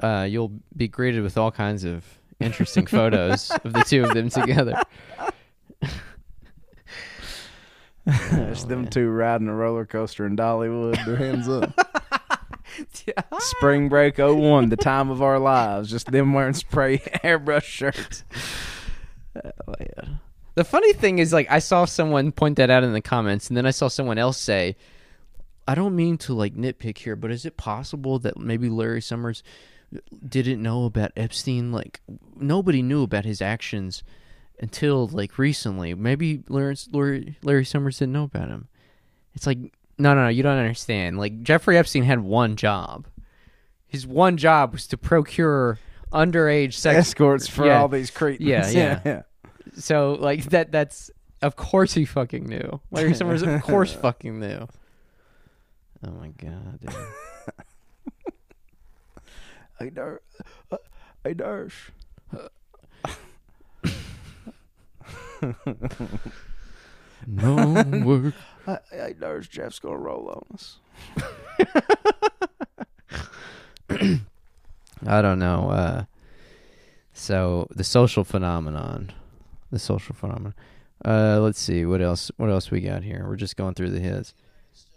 uh, 0.00 0.26
you'll 0.30 0.52
be 0.76 0.86
greeted 0.86 1.22
with 1.22 1.36
all 1.36 1.50
kinds 1.50 1.82
of 1.82 2.04
interesting 2.38 2.86
photos 2.98 3.50
of 3.64 3.72
the 3.72 3.82
two 3.82 4.04
of 4.04 4.14
them 4.14 4.28
together. 4.28 4.80
It's 8.06 8.64
them 8.64 8.88
two 8.88 9.08
riding 9.10 9.48
a 9.48 9.54
roller 9.54 9.86
coaster 9.86 10.26
in 10.26 10.36
Dollywood, 10.36 11.04
their 11.04 11.16
hands 11.16 11.48
up. 11.48 11.72
Spring 13.38 13.88
break 13.88 14.18
01, 14.18 14.68
the 14.68 14.76
time 14.76 15.10
of 15.10 15.22
our 15.22 15.38
lives. 15.38 15.90
Just 15.90 16.10
them 16.10 16.32
wearing 16.32 16.54
spray 16.54 16.98
airbrush 17.24 17.64
shirts. 17.64 18.24
Oh, 19.36 19.74
yeah. 19.80 20.08
The 20.54 20.64
funny 20.64 20.92
thing 20.92 21.18
is, 21.18 21.32
like, 21.32 21.50
I 21.50 21.58
saw 21.60 21.84
someone 21.86 22.32
point 22.32 22.56
that 22.56 22.70
out 22.70 22.84
in 22.84 22.92
the 22.92 23.00
comments, 23.00 23.48
and 23.48 23.56
then 23.56 23.66
I 23.66 23.70
saw 23.70 23.88
someone 23.88 24.18
else 24.18 24.36
say, 24.36 24.76
"I 25.66 25.74
don't 25.74 25.96
mean 25.96 26.18
to 26.18 26.34
like 26.34 26.54
nitpick 26.54 26.98
here, 26.98 27.16
but 27.16 27.30
is 27.30 27.46
it 27.46 27.56
possible 27.56 28.18
that 28.18 28.38
maybe 28.38 28.68
Larry 28.68 29.00
Summers 29.00 29.42
didn't 30.28 30.62
know 30.62 30.84
about 30.84 31.12
Epstein? 31.16 31.72
Like, 31.72 32.00
nobody 32.36 32.82
knew 32.82 33.02
about 33.02 33.24
his 33.24 33.40
actions 33.40 34.02
until 34.60 35.06
like 35.08 35.38
recently. 35.38 35.94
Maybe 35.94 36.42
Lawrence, 36.48 36.88
Larry, 36.92 37.38
Larry 37.42 37.64
Summers 37.64 37.98
didn't 37.98 38.12
know 38.12 38.24
about 38.24 38.48
him. 38.48 38.68
It's 39.34 39.46
like, 39.46 39.72
no, 39.98 40.14
no, 40.14 40.24
no, 40.24 40.28
you 40.28 40.42
don't 40.42 40.58
understand. 40.58 41.18
Like, 41.18 41.42
Jeffrey 41.42 41.76
Epstein 41.78 42.02
had 42.04 42.20
one 42.20 42.56
job. 42.56 43.06
His 43.86 44.06
one 44.06 44.36
job 44.36 44.72
was 44.72 44.86
to 44.88 44.96
procure 44.96 45.78
underage 46.12 46.74
sex 46.74 46.98
Escorts 47.08 47.46
for 47.48 47.66
Yeah. 47.66 47.80
all 47.80 47.88
these 47.88 48.10
cretins. 48.10 48.48
Yeah, 48.48 48.70
yeah. 48.72 49.00
yeah. 49.04 49.22
So 49.74 50.14
like 50.20 50.44
that 50.50 50.70
that's 50.72 51.10
of 51.40 51.56
course 51.56 51.94
he 51.94 52.04
fucking 52.04 52.44
knew. 52.46 52.80
Larry 52.90 53.14
Summers 53.18 53.42
of 53.42 53.62
course 53.62 53.92
fucking 53.92 54.38
knew. 54.40 54.66
Oh 56.06 56.10
my 56.10 56.28
god. 56.28 56.80
I 59.80 59.84
Hey, 59.84 59.90
Dar- 59.90 60.20
uh, 60.70 60.76
hey, 61.24 61.34
Darsh. 61.34 61.90
No 67.26 67.84
work. 68.04 68.34
Hey, 68.66 68.76
hey, 68.90 69.14
Darsh, 69.18 69.48
Jeff's 69.48 69.78
going 69.78 69.94
to 69.94 70.00
roll 70.00 70.28
on 70.28 70.44
us. 70.54 70.78
I 75.06 75.20
don't 75.20 75.38
know. 75.38 75.70
Uh 75.70 76.04
so 77.12 77.66
the 77.70 77.84
social 77.84 78.24
phenomenon. 78.24 79.12
The 79.70 79.78
social 79.78 80.14
phenomenon. 80.14 80.54
Uh 81.04 81.40
let's 81.40 81.58
see 81.58 81.84
what 81.84 82.00
else 82.00 82.30
what 82.36 82.50
else 82.50 82.70
we 82.70 82.80
got 82.80 83.02
here. 83.02 83.24
We're 83.26 83.36
just 83.36 83.56
going 83.56 83.74
through 83.74 83.90
the 83.90 84.00
hits. 84.00 84.34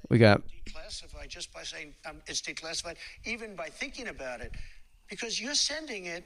We 0.10 0.20
got 0.20 0.42
declassified 0.68 1.28
just 1.28 1.52
by 1.54 1.64
saying 1.64 1.96
um, 2.08 2.22
it's 2.28 2.42
declassified, 2.42 2.96
even 3.26 3.56
by 3.56 3.68
thinking 3.68 4.08
about 4.08 4.42
it, 4.42 4.52
because 5.10 5.42
you're 5.42 5.56
sending 5.56 6.06
it. 6.06 6.24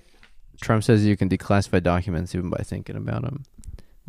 Trump 0.62 0.84
says 0.84 1.06
you 1.06 1.16
can 1.16 1.30
declassify 1.30 1.82
documents 1.82 2.36
even 2.36 2.50
by 2.50 2.62
thinking 2.64 2.98
about 2.98 3.22
them, 3.22 3.46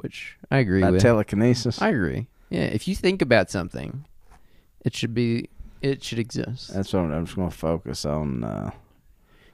which 0.02 0.36
I 0.50 0.58
agree 0.58 0.82
with. 0.82 1.00
telekinesis. 1.00 1.80
I 1.80 1.88
agree. 1.90 2.26
Yeah, 2.50 2.62
if 2.62 2.88
you 2.88 2.94
think 2.94 3.22
about 3.22 3.50
something, 3.50 4.04
it 4.84 4.94
should 4.94 5.14
be 5.14 5.48
it 5.82 6.02
should 6.04 6.18
exist. 6.18 6.74
That's 6.74 6.92
what 6.92 7.00
I'm, 7.00 7.12
I'm 7.12 7.24
just 7.24 7.36
going 7.36 7.50
to 7.50 7.56
focus 7.56 8.04
on. 8.04 8.44
Uh, 8.44 8.70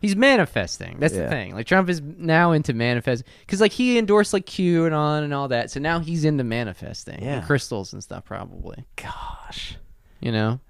He's 0.01 0.15
manifesting. 0.17 0.99
That's 1.01 1.15
Yeah. 1.15 1.25
the 1.25 1.29
thing. 1.31 1.55
Like 1.55 1.67
Trump 1.67 1.89
is 1.89 2.01
now 2.03 2.53
into 2.53 2.75
manifest 2.75 3.25
because 3.41 3.61
like 3.61 3.73
he 3.73 3.97
endorsed 3.99 4.33
like 4.33 4.45
QAnon 4.47 5.25
and 5.25 5.33
all 5.33 5.49
that. 5.49 5.71
So 5.71 5.81
now 5.81 6.01
he's 6.01 6.25
into 6.25 6.45
manifesting. 6.45 7.23
Yeah. 7.23 7.37
and 7.39 7.47
crystals 7.47 7.93
and 7.93 8.03
stuff 8.03 8.25
probably. 8.25 8.85
gosh. 8.97 9.77
You 10.21 10.33
know. 10.33 10.61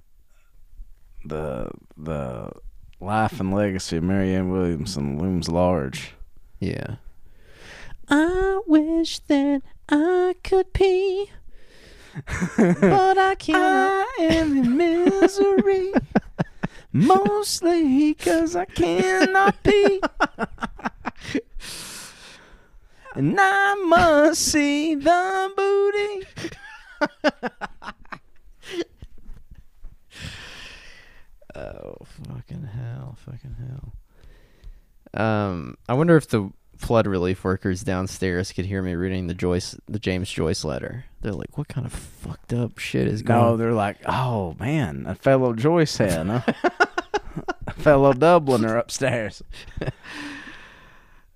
The, 1.25 1.71
the 1.97 2.51
life 3.01 3.41
and 3.41 3.53
legacy 3.53 3.97
of 3.97 4.05
Marianne 4.05 4.51
Williamson 4.51 5.19
looms 5.19 5.49
large. 5.49 6.13
Yeah. 6.61 6.97
I 8.09 8.61
wish 8.67 9.19
that 9.21 9.63
I 9.89 10.35
could 10.43 10.73
pee, 10.73 11.31
but 12.57 13.19
I 13.19 13.35
can't. 13.39 13.57
I 14.21 14.23
am 14.23 14.57
in 14.57 14.77
misery. 14.77 15.93
Mostly 16.93 18.15
because 18.15 18.57
I 18.57 18.65
cannot 18.65 19.63
pee. 19.63 20.01
and 23.15 23.37
I 23.39 23.75
must 23.87 24.43
see 24.43 24.95
the 24.95 25.53
booty. 25.57 26.27
Oh 31.55 31.97
fucking 32.29 32.65
hell! 32.65 33.17
Fucking 33.25 33.57
hell. 33.59 33.93
Um, 35.19 35.79
I 35.89 35.95
wonder 35.95 36.15
if 36.17 36.29
the 36.29 36.51
flood 36.87 37.07
relief 37.09 37.43
workers 37.43 37.83
downstairs 37.83 38.53
could 38.53 38.65
hear 38.65 38.81
me 38.81 38.95
reading 38.95 39.27
the 39.27 39.35
Joyce, 39.35 39.77
the 39.89 39.99
James 39.99 40.31
Joyce 40.31 40.65
letter. 40.65 41.05
They're 41.21 41.33
like, 41.33 41.59
"What 41.59 41.67
kind 41.67 41.85
of 41.85 41.93
fucked 41.93 42.53
up 42.53 42.79
shit 42.79 43.09
is 43.09 43.23
going?" 43.23 43.41
No, 43.41 43.57
they're 43.57 43.73
like, 43.73 43.99
oh 44.07 44.55
man, 44.61 45.05
a 45.09 45.17
fellow 45.17 45.53
Joyce 45.53 45.97
had, 45.97 46.29
huh? 46.29 46.53
a 47.67 47.73
fellow 47.73 48.13
Dubliner 48.13 48.79
upstairs. 48.79 49.43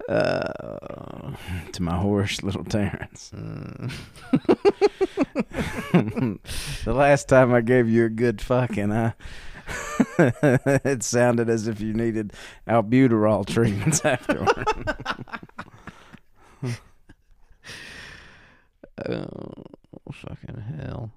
Uh, 0.08 1.36
to 1.70 1.82
my 1.84 1.96
horse, 1.96 2.42
little 2.42 2.64
Terrence. 2.64 3.30
Mm. 3.32 3.92
the 6.84 6.92
last 6.92 7.28
time 7.28 7.54
I 7.54 7.60
gave 7.60 7.88
you 7.88 8.06
a 8.06 8.08
good 8.08 8.40
fucking, 8.40 8.90
uh, 8.90 9.12
it 10.18 11.02
sounded 11.02 11.48
as 11.48 11.68
if 11.68 11.80
you 11.80 11.92
needed 11.92 12.32
albuterol 12.68 13.46
treatments 13.46 14.04
afterward. 14.04 14.66
Oh, 19.08 19.64
fucking 20.12 20.62
hell. 20.78 21.10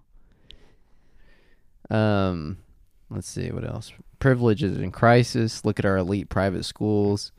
Um, 1.90 2.58
let's 3.10 3.28
see 3.28 3.52
what 3.52 3.68
else. 3.68 3.92
Privilege 4.20 4.64
is 4.64 4.78
in 4.78 4.92
crisis. 4.92 5.66
Look 5.66 5.80
at 5.80 5.86
our 5.86 5.98
elite 5.98 6.30
private 6.30 6.64
schools. 6.64 7.32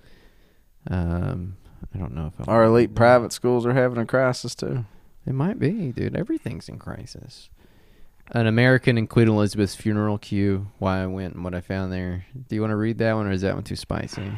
Um, 0.91 1.57
I 1.95 1.99
don't 1.99 2.15
know 2.15 2.27
if 2.27 2.47
I 2.47 2.53
Our 2.53 2.65
elite 2.65 2.95
private 2.95 3.33
schools 3.33 3.65
are 3.65 3.73
having 3.73 3.99
a 3.99 4.07
crisis 4.07 4.55
too. 4.55 4.85
It 5.27 5.33
might 5.33 5.59
be, 5.59 5.93
dude. 5.93 6.15
Everything's 6.17 6.69
in 6.69 6.79
crisis. 6.79 7.49
An 8.33 8.47
American 8.47 8.97
in 8.97 9.07
Queen 9.07 9.29
Elizabeth's 9.29 9.75
funeral 9.75 10.19
queue. 10.19 10.69
Why 10.79 11.03
I 11.03 11.07
went 11.07 11.35
and 11.35 11.45
what 11.45 11.55
I 11.55 11.61
found 11.61 11.93
there. 11.93 12.25
Do 12.49 12.55
you 12.55 12.61
want 12.61 12.71
to 12.71 12.77
read 12.77 12.99
that 12.99 13.15
one, 13.15 13.27
or 13.27 13.33
is 13.33 13.43
that 13.43 13.55
one 13.55 13.65
too 13.65 13.77
spicy? 13.77 14.33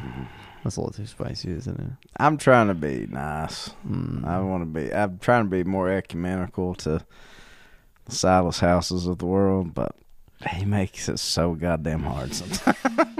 That's 0.63 0.75
a 0.75 0.81
little 0.81 0.93
too 0.93 1.05
spicy, 1.05 1.51
isn't 1.51 1.79
it? 1.79 2.09
I'm 2.17 2.37
trying 2.37 2.67
to 2.67 2.73
be 2.73 3.07
nice. 3.09 3.69
Mm. 3.87 4.25
I 4.25 4.41
want 4.41 4.61
to 4.61 4.65
be. 4.65 4.93
I'm 4.93 5.19
trying 5.19 5.45
to 5.45 5.49
be 5.49 5.63
more 5.63 5.89
ecumenical 5.89 6.75
to 6.75 7.05
the 8.05 8.11
Silas 8.11 8.59
Houses 8.59 9.07
of 9.07 9.19
the 9.19 9.25
world, 9.25 9.73
but 9.73 9.95
he 10.49 10.65
makes 10.65 11.07
it 11.09 11.19
so 11.19 11.53
goddamn 11.53 12.03
hard 12.03 12.33
sometimes. 12.33 12.77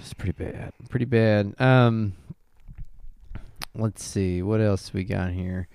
It's 0.00 0.14
pretty 0.14 0.32
bad. 0.32 0.72
Pretty 0.88 1.04
bad. 1.04 1.54
Um, 1.60 2.14
let's 3.74 4.02
see 4.02 4.40
what 4.40 4.60
else 4.60 4.94
we 4.94 5.04
got 5.04 5.32
here. 5.32 5.68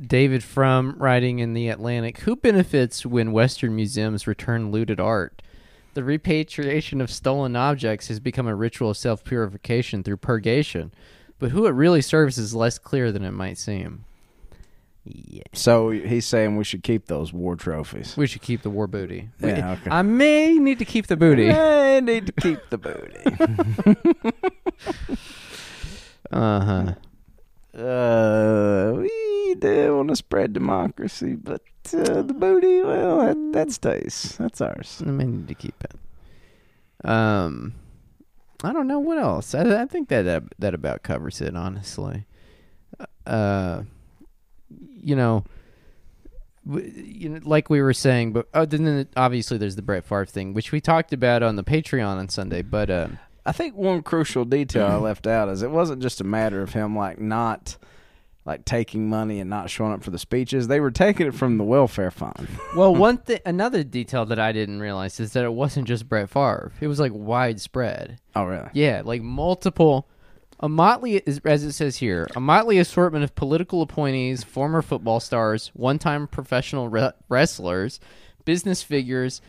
David 0.00 0.42
Frum 0.42 0.94
writing 0.98 1.38
in 1.40 1.52
the 1.54 1.68
Atlantic, 1.68 2.20
who 2.20 2.36
benefits 2.36 3.04
when 3.04 3.32
Western 3.32 3.76
museums 3.76 4.26
return 4.26 4.70
looted 4.70 4.98
art? 5.00 5.42
The 5.94 6.04
repatriation 6.04 7.00
of 7.00 7.10
stolen 7.10 7.56
objects 7.56 8.08
has 8.08 8.20
become 8.20 8.46
a 8.46 8.54
ritual 8.54 8.90
of 8.90 8.96
self 8.96 9.24
purification 9.24 10.02
through 10.02 10.18
purgation, 10.18 10.92
but 11.38 11.50
who 11.50 11.66
it 11.66 11.70
really 11.72 12.00
serves 12.00 12.38
is 12.38 12.54
less 12.54 12.78
clear 12.78 13.10
than 13.10 13.24
it 13.24 13.32
might 13.32 13.58
seem. 13.58 14.04
Yeah. 15.04 15.42
So 15.52 15.90
he's 15.90 16.26
saying 16.26 16.56
we 16.56 16.64
should 16.64 16.82
keep 16.82 17.06
those 17.06 17.32
war 17.32 17.56
trophies. 17.56 18.16
We 18.16 18.26
should 18.26 18.42
keep 18.42 18.62
the 18.62 18.70
war 18.70 18.86
booty. 18.86 19.30
Yeah, 19.40 19.72
okay. 19.72 19.90
I 19.90 20.02
may 20.02 20.58
need 20.58 20.78
to 20.78 20.84
keep 20.84 21.06
the 21.08 21.16
booty. 21.16 21.50
I 21.50 22.00
need 22.00 22.26
to 22.26 22.32
keep 22.32 22.58
the 22.70 22.78
booty. 22.78 24.36
Uh 26.32 26.60
huh. 26.60 26.94
Uh, 27.76 28.92
we 28.96 29.54
do 29.58 29.96
want 29.96 30.08
to 30.08 30.16
spread 30.16 30.52
democracy, 30.52 31.34
but 31.34 31.62
uh, 31.94 32.22
the 32.22 32.34
booty, 32.34 32.82
well, 32.82 33.18
that, 33.18 33.52
that 33.52 33.72
stays. 33.72 34.36
That's 34.38 34.60
ours. 34.60 35.02
I 35.06 35.10
need 35.10 35.48
to 35.48 35.54
keep 35.54 35.82
it. 35.84 37.08
Um, 37.08 37.74
I 38.62 38.72
don't 38.72 38.86
know 38.86 38.98
what 38.98 39.18
else. 39.18 39.54
I, 39.54 39.82
I 39.82 39.86
think 39.86 40.08
that, 40.08 40.22
that 40.22 40.42
that 40.58 40.74
about 40.74 41.02
covers 41.02 41.40
it. 41.40 41.56
Honestly, 41.56 42.26
uh, 43.26 43.82
you 44.68 45.16
know, 45.16 45.44
you 46.66 47.30
know, 47.30 47.40
like 47.42 47.70
we 47.70 47.80
were 47.80 47.94
saying, 47.94 48.32
but 48.32 48.48
oh, 48.52 48.66
then 48.66 49.08
obviously 49.16 49.56
there's 49.56 49.76
the 49.76 49.82
Brett 49.82 50.04
Favre 50.04 50.26
thing, 50.26 50.52
which 50.52 50.72
we 50.72 50.80
talked 50.80 51.12
about 51.12 51.42
on 51.42 51.56
the 51.56 51.64
Patreon 51.64 52.18
on 52.18 52.28
Sunday. 52.28 52.62
But 52.62 52.90
uh, 52.90 53.08
I 53.44 53.52
think 53.52 53.74
one 53.74 54.02
crucial 54.02 54.44
detail 54.44 54.86
I 54.86 54.90
mm-hmm. 54.90 55.04
left 55.04 55.26
out 55.26 55.48
is 55.48 55.62
it 55.62 55.70
wasn't 55.70 56.02
just 56.02 56.20
a 56.20 56.24
matter 56.24 56.62
of 56.62 56.72
him 56.72 56.96
like 56.96 57.18
not 57.18 57.76
like 58.44 58.64
taking 58.64 59.08
money 59.08 59.38
and 59.38 59.50
not 59.50 59.70
showing 59.70 59.92
up 59.92 60.02
for 60.02 60.10
the 60.10 60.18
speeches. 60.18 60.66
They 60.66 60.80
were 60.80 60.90
taking 60.90 61.26
it 61.26 61.34
from 61.34 61.58
the 61.58 61.64
welfare 61.64 62.10
fund. 62.10 62.48
well, 62.76 62.94
one 62.94 63.18
thing, 63.18 63.40
another 63.44 63.84
detail 63.84 64.26
that 64.26 64.38
I 64.38 64.52
didn't 64.52 64.80
realize 64.80 65.20
is 65.20 65.32
that 65.34 65.44
it 65.44 65.52
wasn't 65.52 65.86
just 65.86 66.08
Brett 66.08 66.30
Favre; 66.30 66.72
it 66.80 66.86
was 66.86 67.00
like 67.00 67.12
widespread. 67.14 68.18
Oh, 68.34 68.44
really? 68.44 68.68
Yeah, 68.72 69.02
like 69.04 69.22
multiple. 69.22 70.08
A 70.62 70.68
motley, 70.68 71.16
is, 71.16 71.40
as 71.46 71.64
it 71.64 71.72
says 71.72 71.96
here, 71.96 72.28
a 72.36 72.40
motley 72.40 72.78
assortment 72.78 73.24
of 73.24 73.34
political 73.34 73.80
appointees, 73.80 74.44
former 74.44 74.82
football 74.82 75.18
stars, 75.18 75.70
one-time 75.72 76.26
professional 76.26 76.88
re- 76.90 77.12
wrestlers, 77.30 77.98
business 78.44 78.82
figures, 78.82 79.40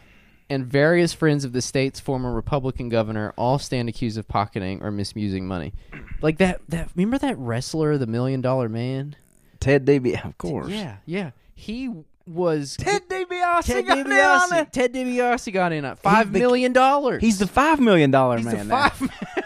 and 0.52 0.66
various 0.66 1.14
friends 1.14 1.46
of 1.46 1.54
the 1.54 1.62
state's 1.62 2.02
former 2.02 2.34
Republican 2.34 2.90
governor 2.90 3.34
all 3.38 3.58
stand 3.58 3.88
accused 3.88 4.18
of 4.18 4.28
pocketing 4.28 4.84
or 4.84 4.92
misusing 4.92 5.48
money. 5.48 5.74
Like 6.22 6.38
that. 6.40 6.60
That 6.68 6.90
remember 6.94 7.18
that 7.20 7.38
wrestler, 7.38 7.98
the 7.98 8.06
Million 8.06 8.42
Dollar 8.42 8.68
Man? 8.68 9.16
Ted 9.62 9.86
DiBiase, 9.86 10.26
of 10.26 10.38
course. 10.38 10.70
Yeah, 10.70 10.98
yeah. 11.06 11.32
He 11.56 11.90
was 12.28 12.76
Ted 12.78 13.08
DiBiase. 13.08 13.64
Ted 13.64 13.88
got 13.88 14.00
in 14.00 14.12
on 14.12 14.50
DiBiase. 14.50 14.62
it. 14.62 14.74
Ted 14.74 14.94
DiBiase 14.94 15.54
got 15.54 15.72
in 15.72 15.86
at 15.86 16.00
five 16.00 16.32
million 16.32 16.74
dollars. 16.74 17.22
He's 17.22 17.40
the 17.40 17.48
five 17.48 17.80
million 17.80 18.12
dollar 18.12 18.38
He's 18.38 18.46
man 18.46 18.68
the 18.68 18.76
now. 18.76 18.90
five. 18.90 19.10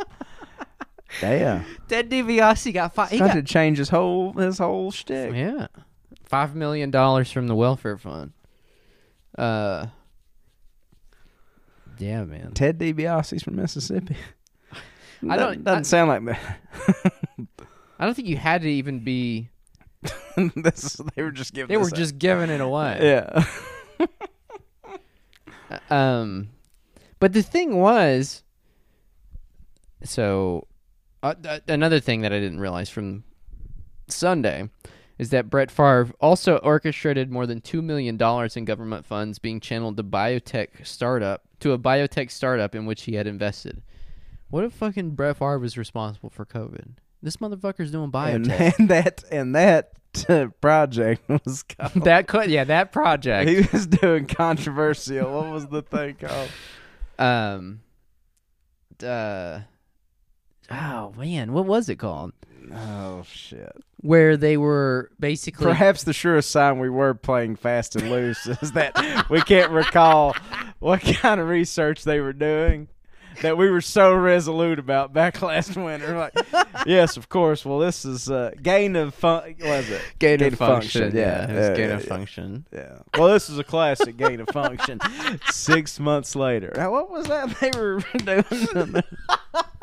Damn. 1.20 1.64
Ted 1.86 2.10
DiBiase 2.10 2.74
got 2.74 2.94
five. 2.94 3.10
He 3.10 3.18
got 3.18 3.34
to 3.34 3.42
change 3.42 3.78
his 3.78 3.90
whole 3.90 4.32
his 4.32 4.58
whole 4.58 4.90
shtick. 4.90 5.34
Yeah, 5.34 5.68
five 6.24 6.56
million 6.56 6.90
dollars 6.90 7.30
from 7.30 7.46
the 7.46 7.54
welfare 7.54 7.96
fund. 7.96 8.32
Uh, 9.38 9.86
yeah, 12.02 12.24
man. 12.24 12.52
Ted 12.52 12.78
DiBiase's 12.78 13.42
from 13.42 13.56
Mississippi. 13.56 14.16
I 15.28 15.36
don't- 15.36 15.62
Doesn't, 15.62 15.64
doesn't 15.64 15.78
I- 15.80 15.82
sound 15.82 16.08
like 16.08 16.24
that. 16.26 17.12
I 17.98 18.04
don't 18.04 18.14
think 18.14 18.28
you 18.28 18.36
had 18.36 18.62
to 18.62 18.68
even 18.70 19.00
be. 19.00 19.48
this, 20.56 21.00
they 21.14 21.22
were 21.22 21.30
just 21.30 21.54
giving. 21.54 21.68
They 21.68 21.76
were 21.76 21.86
out. 21.86 21.94
just 21.94 22.18
giving 22.18 22.50
it 22.50 22.60
away. 22.60 22.98
yeah. 23.00 23.44
Um, 25.90 26.48
but 27.18 27.32
the 27.32 27.42
thing 27.42 27.78
was, 27.78 28.42
so 30.02 30.66
uh, 31.22 31.34
th- 31.34 31.62
another 31.68 32.00
thing 32.00 32.22
that 32.22 32.32
I 32.32 32.40
didn't 32.40 32.60
realize 32.60 32.90
from 32.90 33.24
Sunday 34.08 34.68
is 35.18 35.30
that 35.30 35.48
Brett 35.48 35.70
Favre 35.70 36.10
also 36.20 36.56
orchestrated 36.58 37.30
more 37.30 37.46
than 37.46 37.60
two 37.60 37.80
million 37.80 38.16
dollars 38.16 38.56
in 38.56 38.64
government 38.64 39.06
funds 39.06 39.38
being 39.38 39.60
channeled 39.60 39.96
to 39.96 40.02
biotech 40.04 40.84
startup 40.86 41.42
to 41.62 41.72
a 41.72 41.78
biotech 41.78 42.30
startup 42.30 42.74
in 42.74 42.86
which 42.86 43.04
he 43.04 43.14
had 43.14 43.26
invested. 43.26 43.82
What 44.50 44.64
if 44.64 44.72
fucking 44.74 45.12
Brett 45.12 45.38
Favre 45.38 45.58
was 45.58 45.78
responsible 45.78 46.28
for 46.28 46.44
COVID? 46.44 46.96
This 47.22 47.36
motherfucker's 47.36 47.90
doing 47.90 48.10
biotech. 48.10 48.74
and 48.78 48.88
that 48.90 49.24
and 49.30 49.54
that 49.54 49.92
uh, 50.28 50.48
project 50.60 51.28
was 51.44 51.62
called. 51.62 51.92
that 52.04 52.26
could, 52.26 52.50
yeah, 52.50 52.64
that 52.64 52.92
project. 52.92 53.48
he 53.48 53.66
was 53.72 53.86
doing 53.86 54.26
controversial. 54.26 55.32
What 55.32 55.50
was 55.52 55.66
the 55.68 55.82
thing 55.82 56.16
called? 56.16 56.50
Um. 57.18 57.80
Uh. 59.02 59.60
Oh 60.70 61.12
man, 61.16 61.52
what 61.52 61.66
was 61.66 61.88
it 61.88 61.96
called? 61.96 62.32
Oh 62.74 63.24
shit! 63.30 63.76
Where 64.00 64.36
they 64.36 64.56
were 64.56 65.10
basically 65.18 65.66
Perhaps 65.66 66.04
the 66.04 66.12
surest 66.12 66.50
sign 66.50 66.78
we 66.78 66.90
were 66.90 67.14
playing 67.14 67.56
fast 67.56 67.96
and 67.96 68.10
loose 68.10 68.46
is 68.46 68.72
that 68.72 69.26
we 69.28 69.40
can't 69.42 69.70
recall 69.70 70.34
what 70.78 71.00
kind 71.00 71.40
of 71.40 71.48
research 71.48 72.04
they 72.04 72.20
were 72.20 72.32
doing. 72.32 72.88
That 73.40 73.56
we 73.56 73.70
were 73.70 73.80
so 73.80 74.14
resolute 74.14 74.78
about 74.78 75.12
back 75.12 75.40
last 75.40 75.74
winter. 75.74 76.18
Like, 76.18 76.34
yes, 76.86 77.16
of 77.16 77.28
course. 77.30 77.64
Well, 77.64 77.78
this 77.78 78.04
is 78.04 78.30
uh, 78.30 78.52
gain 78.62 78.94
of 78.94 79.14
fun. 79.14 79.54
Was 79.58 79.88
it 79.88 80.02
gain, 80.18 80.42
of 80.42 80.52
of 80.52 80.58
function. 80.58 81.16
Yeah, 81.16 81.44
it 81.44 81.54
was 81.54 81.68
yeah, 81.68 81.74
gain 81.74 81.88
yeah, 81.88 81.94
of 81.94 82.04
function. 82.04 82.66
Yeah. 82.72 82.98
Well, 83.16 83.32
this 83.32 83.48
is 83.48 83.58
a 83.58 83.64
classic 83.64 84.18
gain 84.18 84.40
of 84.40 84.48
function. 84.50 85.00
Six 85.50 85.98
months 85.98 86.36
later. 86.36 86.72
Now, 86.76 86.92
what 86.92 87.10
was 87.10 87.26
that 87.26 87.58
they 87.58 87.70
were 87.76 88.00
doing? 88.18 89.02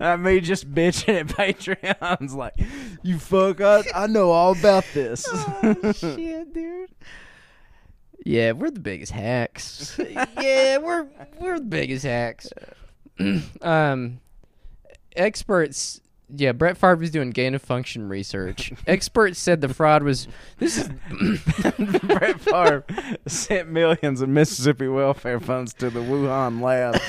Uh, 0.00 0.16
me 0.16 0.40
just 0.40 0.72
bitching 0.72 1.20
at 1.20 1.26
Patreons 1.28 2.34
like, 2.34 2.54
you 3.02 3.18
fuck, 3.18 3.60
I, 3.60 3.84
I 3.94 4.06
know 4.06 4.30
all 4.30 4.52
about 4.58 4.84
this. 4.94 5.24
Shit, 5.98 6.54
dude. 6.54 6.90
Yeah, 8.24 8.52
we're 8.52 8.70
the 8.70 8.80
biggest 8.80 9.12
hacks. 9.12 9.98
yeah, 10.40 10.78
we're 10.78 11.06
we're 11.38 11.58
the 11.58 11.64
biggest 11.64 12.04
hacks. 12.04 12.48
um, 13.62 14.20
experts. 15.14 16.00
Yeah, 16.36 16.52
Brett 16.52 16.76
Favre 16.76 16.96
was 16.96 17.10
doing 17.10 17.30
gain 17.30 17.54
of 17.54 17.62
function 17.62 18.08
research. 18.08 18.72
experts 18.86 19.38
said 19.38 19.60
the 19.60 19.72
fraud 19.72 20.02
was. 20.02 20.28
This 20.58 20.78
is 20.78 20.88
Brett 22.02 22.40
Favre 22.40 22.84
sent 23.26 23.68
millions 23.68 24.20
of 24.20 24.28
Mississippi 24.28 24.88
welfare 24.88 25.40
funds 25.40 25.74
to 25.74 25.90
the 25.90 26.00
Wuhan 26.00 26.60
lab 26.60 27.00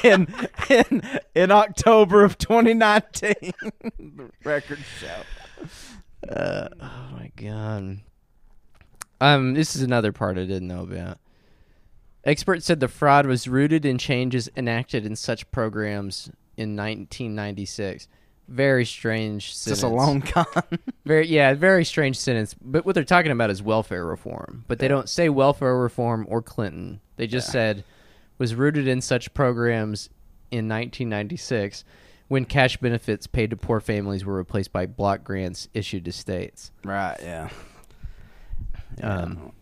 in, 0.04 0.26
in, 0.68 1.20
in 1.34 1.50
October 1.50 2.24
of 2.24 2.38
2019. 2.38 3.34
the 3.98 4.30
record 4.44 4.78
show. 4.98 6.28
Uh, 6.28 6.68
oh 6.80 7.08
my 7.12 7.30
god. 7.36 8.00
Um, 9.20 9.54
this 9.54 9.76
is 9.76 9.82
another 9.82 10.12
part 10.12 10.38
I 10.38 10.44
didn't 10.44 10.68
know 10.68 10.82
about. 10.82 11.18
Experts 12.24 12.66
said 12.66 12.80
the 12.80 12.88
fraud 12.88 13.26
was 13.26 13.48
rooted 13.48 13.84
in 13.84 13.98
changes 13.98 14.48
enacted 14.56 15.06
in 15.06 15.16
such 15.16 15.50
programs 15.50 16.30
in 16.56 16.76
1996. 16.76 18.08
Very 18.50 18.84
strange 18.84 19.54
sentence. 19.54 19.80
this 19.80 19.84
a 19.84 19.88
long 19.88 20.22
con? 20.22 20.44
Very 21.04 21.28
yeah, 21.28 21.54
very 21.54 21.84
strange 21.84 22.18
sentence. 22.18 22.54
But 22.60 22.84
what 22.84 22.96
they're 22.96 23.04
talking 23.04 23.30
about 23.30 23.48
is 23.48 23.62
welfare 23.62 24.04
reform. 24.04 24.64
But 24.66 24.80
they 24.80 24.88
don't 24.88 25.08
say 25.08 25.28
welfare 25.28 25.76
reform 25.76 26.26
or 26.28 26.42
Clinton. 26.42 27.00
They 27.16 27.28
just 27.28 27.52
said 27.52 27.84
was 28.38 28.56
rooted 28.56 28.88
in 28.88 29.00
such 29.00 29.32
programs 29.34 30.08
in 30.50 30.68
1996 30.68 31.84
when 32.26 32.44
cash 32.44 32.76
benefits 32.76 33.28
paid 33.28 33.50
to 33.50 33.56
poor 33.56 33.78
families 33.78 34.24
were 34.24 34.34
replaced 34.34 34.72
by 34.72 34.86
block 34.86 35.22
grants 35.22 35.68
issued 35.72 36.04
to 36.06 36.12
states. 36.12 36.72
right, 36.84 37.18
yeah. 37.22 37.50
Um, 39.00 39.52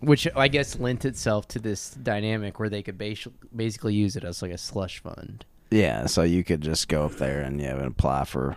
which 0.00 0.28
I 0.36 0.48
guess 0.48 0.78
lent 0.78 1.04
itself 1.04 1.48
to 1.48 1.58
this 1.58 1.90
dynamic 1.90 2.58
where 2.60 2.68
they 2.68 2.82
could 2.82 2.98
basi- 2.98 3.32
basically 3.54 3.94
use 3.94 4.16
it 4.16 4.24
as 4.24 4.40
like 4.42 4.52
a 4.52 4.58
slush 4.58 5.00
fund. 5.00 5.44
Yeah, 5.74 6.06
so 6.06 6.22
you 6.22 6.44
could 6.44 6.60
just 6.60 6.88
go 6.88 7.06
up 7.06 7.12
there 7.16 7.40
and 7.40 7.60
yeah, 7.60 7.72
and 7.74 7.86
apply 7.86 8.24
for 8.24 8.56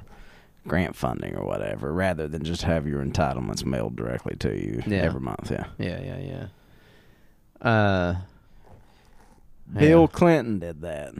grant 0.67 0.95
funding 0.95 1.35
or 1.35 1.45
whatever, 1.45 1.91
rather 1.93 2.27
than 2.27 2.43
just 2.43 2.61
have 2.63 2.85
your 2.85 3.03
entitlements 3.03 3.65
mailed 3.65 3.95
directly 3.95 4.35
to 4.37 4.55
you 4.55 4.83
Yeah. 4.85 4.97
every 4.99 5.21
month. 5.21 5.49
Yeah, 5.49 5.65
Yeah, 5.79 6.01
yeah, 6.01 6.47
yeah. 7.61 7.67
Uh, 7.67 8.15
Bill 9.73 10.07
Clinton 10.07 10.59
did 10.59 10.81
that. 10.81 11.13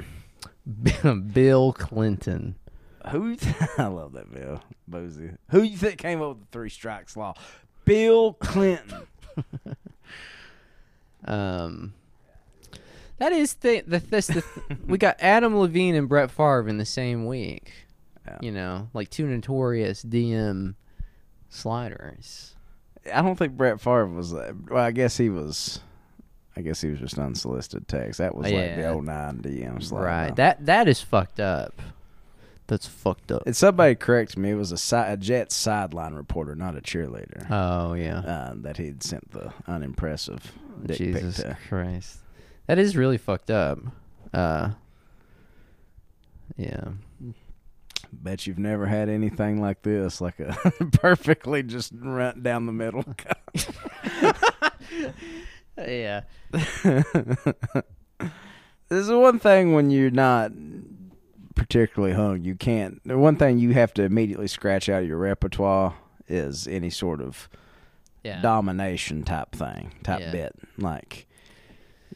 Bill 1.33 1.73
Clinton. 1.73 2.55
Who? 3.09 3.35
th- 3.37 3.55
I 3.77 3.87
love 3.87 4.11
that 4.13 4.31
Bill 4.33 4.61
Boozy. 4.87 5.31
Who 5.49 5.61
you 5.63 5.77
think 5.77 5.97
came 5.97 6.21
up 6.21 6.29
with 6.29 6.39
the 6.41 6.45
three 6.51 6.69
strikes 6.69 7.15
law? 7.17 7.33
Bill 7.85 8.33
Clinton. 8.33 9.07
Um, 11.25 11.93
That 13.19 13.31
is 13.31 13.53
the 13.55 13.81
the, 13.87 13.99
this, 13.99 14.27
the 14.27 14.43
we 14.87 14.97
got 14.97 15.17
Adam 15.21 15.57
Levine 15.57 15.95
and 15.95 16.07
Brett 16.09 16.29
Favre 16.31 16.67
in 16.67 16.77
the 16.77 16.85
same 16.85 17.25
week. 17.25 17.71
Yeah. 18.27 18.37
You 18.41 18.51
know, 18.51 18.89
like 18.93 19.09
two 19.09 19.25
notorious 19.25 20.03
DM 20.03 20.75
sliders. 21.49 22.55
I 23.13 23.21
don't 23.21 23.37
think 23.37 23.53
Brett 23.55 23.79
Favre 23.79 24.05
was. 24.07 24.33
uh, 24.33 24.51
Well, 24.69 24.83
I 24.83 24.91
guess 24.91 25.17
he 25.17 25.29
was. 25.29 25.79
I 26.55 26.61
guess 26.61 26.81
he 26.81 26.89
was 26.89 26.99
just 26.99 27.19
unsolicited 27.19 27.87
text. 27.87 28.17
That 28.17 28.33
was 28.35 28.45
like 28.45 28.75
the 28.75 28.81
Yeah. 28.81 28.93
09 28.99 29.41
DM 29.43 29.83
slide. 29.83 30.01
right. 30.03 30.35
That 30.35 30.65
that 30.65 30.87
is 30.87 30.99
fucked 31.01 31.39
up. 31.39 31.81
That's 32.65 32.87
fucked 32.87 33.31
up. 33.31 33.43
And 33.45 33.55
somebody 33.55 33.95
corrected 33.95 34.39
me. 34.39 34.49
It 34.51 34.55
was 34.55 34.71
a, 34.73 34.77
si- 34.77 34.95
a 34.97 35.15
Jets 35.15 35.55
sideline 35.55 36.15
reporter, 36.15 36.53
not 36.55 36.75
a 36.75 36.81
cheerleader. 36.81 37.49
oh 37.49 37.93
yeah. 37.93 38.19
uh, 38.19 38.53
that 38.57 38.75
he'd 38.77 39.03
sent 39.03 39.31
the 39.31 39.53
unimpressive 39.67 40.51
Jesus. 40.85 41.41
Christ. 41.69 42.17
That 42.67 42.77
is 42.79 42.95
really 42.95 43.17
fucked 43.17 43.49
up. 43.51 43.79
Uh 44.33 44.71
Yeah. 46.55 46.89
Bet 48.13 48.47
you've 48.47 48.57
never 48.59 48.85
had 48.85 49.09
anything 49.09 49.59
like 49.61 49.81
this, 49.81 50.21
like 50.21 50.39
a 50.39 50.53
perfectly 50.91 51.61
just 51.63 51.91
run 51.99 52.41
down 52.41 52.65
the 52.65 52.71
middle. 52.71 53.03
Yeah. 55.79 56.21
There's 58.89 59.11
one 59.11 59.37
thing 59.37 59.73
when 59.73 59.91
you're 59.91 60.09
not 60.09 60.51
particularly 61.53 62.15
hung, 62.15 62.43
you 62.43 62.55
can't. 62.55 62.99
The 63.05 63.15
one 63.17 63.35
thing 63.35 63.59
you 63.59 63.73
have 63.73 63.93
to 63.95 64.03
immediately 64.03 64.47
scratch 64.47 64.89
out 64.89 65.03
of 65.03 65.07
your 65.07 65.17
repertoire 65.19 65.93
is 66.27 66.67
any 66.67 66.89
sort 66.89 67.21
of 67.21 67.47
Yeah. 68.23 68.41
domination 68.41 69.21
type 69.23 69.51
thing, 69.51 69.91
type 70.03 70.21
Yeah. 70.21 70.31
bit. 70.31 70.55
Like 70.79 71.26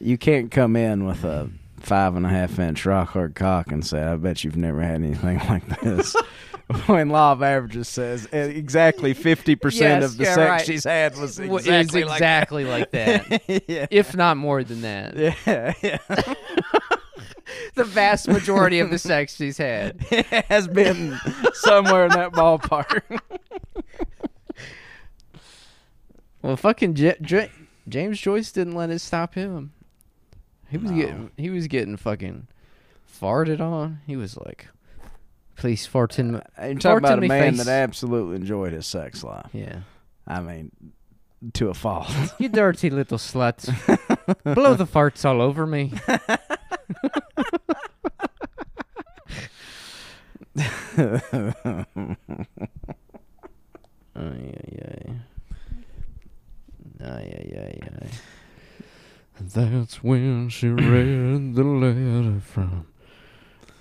you 0.01 0.17
can't 0.17 0.51
come 0.51 0.75
in 0.75 1.05
with 1.05 1.23
a 1.23 1.49
five 1.79 2.15
and 2.15 2.25
a 2.25 2.29
half 2.29 2.59
inch 2.59 2.85
rock 2.85 3.09
hard 3.09 3.35
cock 3.35 3.71
and 3.71 3.85
say, 3.85 4.01
"I 4.01 4.15
bet 4.15 4.43
you've 4.43 4.57
never 4.57 4.81
had 4.81 4.95
anything 4.95 5.37
like 5.49 5.79
this." 5.81 6.15
when 6.85 7.09
law 7.09 7.33
of 7.33 7.43
averages 7.43 7.89
says 7.89 8.27
uh, 8.33 8.37
exactly 8.37 9.13
fifty 9.13 9.55
percent 9.55 10.01
Yes, 10.01 10.11
of 10.11 10.17
the 10.17 10.23
yeah, 10.23 10.35
sex 10.35 10.49
right. 10.49 10.65
she's 10.65 10.83
had 10.85 11.17
was 11.17 11.37
exactly, 11.39 12.03
like 12.05 12.17
exactly 12.17 12.65
like 12.65 12.91
that. 12.91 13.29
that. 13.47 13.63
yeah. 13.67 13.87
if 13.91 14.15
not 14.15 14.37
more 14.37 14.63
than 14.63 14.81
that. 14.81 15.15
yeah, 15.17 15.73
yeah. 15.81 15.97
The 17.75 17.83
vast 17.83 18.29
majority 18.29 18.79
of 18.79 18.89
the 18.89 18.97
sex 18.99 19.35
she's 19.35 19.57
had. 19.57 19.97
it 20.11 20.25
has 20.45 20.67
been 20.69 21.17
somewhere 21.53 22.05
in 22.05 22.11
that 22.11 22.31
ballpark. 22.31 23.19
Well, 26.41 26.55
fucking 26.57 26.95
J- 26.95 27.17
J- 27.21 27.51
James 27.87 28.19
Joyce 28.19 28.51
didn't 28.51 28.75
let 28.75 28.89
it 28.89 28.99
stop 28.99 29.35
him. 29.35 29.73
He 30.71 30.77
was 30.77 30.89
No. 30.91 30.97
getting 30.97 31.31
he 31.37 31.49
was 31.49 31.67
getting 31.67 31.97
fucking 31.97 32.47
farted 33.21 33.59
on. 33.59 33.99
He 34.07 34.15
was 34.15 34.37
like, 34.37 34.67
"Please 35.55 35.85
fart 35.85 36.17
in." 36.17 36.35
Uh, 36.35 36.41
my-" 36.57 36.65
You're 36.67 36.79
talking 36.79 36.97
about 36.99 37.23
a 37.23 37.27
man 37.27 37.55
face. 37.55 37.65
that 37.65 37.71
absolutely 37.83 38.37
enjoyed 38.37 38.71
his 38.73 38.87
sex 38.87 39.23
life. 39.23 39.49
Yeah, 39.53 39.81
I 40.25 40.39
mean, 40.39 40.71
to 41.53 41.69
a 41.69 41.73
fault. 41.73 42.09
you 42.39 42.47
dirty 42.49 42.89
little 42.89 43.17
slut. 43.17 43.65
Blow 44.55 44.73
the 44.75 44.85
farts 44.87 45.25
all 45.25 45.41
over 45.41 45.67
me. 45.67 45.91
Ay, 54.15 54.53
ay, 54.59 54.71
ay. 54.85 55.03
Ay, 57.01 57.27
ay, 57.39 57.49
ay, 57.57 57.75
ay. 58.01 58.09
That's 59.43 60.03
when 60.03 60.49
she 60.49 60.67
read 60.69 61.55
the 61.55 61.63
letter 61.63 62.39
from 62.41 62.85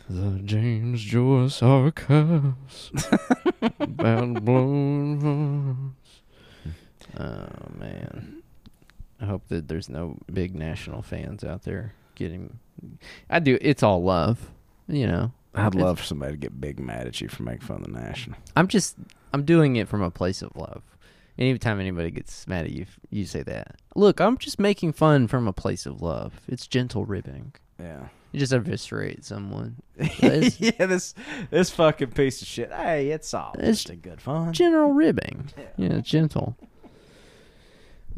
the 0.09 0.41
James 0.43 1.03
Joyce 1.03 1.63
archives 1.63 2.91
about 3.79 4.45
blown 4.45 5.21
hearts. 5.21 6.23
Oh 7.19 7.79
man, 7.79 8.43
I 9.21 9.27
hope 9.27 9.49
that 9.49 9.69
there's 9.69 9.89
no 9.89 10.19
big 10.33 10.55
national 10.55 11.03
fans 11.03 11.45
out 11.45 11.65
there 11.65 11.95
getting. 12.15 12.59
I 13.29 13.39
do. 13.39 13.59
It's 13.61 13.83
all 13.83 14.03
love, 14.03 14.51
you 14.89 15.07
know. 15.07 15.33
I'd 15.55 15.75
love 15.75 15.99
for 15.99 16.05
somebody 16.05 16.33
to 16.33 16.39
get 16.39 16.61
big 16.61 16.79
mad 16.79 17.07
at 17.07 17.21
you 17.21 17.29
for 17.29 17.43
making 17.43 17.67
fun 17.67 17.79
of 17.79 17.93
the 17.93 18.01
national. 18.01 18.39
I'm 18.57 18.69
just 18.69 18.97
I'm 19.33 19.45
doing 19.45 19.77
it 19.77 19.89
from 19.89 20.01
a 20.03 20.11
place 20.11 20.43
of 20.43 20.57
love. 20.57 20.83
Anytime 21.41 21.81
anybody 21.81 22.11
gets 22.11 22.47
mad 22.47 22.67
at 22.67 22.73
you, 22.73 22.85
you 23.09 23.25
say 23.25 23.43
that. 23.45 23.77
Look, 23.97 24.21
I'm 24.21 24.37
just 24.37 24.59
making 24.59 24.93
fun 24.93 25.27
from 25.27 25.49
a 25.49 25.55
place 25.55 25.87
of 25.87 26.03
love. 26.03 26.35
It's 26.47 26.67
gentle 26.67 27.07
ribbing. 27.07 27.55
Yeah. 27.81 28.09
You 28.33 28.39
just 28.39 28.53
eviscerate 28.53 29.25
someone. 29.25 29.77
Yeah, 30.21 30.87
this 30.87 31.15
this 31.51 31.71
fucking 31.71 32.11
piece 32.13 32.43
of 32.43 32.49
shit. 32.49 32.71
Hey, 32.71 33.09
it's 33.11 33.33
all 33.33 33.55
It's 33.59 33.83
just 33.85 33.91
a 33.91 33.97
good 33.97 34.21
fun. 34.21 34.53
General 34.53 34.93
ribbing. 34.93 35.49
Yeah, 35.77 36.01
gentle. 36.01 36.57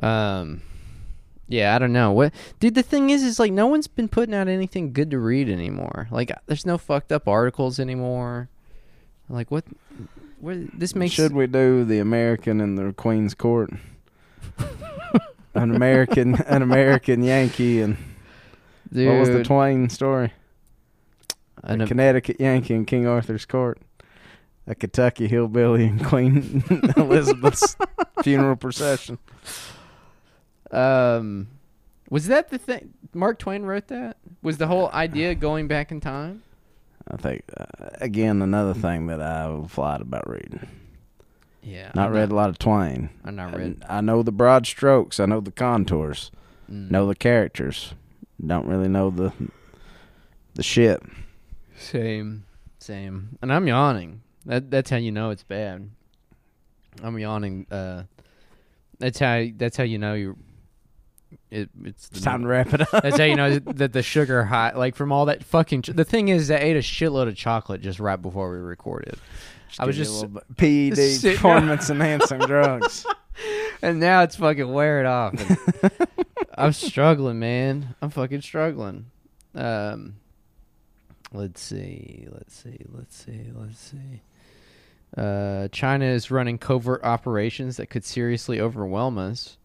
Um 0.03 0.63
yeah, 1.49 1.77
I 1.77 1.79
don't 1.79 1.93
know. 1.93 2.13
What 2.13 2.35
dude 2.61 2.75
the 2.75 2.83
thing 2.83 3.11
is 3.11 3.23
is 3.23 3.39
like 3.39 3.53
no 3.53 3.69
one's 3.69 3.87
been 3.87 4.09
putting 4.09 4.35
out 4.35 4.49
anything 4.49 4.93
good 4.93 5.11
to 5.13 5.19
read 5.19 5.49
anymore. 5.49 6.09
Like 6.11 6.33
there's 6.47 6.67
no 6.67 6.77
fucked 6.77 7.13
up 7.13 7.29
articles 7.29 7.79
anymore. 7.79 8.49
Like 9.29 9.51
what 9.51 9.65
this 10.43 10.95
makes 10.95 11.15
Should 11.15 11.35
we 11.35 11.47
do 11.47 11.85
the 11.85 11.99
American 11.99 12.61
and 12.61 12.77
the 12.77 12.93
Queen's 12.93 13.35
Court? 13.35 13.71
an 15.55 15.75
American, 15.75 16.35
an 16.43 16.63
American 16.63 17.23
Yankee, 17.23 17.81
and 17.81 17.97
dude, 18.93 19.09
what 19.09 19.19
was 19.21 19.29
the 19.31 19.45
Twain 19.45 19.89
story? 19.89 20.33
an- 21.63 21.81
a 21.81 21.87
Connecticut 21.87 22.41
Yankee 22.41 22.75
in 22.75 22.85
King 22.85 23.07
Arthur's 23.07 23.45
Court, 23.45 23.79
a 24.67 24.75
Kentucky 24.75 25.29
hillbilly 25.29 25.85
in 25.85 26.05
Queen 26.05 26.65
Elizabeth's 26.97 27.77
funeral 28.23 28.57
procession. 28.57 29.19
Um, 30.71 31.49
was 32.11 32.27
that 32.29 32.49
the 32.49 32.59
thing? 32.59 32.95
Mark 33.15 33.39
Twain 33.39 33.63
wrote 33.63 33.89
that. 33.89 34.17
Was 34.43 34.59
the 34.59 34.67
whole 34.67 34.91
idea 34.91 35.35
going 35.35 35.69
back 35.69 35.93
in 35.93 36.01
time? 36.01 36.43
I 37.09 37.17
think 37.17 37.45
uh, 37.57 37.65
again 38.01 38.43
another 38.43 38.75
thing 38.75 39.07
that 39.09 39.21
I've 39.21 39.77
lied 39.77 40.01
about 40.01 40.29
reading. 40.29 40.69
Yeah, 41.63 41.93
Not 41.95 42.09
I'm 42.09 42.15
read 42.15 42.33
a 42.33 42.35
lot 42.35 42.51
of 42.51 42.59
Twain. 42.59 43.09
I'm 43.25 43.37
not 43.37 43.57
read. 43.57 43.85
I 43.89 44.01
know 44.01 44.23
the 44.23 44.33
broad 44.33 44.67
strokes. 44.67 45.21
I 45.21 45.27
know 45.27 45.41
the 45.41 45.53
contours. 45.53 46.33
Mm. 46.71 46.91
Know 46.91 47.07
the 47.07 47.15
characters. 47.15 47.95
Don't 48.45 48.67
really 48.67 48.89
know 48.89 49.11
the 49.11 49.33
the 50.55 50.63
shit. 50.63 51.01
Same, 51.77 52.45
same. 52.79 53.39
And 53.41 53.53
I'm 53.53 53.67
yawning. 53.69 54.23
That 54.47 54.71
that's 54.71 54.91
how 54.91 54.97
you 54.97 55.13
know 55.13 55.31
it's 55.31 55.45
bad. 55.45 55.89
I'm 57.03 57.19
yawning. 57.19 57.67
Uh, 57.71 58.05
that's 58.99 59.19
how 59.19 59.45
that's 59.57 59.77
how 59.77 59.85
you 59.85 59.99
know 59.99 60.15
you. 60.15 60.37
It, 61.53 61.69
it's 61.85 62.09
It's 62.09 62.23
time 62.23 62.43
to 62.43 62.49
wrap 62.49 62.73
it 62.73 62.81
up. 62.81 63.03
That's 63.03 63.19
how 63.19 63.25
you 63.25 63.37
know 63.37 63.59
that 63.59 63.93
the 63.93 64.03
sugar 64.03 64.43
high, 64.43 64.73
like 64.75 64.97
from 64.97 65.13
all 65.13 65.27
that 65.27 65.45
fucking. 65.45 65.83
Ch- 65.83 65.89
the 65.89 66.05
thing 66.05 66.29
is, 66.29 66.51
I 66.51 66.57
ate 66.57 66.77
a 66.77 66.81
shitload 66.81 67.29
of 67.29 67.37
chocolate 67.37 67.83
just 67.83 68.01
right 68.01 68.21
before 68.21 68.51
we 68.51 68.57
recorded. 68.57 69.17
I 69.79 69.85
was 69.85 69.95
just 69.97 70.11
a 70.11 70.27
little 70.27 70.43
bit- 70.57 70.95
PED 70.97 71.23
performance 71.23 71.91
enhancing 71.91 72.39
drugs. 72.41 73.05
and 73.83 74.01
now 74.01 74.23
it's 74.23 74.37
fucking 74.37 74.73
wearing 74.73 75.07
off. 75.07 75.35
I'm 76.55 76.73
struggling, 76.73 77.39
man. 77.39 77.95
I'm 78.01 78.09
fucking 78.09 78.41
struggling. 78.41 79.07
Um, 79.55 80.17
let's 81.33 81.61
see, 81.61 82.29
let's 82.31 82.55
see, 82.55 82.79
let's 82.89 83.15
see, 83.15 83.51
let's 83.55 83.79
see. 83.79 84.23
Uh, 85.17 85.69
China 85.69 86.07
is 86.07 86.31
running 86.31 86.57
covert 86.57 87.05
operations 87.05 87.77
that 87.77 87.91
could 87.91 88.05
seriously 88.07 88.59
overwhelm 88.59 89.19
us. 89.19 89.59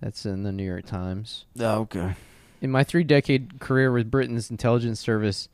That's 0.00 0.26
in 0.26 0.42
the 0.42 0.52
New 0.52 0.64
York 0.64 0.86
Times. 0.86 1.46
Oh, 1.58 1.80
okay. 1.80 2.14
In 2.60 2.70
my 2.70 2.84
three 2.84 3.04
decade 3.04 3.60
career 3.60 3.92
with 3.92 4.10
Britain's 4.10 4.50
intelligence 4.50 5.00
service, 5.00 5.48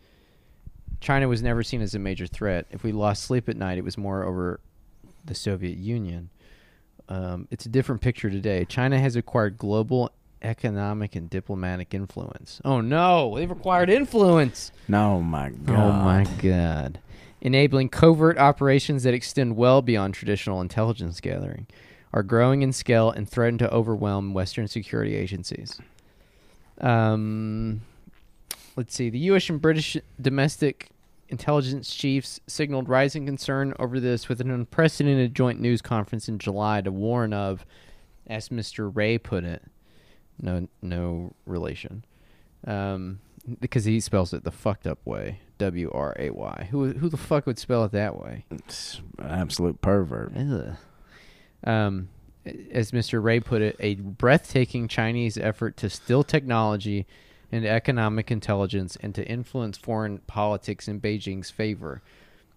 China 1.00 1.28
was 1.28 1.42
never 1.42 1.62
seen 1.62 1.82
as 1.82 1.94
a 1.94 1.98
major 1.98 2.26
threat. 2.26 2.66
If 2.70 2.84
we 2.84 2.92
lost 2.92 3.24
sleep 3.24 3.48
at 3.48 3.56
night, 3.56 3.78
it 3.78 3.84
was 3.84 3.98
more 3.98 4.24
over 4.24 4.60
the 5.24 5.34
Soviet 5.34 5.76
Union. 5.76 6.30
Um, 7.08 7.48
it's 7.50 7.66
a 7.66 7.68
different 7.68 8.00
picture 8.00 8.30
today. 8.30 8.64
China 8.64 8.98
has 8.98 9.16
acquired 9.16 9.58
global 9.58 10.10
economic 10.42 11.14
and 11.14 11.28
diplomatic 11.30 11.94
influence. 11.94 12.60
Oh 12.64 12.80
no, 12.80 13.36
they've 13.36 13.50
acquired 13.50 13.90
influence. 13.90 14.72
No, 14.88 15.20
my 15.20 15.50
God. 15.50 15.76
Oh 15.76 15.92
my 15.92 16.26
god. 16.40 17.00
Enabling 17.40 17.88
covert 17.88 18.38
operations 18.38 19.02
that 19.02 19.14
extend 19.14 19.56
well 19.56 19.82
beyond 19.82 20.14
traditional 20.14 20.60
intelligence 20.60 21.20
gathering, 21.20 21.66
are 22.12 22.22
growing 22.22 22.62
in 22.62 22.72
scale 22.72 23.10
and 23.10 23.28
threaten 23.28 23.58
to 23.58 23.70
overwhelm 23.72 24.34
Western 24.34 24.68
security 24.68 25.14
agencies. 25.16 25.78
Um, 26.80 27.82
let's 28.76 28.94
see. 28.94 29.10
The 29.10 29.18
U.S. 29.20 29.48
and 29.48 29.60
British 29.60 29.96
domestic 30.20 30.88
intelligence 31.28 31.94
chiefs 31.94 32.40
signaled 32.46 32.88
rising 32.88 33.24
concern 33.24 33.72
over 33.78 33.98
this 33.98 34.28
with 34.28 34.40
an 34.40 34.50
unprecedented 34.50 35.34
joint 35.34 35.60
news 35.60 35.80
conference 35.80 36.28
in 36.28 36.38
July 36.38 36.80
to 36.82 36.92
warn 36.92 37.32
of, 37.32 37.64
as 38.26 38.50
Mr. 38.50 38.90
Wray 38.94 39.16
put 39.18 39.44
it, 39.44 39.62
no, 40.40 40.68
no 40.82 41.32
relation, 41.46 42.04
Um, 42.66 43.20
because 43.60 43.84
he 43.84 43.98
spells 44.00 44.32
it 44.32 44.44
the 44.44 44.50
fucked 44.52 44.86
up 44.86 44.98
way. 45.04 45.40
W 45.58 45.90
R 45.92 46.14
A 46.18 46.30
Y. 46.30 46.68
Who 46.70 46.92
who 46.92 47.08
the 47.08 47.16
fuck 47.16 47.46
would 47.46 47.58
spell 47.58 47.84
it 47.84 47.92
that 47.92 48.18
way? 48.20 48.44
It's 48.50 49.00
an 49.18 49.28
absolute 49.28 49.80
pervert. 49.80 50.32
Ugh. 50.36 50.76
Um, 51.64 52.08
as 52.72 52.90
Mr. 52.90 53.22
Wray 53.22 53.40
put 53.40 53.62
it, 53.62 53.76
a 53.78 53.94
breathtaking 53.94 54.88
Chinese 54.88 55.38
effort 55.38 55.76
to 55.78 55.88
steal 55.88 56.24
technology 56.24 57.06
and 57.52 57.64
economic 57.64 58.30
intelligence 58.30 58.96
and 59.00 59.14
to 59.14 59.24
influence 59.26 59.76
foreign 59.76 60.18
politics 60.18 60.88
in 60.88 61.00
Beijing's 61.00 61.50
favor. 61.50 62.02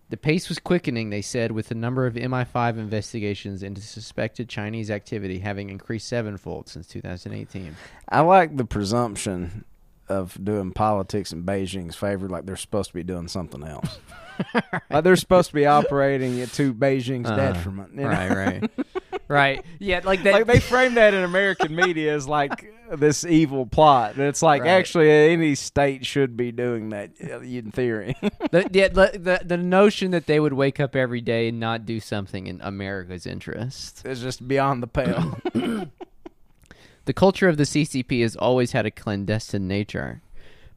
The 0.09 0.17
pace 0.17 0.49
was 0.49 0.59
quickening, 0.59 1.09
they 1.09 1.21
said, 1.21 1.51
with 1.51 1.69
the 1.69 1.75
number 1.75 2.05
of 2.05 2.13
MI5 2.13 2.77
investigations 2.77 3.63
into 3.63 3.81
suspected 3.81 4.47
Chinese 4.47 4.91
activity 4.91 5.39
having 5.39 5.69
increased 5.69 6.07
sevenfold 6.07 6.69
since 6.69 6.87
2018. 6.87 7.75
I 8.09 8.21
like 8.21 8.55
the 8.55 8.65
presumption 8.65 9.65
of 10.07 10.37
doing 10.43 10.71
politics 10.71 11.33
in 11.33 11.43
Beijing's 11.43 11.95
favor, 11.95 12.29
like 12.29 12.45
they're 12.45 12.55
supposed 12.55 12.89
to 12.89 12.93
be 12.93 13.03
doing 13.03 13.27
something 13.27 13.63
else. 13.63 13.99
like 14.89 15.03
they're 15.03 15.15
supposed 15.15 15.49
to 15.49 15.55
be 15.55 15.65
operating 15.65 16.37
it 16.37 16.51
to 16.53 16.73
Beijing's 16.73 17.29
Uh, 17.29 17.35
detriment. 17.35 17.91
you 17.95 18.01
know? 18.01 18.07
Right, 18.09 18.29
right. 18.31 18.71
right. 19.27 19.65
Yeah, 19.79 20.01
like 20.03 20.23
that. 20.23 20.33
like 20.33 20.45
they 20.47 20.59
frame 20.59 20.95
that 20.95 21.13
in 21.13 21.23
American 21.23 21.75
media 21.75 22.13
as 22.15 22.27
like 22.27 22.71
this 22.91 23.25
evil 23.25 23.65
plot. 23.65 24.13
And 24.15 24.23
it's 24.23 24.41
like 24.41 24.61
Right. 24.61 24.69
actually 24.71 25.09
any 25.09 25.55
state 25.55 26.05
should 26.05 26.37
be 26.37 26.51
doing 26.51 26.89
that 26.89 27.11
uh, 27.23 27.39
in 27.39 27.71
theory. 27.71 28.15
the, 28.51 28.69
yeah, 28.71 28.89
the, 28.89 29.11
the, 29.17 29.41
the 29.45 29.57
notion 29.57 30.11
that 30.11 30.27
they 30.27 30.39
would 30.39 30.53
wake 30.53 30.79
up 30.79 30.95
every 30.95 31.21
day 31.21 31.47
and 31.49 31.59
not 31.59 31.85
do 31.85 31.99
something 31.99 32.47
in 32.47 32.61
America's 32.61 33.25
interest. 33.25 34.05
is 34.05 34.21
just 34.21 34.47
beyond 34.47 34.83
the 34.83 34.87
pale. 34.87 35.37
The 37.05 37.13
culture 37.13 37.47
of 37.47 37.57
the 37.57 37.65
CCP 37.65 38.23
has 38.23 38.35
always 38.35 38.71
had 38.71 38.87
a 38.87 38.91
clandestine 38.91 39.67
nature. 39.67 40.23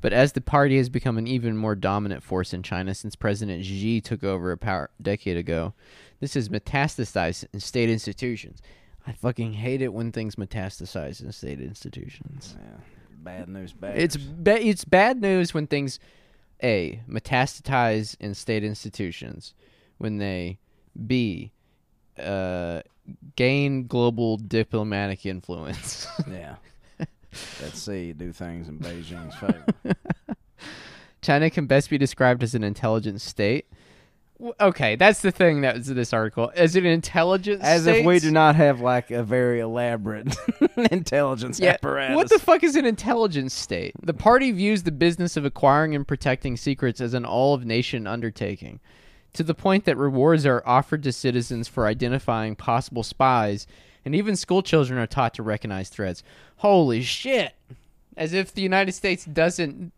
But 0.01 0.13
as 0.13 0.33
the 0.33 0.41
party 0.41 0.77
has 0.77 0.89
become 0.89 1.19
an 1.19 1.27
even 1.27 1.57
more 1.57 1.75
dominant 1.75 2.23
force 2.23 2.53
in 2.53 2.63
China 2.63 2.95
since 2.95 3.17
President 3.17 3.65
Xi 3.65 4.01
took 4.01 4.23
over 4.23 4.57
power 4.57 4.91
a 4.99 5.03
decade 5.03 5.37
ago, 5.37 5.75
this 6.21 6.35
has 6.35 6.49
metastasized 6.49 7.47
in 7.53 7.61
state 7.61 7.91
institutions. 7.91 8.63
I 9.07 9.13
fucking 9.13 9.55
hate 9.55 9.83
it 9.83 9.93
when 9.93 10.13
things 10.13 10.37
metastasize 10.37 11.23
in 11.23 11.33
state 11.33 11.61
institutions. 11.61 12.57
yeah. 12.59 12.77
Bad 13.21 13.49
news, 13.49 13.73
bad. 13.73 13.99
It's 13.99 14.17
ba- 14.17 14.65
it's 14.65 14.85
bad 14.85 15.21
news 15.21 15.53
when 15.53 15.67
things 15.67 15.99
a 16.63 17.01
metastasize 17.09 18.17
in 18.21 18.35
state 18.35 18.63
institutions 18.63 19.55
when 19.99 20.19
they 20.19 20.59
b 21.07 21.53
uh, 22.19 22.83
gain 23.37 23.87
global 23.87 24.37
diplomatic 24.37 25.27
influence. 25.27 26.07
yeah. 26.31 26.57
Let's 27.63 27.81
see, 27.81 28.13
do 28.13 28.33
things 28.33 28.69
in 28.69 28.79
Beijing's 28.79 29.35
favor. 29.85 29.95
China 31.21 31.51
can 31.51 31.67
best 31.67 31.91
be 31.91 31.99
described 31.99 32.43
as 32.43 32.55
an 32.55 32.63
intelligent 32.65 33.21
state. 33.21 33.67
Okay, 34.61 34.95
that's 34.95 35.21
the 35.21 35.33
thing 35.33 35.63
that 35.63 35.75
was 35.79 35.89
in 35.91 35.97
this 35.97 36.13
article. 36.13 36.53
As 36.55 36.77
an 36.77 36.87
intelligence, 36.87 37.61
As 37.65 37.89
if 37.89 38.07
we 38.07 38.21
do 38.21 38.31
not 38.31 38.55
have 38.55 38.81
like 38.81 39.11
a 39.11 39.25
very 39.25 39.59
elaborate 39.59 40.37
intelligence 40.93 41.59
Yeah, 41.59 41.73
apparatus. 41.73 42.15
what 42.15 42.29
the 42.29 42.39
fuck 42.39 42.63
is 42.63 42.77
an 42.77 42.87
intelligence 42.87 43.53
state? 43.53 43.95
The 44.01 44.15
party 44.15 44.53
views 44.53 44.85
the 44.85 44.93
business 44.93 45.37
of 45.37 45.45
acquiring 45.45 45.97
and 45.97 46.07
protecting 46.07 46.57
secrets 46.57 47.01
as 47.01 47.15
an 47.15 47.25
all 47.25 47.53
of 47.53 47.65
nation 47.67 48.07
undertaking, 48.07 48.79
to 49.33 49.43
the 49.43 49.55
point 49.57 49.87
that 49.87 49.97
rewards 49.97 50.47
are 50.47 50.63
offered 50.65 51.03
to 51.03 51.13
citizens 51.13 51.67
for 51.67 51.89
identifying 51.89 52.55
possible 52.55 53.03
spies, 53.03 53.67
and 54.05 54.15
even 54.15 54.37
school 54.37 54.63
children 54.63 54.99
are 54.99 55.07
taught 55.07 55.35
to 55.35 55.43
recognize 55.43 55.89
threats. 55.89 56.23
Holy 56.57 57.03
shit! 57.03 57.55
As 58.17 58.33
if 58.33 58.53
the 58.53 58.63
United 58.63 58.93
States 58.93 59.25
doesn't 59.25 59.93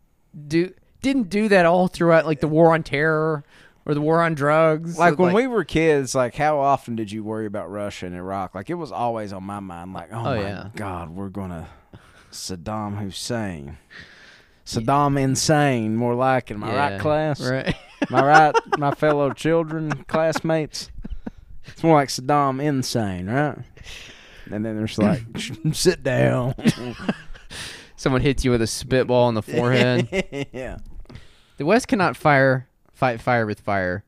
do 0.47 0.73
didn't 1.01 1.29
do 1.29 1.47
that 1.47 1.65
all 1.65 1.87
throughout 1.87 2.25
like 2.25 2.39
the 2.39 2.47
war 2.47 2.73
on 2.73 2.83
terror 2.83 3.43
or 3.85 3.93
the 3.95 4.01
war 4.01 4.21
on 4.21 4.35
drugs. 4.35 4.97
like 4.99 5.17
when 5.17 5.33
we 5.33 5.47
were 5.47 5.63
kids, 5.63 6.13
like 6.13 6.35
how 6.35 6.59
often 6.59 6.95
did 6.95 7.11
you 7.11 7.23
worry 7.23 7.47
about 7.47 7.71
Russia 7.71 8.05
and 8.05 8.15
Iraq? 8.15 8.53
Like 8.53 8.69
it 8.69 8.75
was 8.75 8.91
always 8.91 9.33
on 9.33 9.43
my 9.43 9.59
mind. 9.59 9.93
Like, 9.93 10.09
oh, 10.11 10.19
Oh, 10.19 10.23
my 10.35 10.41
yeah. 10.41 10.69
God, 10.75 11.09
we're 11.09 11.29
gonna 11.29 11.67
Saddam 12.31 12.99
Hussein, 12.99 13.77
Saddam 14.65 15.19
insane. 15.19 15.95
More 15.95 16.13
like 16.13 16.51
it. 16.51 16.53
Am 16.53 16.63
I 16.63 16.71
Yeah, 16.73 16.89
right, 16.91 16.99
class? 17.01 17.41
Right. 17.41 17.75
I 18.11 18.23
right, 18.25 18.55
my 18.77 18.91
fellow 18.91 19.31
children, 19.33 19.91
classmates? 20.07 20.90
It's 21.67 21.83
more 21.83 21.95
like 21.95 22.09
Saddam 22.09 22.61
insane, 22.61 23.27
right? 23.29 23.57
And 24.51 24.65
then 24.65 24.75
there's 24.77 24.97
like, 24.97 25.23
sit 25.73 26.03
down. 26.03 26.55
Someone 27.95 28.21
hits 28.21 28.43
you 28.43 28.51
with 28.51 28.61
a 28.61 28.67
spitball 28.67 29.29
in 29.29 29.35
the 29.35 29.41
forehead. 29.43 30.47
yeah. 30.53 30.77
The 31.57 31.65
West 31.65 31.87
cannot 31.87 32.17
fire 32.17 32.67
fight 32.93 33.19
fire 33.21 33.45
with 33.45 33.59
fire, 33.59 34.03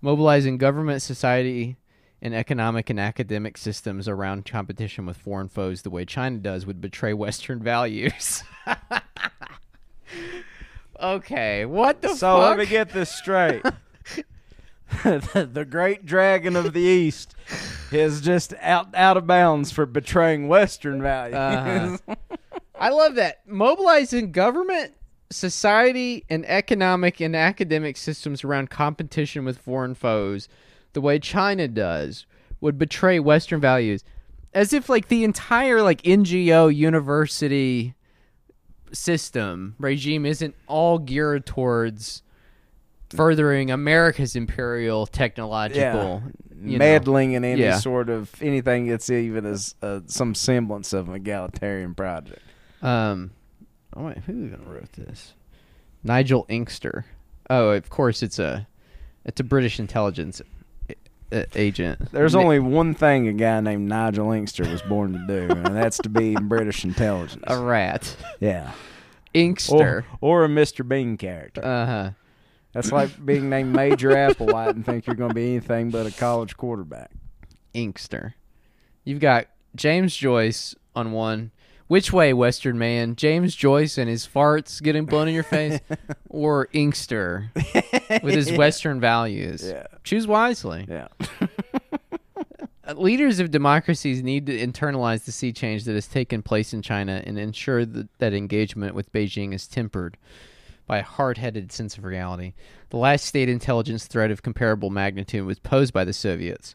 mobilizing 0.00 0.56
government, 0.58 1.02
society, 1.02 1.76
and 2.22 2.34
economic 2.34 2.90
and 2.90 2.98
academic 3.00 3.56
systems 3.58 4.08
around 4.08 4.44
competition 4.46 5.04
with 5.06 5.16
foreign 5.16 5.48
foes 5.48 5.82
the 5.82 5.90
way 5.90 6.04
China 6.04 6.38
does 6.38 6.64
would 6.66 6.80
betray 6.80 7.12
Western 7.12 7.60
values. 7.62 8.42
okay, 11.00 11.64
what 11.66 12.02
the 12.02 12.08
So 12.14 12.36
fuck? 12.36 12.48
let 12.50 12.58
me 12.58 12.66
get 12.66 12.90
this 12.90 13.10
straight. 13.10 13.62
the 15.04 15.66
great 15.68 16.06
dragon 16.06 16.54
of 16.56 16.72
the 16.72 16.80
east 16.80 17.34
is 17.90 18.20
just 18.20 18.54
out 18.60 18.94
out 18.94 19.16
of 19.16 19.26
bounds 19.26 19.72
for 19.72 19.84
betraying 19.84 20.48
Western 20.48 21.02
values. 21.02 22.00
Uh-huh. 22.06 22.14
I 22.78 22.90
love 22.90 23.14
that. 23.16 23.40
Mobilizing 23.46 24.32
government, 24.32 24.94
society, 25.30 26.24
and 26.28 26.44
economic 26.46 27.20
and 27.20 27.34
academic 27.34 27.96
systems 27.96 28.44
around 28.44 28.70
competition 28.70 29.44
with 29.44 29.58
foreign 29.58 29.94
foes, 29.94 30.48
the 30.92 31.00
way 31.00 31.18
China 31.18 31.66
does, 31.68 32.26
would 32.60 32.78
betray 32.78 33.18
Western 33.18 33.60
values. 33.60 34.04
As 34.54 34.72
if 34.72 34.88
like 34.88 35.08
the 35.08 35.24
entire 35.24 35.82
like 35.82 36.02
NGO 36.02 36.74
university 36.74 37.94
system 38.92 39.74
regime 39.78 40.24
isn't 40.24 40.54
all 40.66 40.98
geared 40.98 41.44
towards 41.44 42.22
furthering 43.16 43.70
America's 43.70 44.36
imperial 44.36 45.06
technological 45.06 46.22
you 46.62 46.72
know. 46.72 46.78
Meddling 46.78 47.32
in 47.32 47.44
any 47.44 47.60
Yeah. 47.62 47.78
sort 47.78 48.08
of 48.08 48.30
anything 48.40 48.86
that's 48.88 49.10
even 49.10 49.44
as 49.46 49.74
uh, 49.82 50.00
some 50.06 50.34
semblance 50.34 50.92
of 50.92 51.08
an 51.08 51.14
egalitarian 51.14 51.94
project. 51.94 52.40
Um, 52.82 53.32
oh 53.94 54.06
wait, 54.06 54.18
who 54.18 54.32
even 54.46 54.64
wrote 54.66 54.92
this? 54.94 55.34
Nigel 56.02 56.46
Inkster. 56.48 57.04
Oh, 57.50 57.70
of 57.70 57.90
course, 57.90 58.22
it's 58.22 58.38
a 58.38 58.66
it's 59.24 59.38
a 59.40 59.44
British 59.44 59.78
intelligence 59.78 60.40
a- 61.30 61.46
agent. 61.54 62.10
There's 62.12 62.34
Ni- 62.34 62.42
only 62.42 62.58
one 62.58 62.94
thing 62.94 63.28
a 63.28 63.32
guy 63.32 63.60
named 63.60 63.88
Nigel 63.88 64.32
Inkster 64.32 64.64
was 64.68 64.80
born 64.82 65.12
to 65.12 65.26
do, 65.26 65.52
and 65.54 65.76
that's 65.76 65.98
to 65.98 66.08
be 66.08 66.34
in 66.34 66.48
British 66.48 66.84
intelligence. 66.84 67.44
a 67.46 67.58
rat. 67.58 68.16
Yeah. 68.40 68.72
Inkster. 69.34 70.04
Or, 70.22 70.40
or 70.40 70.44
a 70.44 70.48
Mr. 70.48 70.86
Bean 70.86 71.16
character. 71.18 71.62
Uh 71.64 71.86
huh. 71.86 72.10
That's 72.76 72.92
like 72.92 73.24
being 73.24 73.48
named 73.48 73.74
Major 73.74 74.10
Applewhite 74.10 74.72
and 74.72 74.84
think 74.84 75.06
you're 75.06 75.16
going 75.16 75.30
to 75.30 75.34
be 75.34 75.52
anything 75.52 75.88
but 75.88 76.04
a 76.04 76.10
college 76.10 76.58
quarterback. 76.58 77.10
Inkster. 77.72 78.34
You've 79.02 79.18
got 79.18 79.46
James 79.74 80.14
Joyce 80.14 80.74
on 80.94 81.12
one. 81.12 81.52
Which 81.86 82.12
way, 82.12 82.34
Western 82.34 82.78
man? 82.78 83.16
James 83.16 83.56
Joyce 83.56 83.96
and 83.96 84.10
his 84.10 84.26
farts 84.26 84.82
getting 84.82 85.06
blown 85.06 85.26
in 85.26 85.32
your 85.32 85.42
face, 85.42 85.80
or 86.28 86.68
Inkster 86.74 87.50
with 88.22 88.34
his 88.34 88.52
Western 88.58 89.00
values? 89.00 89.66
Yeah. 89.66 89.86
Choose 90.04 90.26
wisely. 90.26 90.86
Yeah. 90.86 91.08
Uh, 92.88 92.92
Leaders 92.92 93.40
of 93.40 93.50
democracies 93.50 94.22
need 94.22 94.46
to 94.46 94.56
internalize 94.56 95.24
the 95.24 95.32
sea 95.32 95.52
change 95.52 95.82
that 95.82 95.94
has 95.94 96.06
taken 96.06 96.40
place 96.40 96.72
in 96.72 96.82
China 96.82 97.20
and 97.26 97.36
ensure 97.36 97.84
that, 97.84 98.06
that 98.18 98.32
engagement 98.32 98.94
with 98.94 99.12
Beijing 99.12 99.52
is 99.52 99.66
tempered 99.66 100.16
by 100.86 100.98
a 100.98 101.04
hard 101.04 101.38
headed 101.38 101.72
sense 101.72 101.98
of 101.98 102.04
reality. 102.04 102.54
The 102.90 102.96
last 102.96 103.24
state 103.24 103.48
intelligence 103.48 104.06
threat 104.06 104.30
of 104.30 104.42
comparable 104.42 104.90
magnitude 104.90 105.44
was 105.44 105.58
posed 105.58 105.92
by 105.92 106.04
the 106.04 106.12
Soviets. 106.12 106.74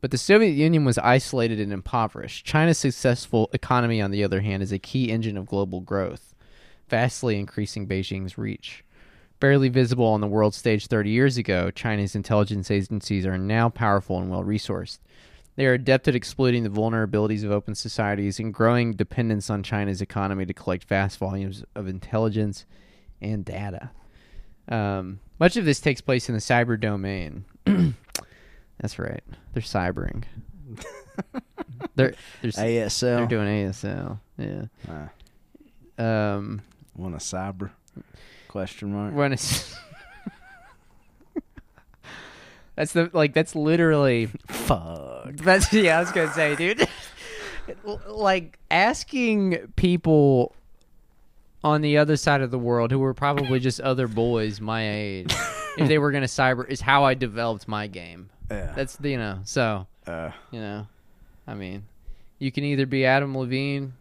But 0.00 0.10
the 0.10 0.18
Soviet 0.18 0.52
Union 0.52 0.84
was 0.84 0.98
isolated 0.98 1.60
and 1.60 1.72
impoverished. 1.72 2.44
China's 2.44 2.78
successful 2.78 3.48
economy, 3.52 4.00
on 4.00 4.10
the 4.10 4.24
other 4.24 4.40
hand, 4.40 4.62
is 4.62 4.72
a 4.72 4.78
key 4.78 5.10
engine 5.10 5.36
of 5.36 5.46
global 5.46 5.80
growth, 5.80 6.34
vastly 6.88 7.38
increasing 7.38 7.86
Beijing's 7.86 8.36
reach. 8.36 8.84
Barely 9.38 9.68
visible 9.68 10.06
on 10.06 10.20
the 10.20 10.26
world 10.26 10.54
stage 10.54 10.88
30 10.88 11.10
years 11.10 11.36
ago, 11.36 11.70
China's 11.70 12.16
intelligence 12.16 12.70
agencies 12.70 13.26
are 13.26 13.38
now 13.38 13.68
powerful 13.68 14.18
and 14.18 14.28
well 14.28 14.42
resourced. 14.42 14.98
They 15.54 15.66
are 15.66 15.74
adept 15.74 16.08
at 16.08 16.16
exploiting 16.16 16.62
the 16.62 16.68
vulnerabilities 16.68 17.44
of 17.44 17.50
open 17.50 17.74
societies 17.74 18.40
and 18.40 18.54
growing 18.54 18.94
dependence 18.94 19.50
on 19.50 19.62
China's 19.62 20.00
economy 20.00 20.46
to 20.46 20.54
collect 20.54 20.84
vast 20.84 21.18
volumes 21.18 21.62
of 21.74 21.86
intelligence 21.86 22.64
and 23.22 23.44
data. 23.44 23.90
Um, 24.68 25.20
much 25.38 25.56
of 25.56 25.64
this 25.64 25.80
takes 25.80 26.00
place 26.00 26.28
in 26.28 26.34
the 26.34 26.40
cyber 26.40 26.78
domain. 26.78 27.44
That's 28.80 28.98
right. 28.98 29.22
They're 29.54 29.62
cybering. 29.62 30.24
they're 31.94 32.14
they're, 32.42 32.84
s- 32.84 33.00
they're 33.00 33.26
doing 33.26 33.48
ASL. 33.48 34.18
Yeah. 34.38 34.64
Uh, 35.98 36.02
Um, 36.02 36.62
Want 36.96 37.14
a 37.14 37.18
cyber? 37.18 37.70
Question 38.48 38.92
mark. 38.92 39.14
when 39.14 39.32
it's 39.32 39.74
that's 42.76 42.92
the 42.92 43.10
like 43.12 43.34
that's 43.34 43.54
literally 43.54 44.26
Fuck. 44.48 45.36
that's 45.36 45.72
yeah 45.72 45.98
i 45.98 46.00
was 46.00 46.10
gonna 46.12 46.32
say 46.32 46.56
dude 46.56 46.86
like 48.08 48.58
asking 48.70 49.58
people 49.76 50.54
on 51.64 51.80
the 51.80 51.96
other 51.98 52.16
side 52.16 52.40
of 52.40 52.50
the 52.50 52.58
world 52.58 52.90
who 52.90 52.98
were 52.98 53.14
probably 53.14 53.60
just 53.60 53.80
other 53.80 54.08
boys 54.08 54.60
my 54.60 54.88
age 54.90 55.32
if 55.78 55.88
they 55.88 55.98
were 55.98 56.10
gonna 56.12 56.26
cyber 56.26 56.68
is 56.68 56.80
how 56.80 57.04
i 57.04 57.14
developed 57.14 57.68
my 57.68 57.86
game 57.86 58.28
Yeah. 58.50 58.72
that's 58.74 58.98
you 59.02 59.16
know 59.18 59.40
so 59.44 59.86
uh, 60.06 60.30
you 60.50 60.60
know 60.60 60.86
i 61.46 61.54
mean 61.54 61.84
you 62.38 62.50
can 62.50 62.64
either 62.64 62.86
be 62.86 63.04
adam 63.06 63.36
levine 63.36 63.92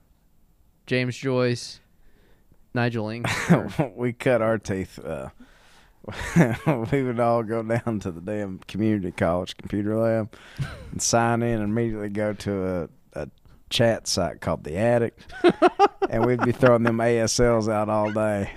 james 0.88 1.16
joyce 1.16 1.80
nigel 2.74 3.10
Ing- 3.10 3.26
we 3.96 4.14
cut 4.14 4.42
our 4.42 4.58
teeth. 4.58 4.98
Uh, 5.04 5.30
we 6.92 7.04
would 7.04 7.20
all 7.20 7.44
go 7.44 7.62
down 7.62 8.00
to 8.00 8.10
the 8.12 8.22
damn 8.22 8.58
community 8.68 9.12
college 9.12 9.56
computer 9.56 9.96
lab 9.96 10.34
and 10.92 11.00
sign 11.02 11.44
in 11.44 11.62
and 11.62 11.64
immediately 11.72 12.10
go 12.10 12.34
to 12.34 12.66
a 12.68 12.90
chat 13.72 14.08
site 14.08 14.40
called 14.42 14.64
The 14.64 14.78
Attic. 14.78 15.18
and 16.10 16.26
we'd 16.26 16.44
be 16.46 16.52
throwing 16.52 16.84
them 16.84 16.98
ASLs 16.98 17.72
out 17.72 17.90
all 17.90 18.12
day. 18.12 18.52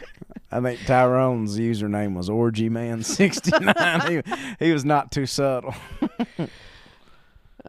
I 0.53 0.61
think 0.61 0.81
Tyrone's 0.87 1.59
username 1.59 2.15
was 2.15 2.29
Orgy 2.29 2.69
Man 2.69 3.03
69. 3.03 4.01
he, 4.09 4.23
he 4.67 4.73
was 4.73 4.85
not 4.85 5.11
too 5.11 5.27
subtle. 5.27 5.75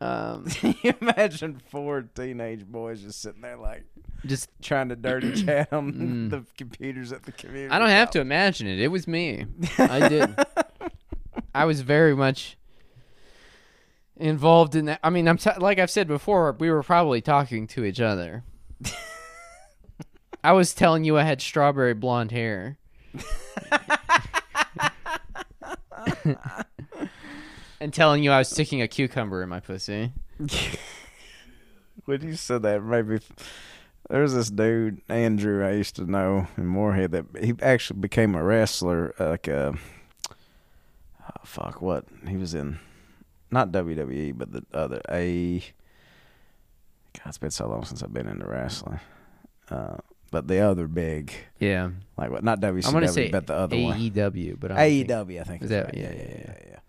um, 0.01 0.45
you 0.61 0.93
imagine 1.01 1.61
four 1.69 2.01
teenage 2.01 2.65
boys 2.65 3.01
just 3.01 3.21
sitting 3.21 3.41
there 3.41 3.57
like 3.57 3.83
just 4.25 4.49
trying 4.61 4.89
to 4.89 4.95
dirty 4.95 5.33
chat 5.45 5.71
on 5.71 5.93
Mm. 5.93 6.29
the 6.31 6.45
computers 6.57 7.11
at 7.11 7.23
the 7.23 7.31
community. 7.31 7.69
I 7.71 7.79
don't 7.79 7.89
have 7.89 8.11
to 8.11 8.19
imagine 8.21 8.67
it. 8.67 8.79
It 8.79 8.87
was 8.89 9.07
me. 9.07 9.45
I 9.77 10.07
did. 10.09 10.35
I 11.53 11.65
was 11.65 11.81
very 11.81 12.15
much 12.15 12.57
involved 14.18 14.76
in 14.76 14.86
that. 14.86 14.99
I 15.03 15.09
mean, 15.09 15.28
I'm 15.28 15.38
t- 15.38 15.49
like 15.57 15.80
I've 15.80 15.91
said 15.91 16.07
before, 16.07 16.51
we 16.59 16.70
were 16.70 16.84
probably 16.84 17.22
talking 17.22 17.68
to 17.68 17.86
each 17.86 18.01
other. 18.01 18.43
I 20.43 20.51
was 20.51 20.74
telling 20.74 21.03
you 21.03 21.18
I 21.18 21.24
had 21.24 21.41
strawberry 21.41 21.93
blonde 21.93 22.32
hair. 22.32 22.78
and 27.80 27.93
telling 27.93 28.24
you 28.24 28.32
I 28.32 28.39
was 28.39 28.49
sticking 28.49 28.82
a 28.82 28.88
cucumber 28.88 29.43
in 29.43 29.49
my 29.49 29.59
pussy. 29.59 30.11
when 32.05 32.22
you 32.22 32.36
said 32.36 32.61
that, 32.63 32.84
maybe 32.84 33.20
there's 34.09 34.34
this 34.34 34.49
dude 34.49 35.01
Andrew 35.09 35.66
I 35.66 35.72
used 35.72 35.95
to 35.95 36.09
know 36.09 36.47
in 36.57 36.66
Morehead 36.68 37.11
that 37.11 37.26
he 37.41 37.53
actually 37.61 37.99
became 37.99 38.36
a 38.36 38.43
wrestler. 38.43 39.13
uh, 39.20 39.30
Like 39.30 39.47
a 39.47 39.74
oh, 40.30 41.32
fuck, 41.43 41.82
what 41.82 42.05
he 42.28 42.38
was 42.38 42.53
in, 42.53 42.80
not 43.51 43.71
WWE, 43.71 44.37
but 44.37 44.51
the 44.51 44.63
other 44.73 45.01
A. 45.11 45.59
God, 45.59 47.27
it's 47.27 47.37
been 47.37 47.51
so 47.51 47.67
long 47.67 47.85
since 47.85 48.03
I've 48.03 48.13
been 48.13 48.27
into 48.27 48.45
wrestling. 48.45 48.99
Uh, 49.69 49.97
but 50.31 50.47
the 50.47 50.59
other 50.59 50.87
big, 50.87 51.31
Yeah. 51.59 51.91
like 52.17 52.29
what? 52.29 52.43
Not 52.43 52.59
WCW, 52.59 52.85
I'm 52.87 52.91
going 52.93 53.05
to 53.07 53.11
say 53.13 53.29
but 53.31 53.47
the 53.47 53.53
other 53.55 53.77
one. 53.79 53.97
AEW, 53.97 54.59
but 54.59 54.71
I 54.71 54.75
don't 54.75 55.07
think- 55.07 55.09
AEW, 55.09 55.39
I 55.39 55.43
think. 55.43 55.63
Is 55.63 55.69
that- 55.69 55.85
right. 55.85 55.93
yeah, 55.95 56.11
yeah, 56.11 56.17
yeah, 56.17 56.37
yeah, 56.37 56.53
yeah, 56.67 56.79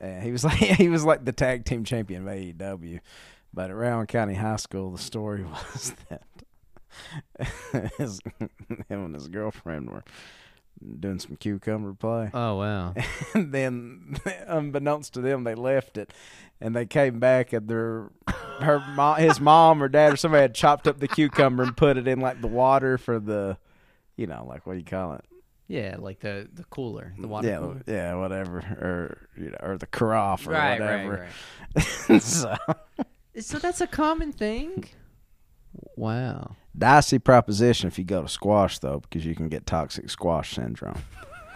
yeah. 0.00 0.20
He 0.22 0.32
was 0.32 0.44
like 0.44 0.56
he 0.58 0.88
was 0.88 1.04
like 1.04 1.24
the 1.24 1.32
tag 1.32 1.64
team 1.64 1.82
champion 1.84 2.28
of 2.28 2.34
AEW, 2.34 3.00
but 3.54 3.70
at 3.70 3.76
Rowan 3.76 4.06
County 4.06 4.34
High 4.34 4.56
School, 4.56 4.90
the 4.90 4.98
story 4.98 5.44
was 5.72 5.94
that 6.10 6.22
his, 7.98 8.20
him 8.88 9.04
and 9.06 9.14
his 9.14 9.28
girlfriend 9.28 9.90
were 9.90 10.04
doing 11.00 11.18
some 11.18 11.36
cucumber 11.36 11.94
play, 11.94 12.30
Oh, 12.34 12.56
wow. 12.58 12.94
and 13.34 13.52
then 13.52 14.16
unbeknownst 14.46 15.14
to 15.14 15.20
them, 15.20 15.44
they 15.44 15.54
left 15.54 15.96
it, 15.98 16.12
and 16.60 16.74
they 16.76 16.86
came 16.86 17.18
back 17.20 17.52
and 17.52 17.68
their 17.68 18.10
her 18.60 18.80
mom, 18.94 19.18
his 19.18 19.40
mom 19.40 19.82
or 19.82 19.88
dad 19.88 20.12
or 20.12 20.16
somebody 20.16 20.42
had 20.42 20.54
chopped 20.54 20.86
up 20.86 21.00
the 21.00 21.08
cucumber 21.08 21.62
and 21.64 21.76
put 21.76 21.96
it 21.96 22.06
in 22.06 22.20
like 22.20 22.40
the 22.40 22.46
water 22.46 22.96
for 22.98 23.18
the, 23.18 23.56
you 24.16 24.26
know, 24.26 24.44
like 24.48 24.66
what 24.66 24.74
do 24.74 24.78
you 24.78 24.84
call 24.84 25.14
it? 25.14 25.24
Yeah, 25.66 25.96
like 25.98 26.20
the, 26.20 26.46
the 26.52 26.64
cooler, 26.64 27.14
the 27.18 27.26
water 27.26 27.48
yeah, 27.48 27.58
cooler. 27.58 27.82
yeah, 27.86 28.14
whatever, 28.16 28.58
or 28.58 29.28
you 29.36 29.50
know, 29.50 29.56
or 29.62 29.78
the 29.78 29.86
carafe 29.86 30.46
or 30.46 30.50
Right, 30.50 30.78
whatever. 30.78 31.28
right, 31.74 31.84
right. 32.06 32.22
so, 32.22 32.54
So 33.40 33.58
that's 33.58 33.80
a 33.80 33.86
common 33.86 34.30
thing. 34.32 34.84
Wow. 35.96 36.56
dicey 36.76 37.18
proposition 37.18 37.88
if 37.88 37.98
you 37.98 38.04
go 38.04 38.22
to 38.22 38.28
squash 38.28 38.78
though, 38.78 39.00
because 39.00 39.24
you 39.24 39.34
can 39.34 39.48
get 39.48 39.66
toxic 39.66 40.10
squash 40.10 40.54
syndrome. 40.54 41.02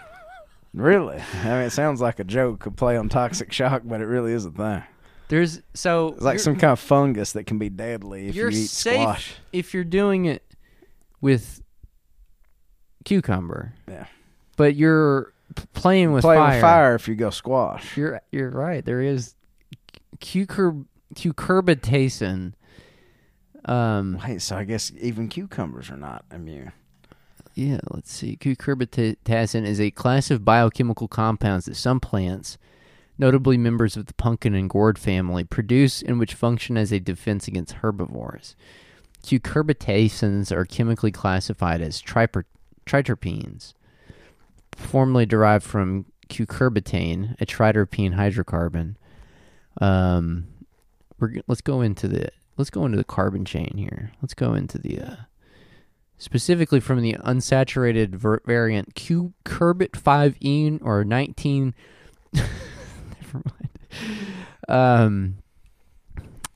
really, 0.73 1.21
I 1.43 1.45
mean, 1.45 1.53
it 1.63 1.71
sounds 1.71 2.01
like 2.01 2.19
a 2.19 2.23
joke 2.23 2.59
could 2.59 2.77
play 2.77 2.97
on 2.97 3.09
toxic 3.09 3.51
shock, 3.51 3.81
but 3.85 4.01
it 4.01 4.05
really 4.05 4.33
is 4.33 4.45
a 4.45 4.51
thing. 4.51 4.83
There's 5.27 5.61
so 5.73 6.09
It's 6.13 6.21
like 6.21 6.39
some 6.39 6.55
kind 6.55 6.71
of 6.71 6.79
fungus 6.79 7.33
that 7.33 7.43
can 7.45 7.59
be 7.59 7.69
deadly 7.69 8.27
if 8.29 8.35
you 8.35 8.41
you're 8.43 8.51
eat 8.51 8.69
safe 8.69 8.93
squash. 9.01 9.35
if 9.53 9.73
you're 9.73 9.83
doing 9.83 10.25
it 10.25 10.43
with 11.21 11.61
cucumber, 13.05 13.73
Yeah, 13.87 14.05
but 14.57 14.75
you're 14.75 15.33
playing 15.73 16.11
with 16.13 16.23
play 16.23 16.35
fire. 16.35 16.51
with 16.53 16.61
fire 16.61 16.95
if 16.95 17.07
you 17.07 17.15
go 17.15 17.29
squash. 17.29 17.95
You're 17.97 18.21
you're 18.31 18.49
right. 18.49 18.83
There 18.83 19.01
is 19.01 19.35
cucur 20.19 20.85
cucurbitacin. 21.15 22.53
Um, 23.65 24.19
Wait, 24.25 24.41
so 24.41 24.55
I 24.55 24.63
guess 24.63 24.91
even 24.99 25.27
cucumbers 25.27 25.89
are 25.89 25.97
not 25.97 26.25
immune. 26.31 26.71
yeah, 27.55 27.79
let's 27.89 28.11
see. 28.11 28.37
Cucurbitacin 28.37 29.65
is 29.65 29.79
a 29.81 29.91
class 29.91 30.31
of 30.31 30.45
biochemical 30.45 31.07
compounds 31.07 31.65
that 31.65 31.75
some 31.75 31.99
plants, 31.99 32.57
notably 33.17 33.57
members 33.57 33.97
of 33.97 34.05
the 34.05 34.13
pumpkin 34.13 34.55
and 34.55 34.69
gourd 34.69 34.97
family, 34.97 35.43
produce 35.43 36.01
and 36.01 36.19
which 36.19 36.33
function 36.33 36.77
as 36.77 36.91
a 36.91 36.99
defense 36.99 37.47
against 37.47 37.73
herbivores. 37.73 38.55
Cucurbitacins 39.23 40.51
are 40.51 40.65
chemically 40.65 41.11
classified 41.11 41.81
as 41.81 42.01
triper- 42.01 42.45
triterpenes, 42.85 43.73
formerly 44.75 45.25
derived 45.25 45.65
from 45.65 46.05
cucurbitane, 46.29 47.35
a 47.41 47.45
triterpene 47.45 48.15
hydrocarbon. 48.15 48.95
Um, 49.81 50.47
we're 51.19 51.41
let's 51.47 51.61
go 51.61 51.81
into 51.81 52.07
the 52.07 52.29
let's 52.59 52.69
go 52.69 52.85
into 52.85 52.97
the 52.97 53.05
carbon 53.05 53.45
chain 53.45 53.73
here. 53.77 54.11
Let's 54.21 54.33
go 54.33 54.53
into 54.53 54.77
the 54.77 54.99
uh, 54.99 55.15
specifically 56.17 56.81
from 56.81 57.01
the 57.01 57.13
unsaturated 57.13 58.09
ver- 58.09 58.41
variant 58.45 58.93
cucurbit 58.93 59.95
5 59.95 60.81
or 60.83 61.05
19 61.05 61.73
never 62.33 62.47
mind. 63.33 63.69
Um 64.67 65.37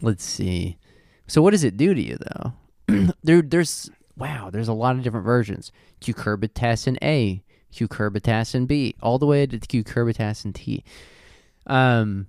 let's 0.01 0.25
see. 0.25 0.77
So 1.25 1.41
what 1.41 1.51
does 1.51 1.63
it 1.63 1.77
do 1.77 1.93
to 1.95 2.01
you 2.01 2.17
though? 2.17 2.53
There 3.23 3.41
there's 3.41 3.89
wow 4.17 4.49
there's 4.51 4.67
a 4.67 4.73
lot 4.73 4.97
of 4.97 5.03
different 5.03 5.25
versions. 5.25 5.71
Q 6.01 6.13
cucurbitacin 6.13 6.97
a 7.01 7.41
cucurbitacin 7.73 8.67
b 8.67 8.95
all 9.01 9.17
the 9.17 9.25
way 9.25 9.47
to 9.47 9.57
Q 9.57 9.85
cucurbitacin 9.85 10.53
t. 10.53 10.83
Um 11.65 12.27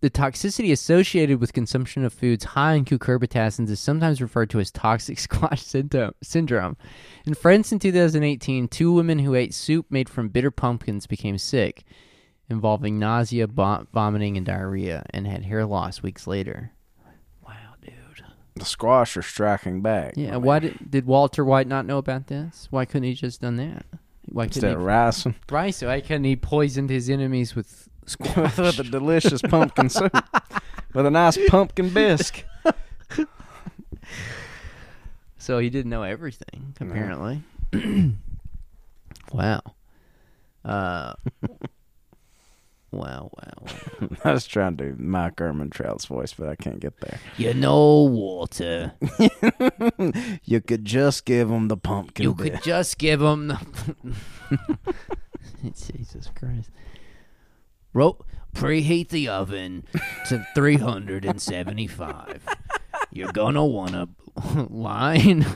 the 0.00 0.10
toxicity 0.10 0.72
associated 0.72 1.40
with 1.40 1.52
consumption 1.52 2.04
of 2.04 2.12
foods 2.12 2.44
high 2.44 2.74
in 2.74 2.84
cucurbitacins 2.84 3.70
is 3.70 3.80
sometimes 3.80 4.20
referred 4.20 4.50
to 4.50 4.60
as 4.60 4.70
toxic 4.70 5.18
squash 5.18 5.62
syndrome. 5.62 6.12
syndrome. 6.22 6.76
In 7.24 7.34
France 7.34 7.72
in 7.72 7.78
2018, 7.78 8.68
two 8.68 8.92
women 8.92 9.20
who 9.20 9.34
ate 9.34 9.54
soup 9.54 9.86
made 9.90 10.08
from 10.08 10.28
bitter 10.28 10.50
pumpkins 10.50 11.06
became 11.06 11.38
sick, 11.38 11.84
involving 12.50 12.98
nausea, 12.98 13.46
vom- 13.46 13.88
vomiting, 13.92 14.36
and 14.36 14.44
diarrhea, 14.44 15.04
and 15.10 15.26
had 15.26 15.44
hair 15.44 15.64
loss 15.64 16.02
weeks 16.02 16.26
later. 16.26 16.72
Wow, 17.46 17.54
dude. 17.80 17.92
The 18.54 18.64
squash 18.64 19.16
are 19.16 19.22
striking 19.22 19.80
back. 19.80 20.14
Yeah, 20.16 20.30
I 20.30 20.32
mean, 20.32 20.42
why 20.42 20.58
did, 20.58 20.90
did 20.90 21.06
Walter 21.06 21.44
White 21.44 21.68
not 21.68 21.86
know 21.86 21.98
about 21.98 22.26
this? 22.26 22.68
Why 22.70 22.84
couldn't 22.84 23.04
he 23.04 23.14
just 23.14 23.40
done 23.40 23.56
that? 23.56 23.86
Why 24.26 24.44
instead 24.44 24.72
of 24.72 24.80
he, 24.80 24.86
ricin 24.86 25.34
right? 25.50 25.74
So 25.74 25.86
why 25.86 26.00
couldn't 26.00 26.24
he 26.24 26.36
poisoned 26.36 26.90
his 26.90 27.08
enemies 27.08 27.54
with 27.54 27.85
squash? 28.06 28.56
with 28.58 28.78
a 28.78 28.84
delicious 28.84 29.42
pumpkin 29.42 29.88
soup 29.88 30.16
with 30.94 31.06
a 31.06 31.10
nice 31.10 31.38
pumpkin 31.48 31.90
bisque. 31.90 32.44
So 35.46 35.60
he 35.60 35.70
didn't 35.70 35.90
know 35.90 36.02
everything, 36.02 36.74
apparently. 36.80 37.40
wow. 39.32 39.62
Uh, 40.64 41.14
wow, 42.90 43.30
wow, 43.30 43.30
wow. 43.30 44.08
I 44.24 44.32
was 44.32 44.44
trying 44.44 44.76
to 44.78 44.90
do 44.90 44.96
Mike 45.00 45.36
Ehrmantraut's 45.36 46.06
voice, 46.06 46.34
but 46.34 46.48
I 46.48 46.56
can't 46.56 46.80
get 46.80 46.98
there. 46.98 47.20
You 47.36 47.54
know, 47.54 48.02
Walter, 48.02 48.94
you 50.42 50.60
could 50.60 50.84
just 50.84 51.26
give 51.26 51.48
him 51.48 51.68
the 51.68 51.76
pumpkin. 51.76 52.24
you 52.24 52.34
could 52.34 52.60
just 52.64 52.98
give 52.98 53.22
him 53.22 53.46
the. 53.46 53.58
Jesus 55.62 56.28
Christ. 56.34 56.70
Ro- 57.96 58.18
preheat 58.54 59.08
the 59.08 59.28
oven 59.28 59.84
to 60.28 60.46
375. 60.54 62.44
You're 63.10 63.32
gonna 63.32 63.64
wanna 63.64 64.08
line 64.68 65.46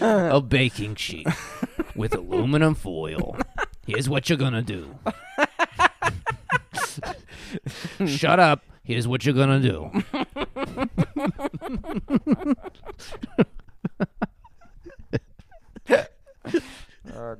a 0.00 0.40
baking 0.40 0.94
sheet. 0.94 1.26
with 1.96 2.14
aluminum 2.14 2.76
foil. 2.76 3.36
Here's 3.84 4.08
what 4.08 4.28
you're 4.28 4.38
gonna 4.38 4.62
do. 4.62 4.94
Shut 8.06 8.38
up. 8.38 8.62
Here's 8.84 9.08
what 9.08 9.24
you're 9.26 9.34
gonna 9.34 9.58
do. 9.58 9.90
Oh, 17.14 17.36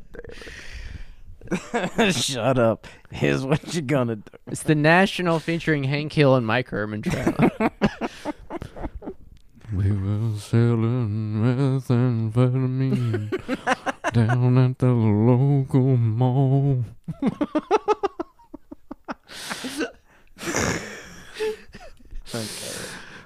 Shut 2.11 2.59
up. 2.59 2.87
Here's 3.11 3.45
what 3.45 3.75
you're 3.75 3.83
gonna 3.83 4.17
do. 4.17 4.31
It's 4.49 4.63
the 4.63 4.75
national 4.75 5.39
featuring 5.39 5.85
Hank 5.85 6.13
Hill 6.13 6.35
and 6.37 6.47
Mike 6.47 6.71
Ehrmantraut. 6.71 7.71
we 9.73 9.91
were 9.91 10.39
selling 10.39 11.81
methamphetamine 11.81 13.31
down 14.13 14.59
at 14.59 14.79
the 14.79 14.93
local 14.93 15.97
mall. 15.97 16.85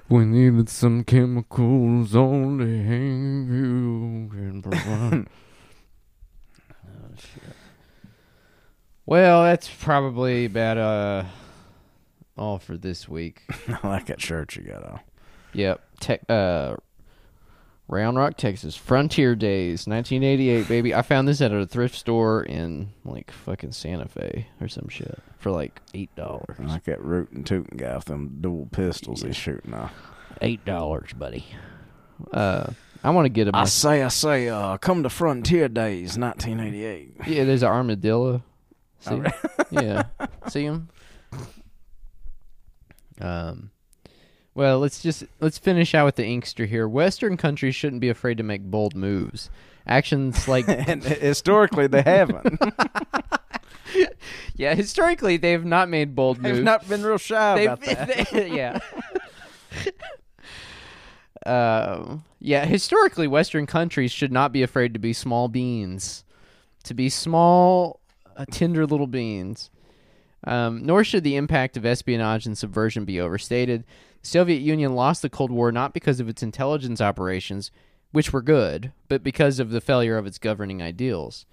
We 0.09 0.25
needed 0.25 0.69
some 0.69 1.03
chemicals 1.05 2.15
only 2.15 2.83
Hank 2.83 3.49
Hill 3.49 4.29
can 4.29 4.61
provide. 4.61 5.27
oh, 6.85 7.15
shit. 7.17 7.55
Well, 9.05 9.43
that's 9.43 9.69
probably 9.69 10.45
about 10.45 10.77
uh 10.77 11.23
all 12.37 12.59
for 12.59 12.77
this 12.77 13.07
week. 13.07 13.41
I 13.83 13.87
like 13.87 14.07
that 14.07 14.21
shirt 14.21 14.55
you 14.55 14.63
got 14.63 14.83
on. 14.83 14.99
Yep. 15.53 15.81
Te- 15.99 16.19
uh, 16.29 16.75
Round 17.87 18.17
Rock, 18.17 18.37
Texas. 18.37 18.75
Frontier 18.75 19.35
Days, 19.35 19.85
1988, 19.85 20.67
baby. 20.67 20.95
I 20.95 21.01
found 21.03 21.27
this 21.27 21.41
at 21.41 21.51
a 21.51 21.65
thrift 21.65 21.95
store 21.95 22.41
in 22.43 22.89
like 23.05 23.29
fucking 23.29 23.73
Santa 23.73 24.07
Fe 24.07 24.47
or 24.59 24.67
some 24.67 24.87
shit 24.89 25.19
for 25.37 25.51
like 25.51 25.79
eight 25.93 26.13
dollars. 26.15 26.57
I 26.59 26.63
like 26.63 26.85
that 26.85 27.03
rootin' 27.03 27.43
tootin' 27.43 27.77
guy 27.77 27.95
with 27.95 28.05
them 28.05 28.37
dual 28.41 28.67
pistols 28.71 29.21
he's 29.21 29.35
shooting 29.35 29.73
off. 29.73 29.93
Eight 30.41 30.63
dollars, 30.65 31.11
buddy. 31.13 31.45
Uh, 32.31 32.71
I 33.03 33.09
want 33.11 33.25
to 33.25 33.29
get 33.29 33.47
him. 33.47 33.53
I 33.55 33.65
say, 33.65 34.01
I 34.01 34.07
say, 34.07 34.47
uh, 34.49 34.77
come 34.77 35.03
to 35.03 35.09
Frontier 35.09 35.67
Days, 35.67 36.17
1988. 36.17 37.15
yeah, 37.27 37.43
there's 37.43 37.61
an 37.63 37.69
armadillo. 37.69 38.41
See? 39.03 39.15
Really? 39.15 39.31
yeah, 39.71 40.03
see 40.49 40.63
him. 40.63 40.89
Um, 43.19 43.71
well, 44.55 44.79
let's 44.79 45.01
just 45.01 45.23
let's 45.39 45.57
finish 45.57 45.93
out 45.93 46.05
with 46.05 46.15
the 46.15 46.25
inkster 46.25 46.65
here. 46.65 46.87
Western 46.87 47.37
countries 47.37 47.75
shouldn't 47.75 48.01
be 48.01 48.09
afraid 48.09 48.37
to 48.37 48.43
make 48.43 48.63
bold 48.63 48.95
moves. 48.95 49.49
Actions 49.85 50.47
like 50.47 50.65
and 50.67 51.03
historically, 51.03 51.87
they 51.87 52.01
haven't. 52.01 52.59
yeah, 54.55 54.73
historically 54.75 55.37
they've 55.37 55.65
not 55.65 55.89
made 55.89 56.15
bold 56.15 56.39
moves. 56.41 56.55
They've 56.55 56.63
not 56.63 56.87
been 56.87 57.03
real 57.03 57.17
shy 57.17 57.55
They've- 57.55 57.65
about 57.71 57.81
that. 57.81 58.29
they- 58.31 58.49
yeah. 58.55 58.79
Uh, 61.45 62.17
yeah, 62.39 62.65
historically, 62.65 63.27
Western 63.27 63.65
countries 63.65 64.11
should 64.11 64.31
not 64.31 64.53
be 64.53 64.63
afraid 64.63 64.93
to 64.93 64.99
be 64.99 65.11
small 65.11 65.49
beans, 65.49 66.23
to 66.85 66.93
be 66.93 67.09
small, 67.09 67.99
tender 68.51 68.85
little 68.85 69.07
beans. 69.07 69.69
Um, 70.45 70.85
nor 70.85 71.03
should 71.05 71.23
the 71.23 71.37
impact 71.37 71.77
of 71.77 71.85
espionage 71.85 72.45
and 72.45 72.57
subversion 72.57 73.05
be 73.05 73.19
overstated. 73.19 73.85
The 74.21 74.27
Soviet 74.27 74.59
Union 74.61 74.93
lost 74.93 75.21
the 75.21 75.29
Cold 75.29 75.51
War 75.51 75.71
not 75.71 75.93
because 75.93 76.19
of 76.19 76.27
its 76.27 76.43
intelligence 76.43 76.99
operations, 76.99 77.71
which 78.11 78.33
were 78.33 78.41
good, 78.41 78.91
but 79.07 79.23
because 79.23 79.59
of 79.59 79.69
the 79.69 79.79
failure 79.79 80.17
of 80.17 80.25
its 80.27 80.37
governing 80.37 80.81
ideals. 80.81 81.45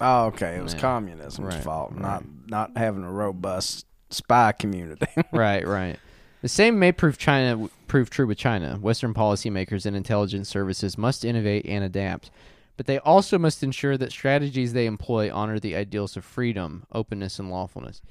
Oh, 0.00 0.26
okay. 0.26 0.56
It 0.56 0.62
was 0.62 0.74
Yeah. 0.74 0.80
communism's 0.80 1.38
Right, 1.40 1.62
fault, 1.64 1.96
not 1.96 2.22
not 2.46 2.76
having 2.76 3.02
a 3.02 3.10
robust 3.10 3.86
spy 4.10 4.52
community. 4.52 5.06
right, 5.32 5.66
right. 5.66 5.98
The 6.42 6.48
same 6.48 6.78
may 6.78 6.92
prove 6.92 7.18
China 7.18 7.68
prove 7.88 8.10
true 8.10 8.26
with 8.28 8.38
China. 8.38 8.76
Western 8.80 9.12
policymakers 9.14 9.86
and 9.86 9.96
intelligence 9.96 10.48
services 10.48 10.96
must 10.96 11.24
innovate 11.24 11.66
and 11.66 11.82
adapt, 11.82 12.30
but 12.76 12.86
they 12.86 12.98
also 12.98 13.38
must 13.38 13.62
ensure 13.62 13.96
that 13.96 14.12
strategies 14.12 14.72
they 14.72 14.86
employ 14.86 15.32
honor 15.32 15.58
the 15.58 15.76
ideals 15.76 16.16
of 16.16 16.24
freedom, 16.24 16.86
openness, 16.92 17.38
and 17.38 17.50
lawfulness. 17.50 18.02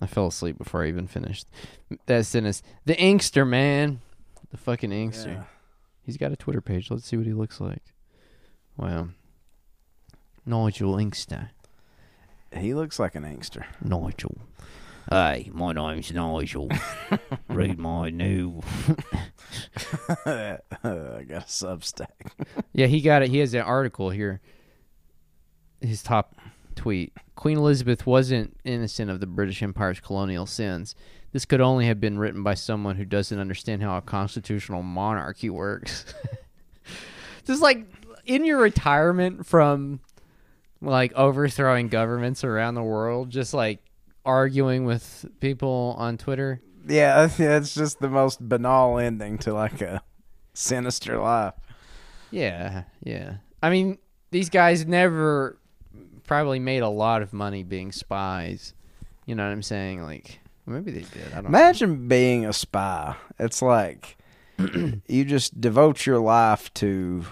I 0.00 0.06
fell 0.06 0.26
asleep 0.26 0.58
before 0.58 0.84
I 0.84 0.88
even 0.88 1.06
finished 1.06 1.46
that 2.06 2.26
sentence. 2.26 2.62
The 2.86 2.98
inkster, 2.98 3.44
man, 3.44 4.00
the 4.50 4.56
fucking 4.56 4.92
inkster. 4.92 5.30
Yeah. 5.30 5.42
He's 6.04 6.16
got 6.16 6.32
a 6.32 6.36
Twitter 6.36 6.60
page. 6.60 6.90
Let's 6.90 7.06
see 7.06 7.16
what 7.16 7.26
he 7.26 7.32
looks 7.32 7.60
like. 7.60 7.82
Wow. 8.76 9.08
Nigel 10.44 10.98
Inkster. 10.98 11.50
he 12.56 12.74
looks 12.74 12.98
like 12.98 13.14
an 13.14 13.22
angster. 13.22 13.64
Nigel. 13.80 14.36
Hey, 15.10 15.50
my 15.52 15.72
name's 15.72 16.12
Nigel. 16.12 16.70
Read 17.48 17.78
my 17.78 18.10
new. 18.10 18.60
I 20.26 20.58
got 20.84 21.42
a 21.42 21.46
Substack. 21.46 22.06
Yeah, 22.72 22.86
he 22.86 23.00
got 23.00 23.22
it. 23.22 23.30
He 23.30 23.38
has 23.38 23.52
an 23.54 23.62
article 23.62 24.10
here. 24.10 24.40
His 25.80 26.02
top 26.02 26.36
tweet 26.74 27.12
Queen 27.34 27.58
Elizabeth 27.58 28.06
wasn't 28.06 28.56
innocent 28.64 29.10
of 29.10 29.20
the 29.20 29.26
British 29.26 29.62
Empire's 29.62 30.00
colonial 30.00 30.46
sins. 30.46 30.94
This 31.32 31.44
could 31.44 31.60
only 31.60 31.86
have 31.86 32.00
been 32.00 32.18
written 32.18 32.42
by 32.42 32.54
someone 32.54 32.96
who 32.96 33.04
doesn't 33.04 33.38
understand 33.38 33.82
how 33.82 33.96
a 33.96 34.02
constitutional 34.02 34.82
monarchy 34.82 35.50
works. 35.50 36.04
Just 37.46 37.60
like 37.60 37.86
in 38.24 38.44
your 38.44 38.58
retirement 38.58 39.46
from 39.46 40.00
like 40.80 41.12
overthrowing 41.14 41.88
governments 41.88 42.44
around 42.44 42.74
the 42.74 42.82
world, 42.82 43.30
just 43.30 43.54
like 43.54 43.80
arguing 44.24 44.84
with 44.84 45.26
people 45.40 45.94
on 45.98 46.18
Twitter. 46.18 46.60
Yeah, 46.84 47.28
it's 47.38 47.76
just 47.76 48.00
the 48.00 48.08
most 48.08 48.40
banal 48.48 48.98
ending 48.98 49.38
to 49.38 49.54
like 49.54 49.80
a 49.80 50.02
sinister 50.52 51.16
life. 51.16 51.54
Yeah, 52.32 52.84
yeah. 53.04 53.36
I 53.62 53.70
mean, 53.70 53.98
these 54.32 54.50
guys 54.50 54.84
never 54.84 55.60
probably 56.24 56.58
made 56.58 56.82
a 56.82 56.88
lot 56.88 57.22
of 57.22 57.32
money 57.32 57.62
being 57.62 57.92
spies. 57.92 58.74
You 59.26 59.36
know 59.36 59.44
what 59.44 59.52
I'm 59.52 59.62
saying? 59.62 60.02
Like, 60.02 60.40
maybe 60.66 60.90
they 60.90 61.02
did. 61.02 61.32
I 61.32 61.36
don't 61.36 61.46
Imagine 61.46 62.08
being 62.08 62.46
a 62.46 62.52
spy. 62.52 63.14
It's 63.38 63.62
like 63.62 64.16
you 65.06 65.24
just 65.24 65.60
devote 65.60 66.04
your 66.04 66.18
life 66.18 66.74
to 66.74 67.24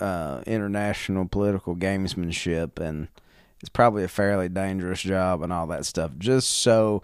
uh, 0.00 0.42
international 0.46 1.26
political 1.26 1.76
gamesmanship, 1.76 2.78
and 2.78 3.08
it's 3.62 3.70
probably 3.70 4.04
a 4.04 4.08
fairly 4.08 4.48
dangerous 4.50 5.00
job 5.00 5.42
and 5.42 5.52
all 5.52 5.66
that 5.68 5.86
stuff, 5.86 6.10
just 6.18 6.50
so 6.50 7.02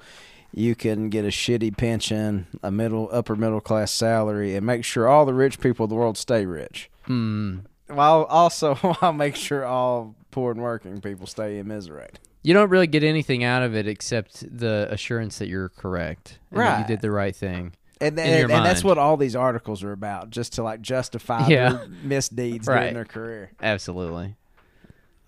you 0.53 0.75
can 0.75 1.09
get 1.09 1.25
a 1.25 1.29
shitty 1.29 1.77
pension, 1.77 2.47
a 2.63 2.71
middle 2.71 3.09
upper 3.13 3.37
middle 3.37 3.61
class 3.61 3.91
salary, 3.93 4.55
and 4.57 4.67
make 4.67 4.85
sure 4.85 5.09
all 5.09 5.25
the 5.25 5.35
rich 5.35 5.61
people 5.61 5.85
of 5.85 5.91
the 5.91 5.97
world 5.97 6.19
stay 6.19 6.45
rich. 6.47 6.91
Hmm. 7.05 7.59
While 7.87 8.25
also 8.25 8.75
while 9.01 9.13
make 9.13 9.37
sure 9.37 9.65
all 9.65 10.15
poor 10.31 10.53
and 10.53 10.61
working 10.61 11.01
people 11.01 11.27
stay 11.27 11.59
immiserated. 11.59 12.19
You 12.43 12.55
don't 12.55 12.71
really 12.71 12.87
get 12.87 13.03
anything 13.03 13.45
out 13.45 13.63
of 13.63 13.75
it 13.75 13.87
except 13.89 14.45
the 14.57 14.87
assurance 14.91 15.39
that 15.39 15.49
you're 15.49 15.69
correct. 15.71 16.39
And 16.51 16.61
that 16.61 16.81
you 16.81 16.87
did 16.87 17.03
the 17.03 17.11
right 17.11 17.35
thing. 17.35 17.73
And, 18.01 18.17
in 18.19 18.25
and, 18.27 18.49
your 18.49 18.57
and 18.57 18.65
that's 18.65 18.85
what 18.85 18.97
all 18.97 19.17
these 19.17 19.35
articles 19.35 19.83
are 19.83 19.91
about, 19.91 20.31
just 20.31 20.53
to 20.55 20.63
like 20.63 20.81
justify 20.81 21.49
Yeah. 21.49 21.71
their 21.71 21.89
misdeeds 22.05 22.67
Right. 22.69 22.81
during 22.81 22.95
their 22.95 23.05
career. 23.05 23.51
Absolutely. 23.61 24.37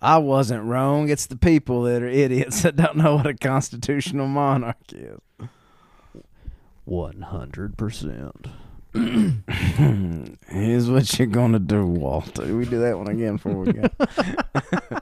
I 0.01 0.17
wasn't 0.17 0.63
wrong. 0.63 1.09
It's 1.09 1.27
the 1.27 1.37
people 1.37 1.83
that 1.83 2.01
are 2.01 2.07
idiots 2.07 2.63
that 2.63 2.75
don't 2.75 2.97
know 2.97 3.17
what 3.17 3.27
a 3.27 3.35
constitutional 3.35 4.27
monarch 4.27 4.77
is. 4.91 5.19
100%. 6.87 8.51
Here's 10.47 10.89
what 10.89 11.17
you're 11.17 11.27
gonna 11.27 11.59
do, 11.59 11.85
Walter. 11.85 12.55
We 12.55 12.65
do 12.65 12.79
that 12.79 12.97
one 12.97 13.07
again 13.07 13.37
before 13.37 13.53
we 13.53 13.71
go. 13.71 13.81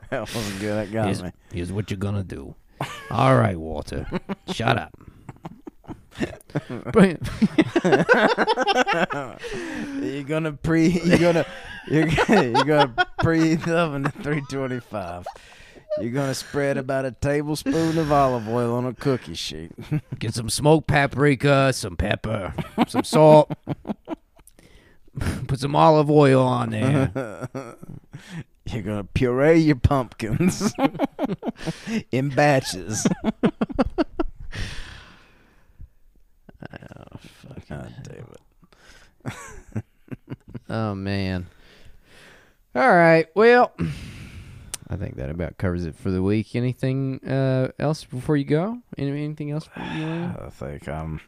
that 0.10 0.30
was 0.34 0.52
good. 0.60 0.76
That 0.76 0.92
got 0.92 1.06
Here's, 1.06 1.24
me. 1.24 1.32
here's 1.52 1.72
what 1.72 1.90
you're 1.90 1.98
going 1.98 2.16
to 2.16 2.24
do. 2.24 2.54
All 3.10 3.36
right, 3.36 3.58
Walter. 3.58 4.08
Shut 4.54 4.78
up. 4.78 4.94
You're 10.02 10.24
gonna 10.24 10.54
pre. 10.54 10.88
You're 10.90 11.18
gonna. 11.18 11.46
You're 11.88 12.08
gonna. 12.08 12.44
You're 12.44 12.64
gonna 12.64 13.08
preheat 13.22 13.66
the 13.66 13.78
oven 13.78 14.06
at 14.06 14.14
325. 14.14 15.26
You're 16.00 16.12
gonna 16.12 16.36
spread 16.36 16.78
about 16.78 17.06
a 17.06 17.12
tablespoon 17.12 17.98
of 17.98 18.12
olive 18.12 18.48
oil 18.48 18.76
on 18.76 18.86
a 18.86 18.94
cookie 18.94 19.34
sheet. 19.34 19.72
Get 20.20 20.34
some 20.34 20.50
smoked 20.50 20.88
paprika, 20.88 21.74
some 21.74 21.98
pepper, 21.98 22.54
some 22.88 23.04
salt. 23.04 23.52
Put 25.48 25.60
some 25.60 25.76
olive 25.76 26.10
oil 26.10 26.42
on 26.42 26.70
there. 26.70 27.12
You're 28.66 28.84
gonna 28.84 29.04
puree 29.04 29.60
your 29.60 29.76
pumpkins 29.76 30.74
in 32.12 32.30
batches. 32.30 33.06
God 37.70 37.94
damn 38.04 38.28
it. 39.36 39.84
Oh 40.70 40.94
man. 40.94 41.48
All 42.76 42.94
right. 42.94 43.28
Well, 43.34 43.74
I 44.88 44.96
think 44.98 45.16
that 45.16 45.32
about 45.32 45.58
covers 45.58 45.84
it 45.86 45.96
for 45.96 46.12
the 46.12 46.22
week. 46.22 46.56
Anything 46.56 47.24
uh, 47.26 47.72
else 47.80 48.04
before 48.04 48.38
you 48.38 48.46
go? 48.46 48.78
Any, 48.96 49.10
anything 49.24 49.50
else? 49.50 49.66
For 49.66 49.80
you, 49.80 50.06
William? 50.06 50.38
I 50.46 50.50
think 50.50 50.88
I'm. 50.88 51.22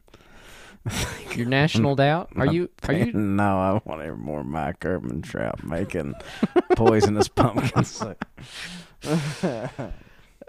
Your 1.35 1.47
national 1.47 1.95
doubt? 1.95 2.31
Are 2.35 2.45
you? 2.45 2.69
Are 2.87 2.93
you? 2.93 3.11
No, 3.13 3.57
I 3.59 3.81
want 3.85 4.01
to 4.01 4.05
hear 4.05 4.15
more 4.15 4.43
Mike 4.43 4.79
Ehrmantraut 4.81 5.63
making 5.63 6.13
poisonous 6.75 7.27
pumpkins. 7.27 8.03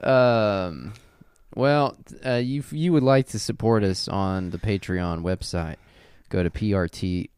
Um, 0.02 0.92
well, 1.54 1.96
uh, 2.24 2.34
you 2.34 2.62
you 2.70 2.92
would 2.92 3.02
like 3.02 3.28
to 3.28 3.38
support 3.38 3.82
us 3.84 4.08
on 4.08 4.50
the 4.50 4.58
Patreon 4.58 5.22
website? 5.22 5.76
Go 6.28 6.42
to 6.42 6.50
PRT, 6.50 7.28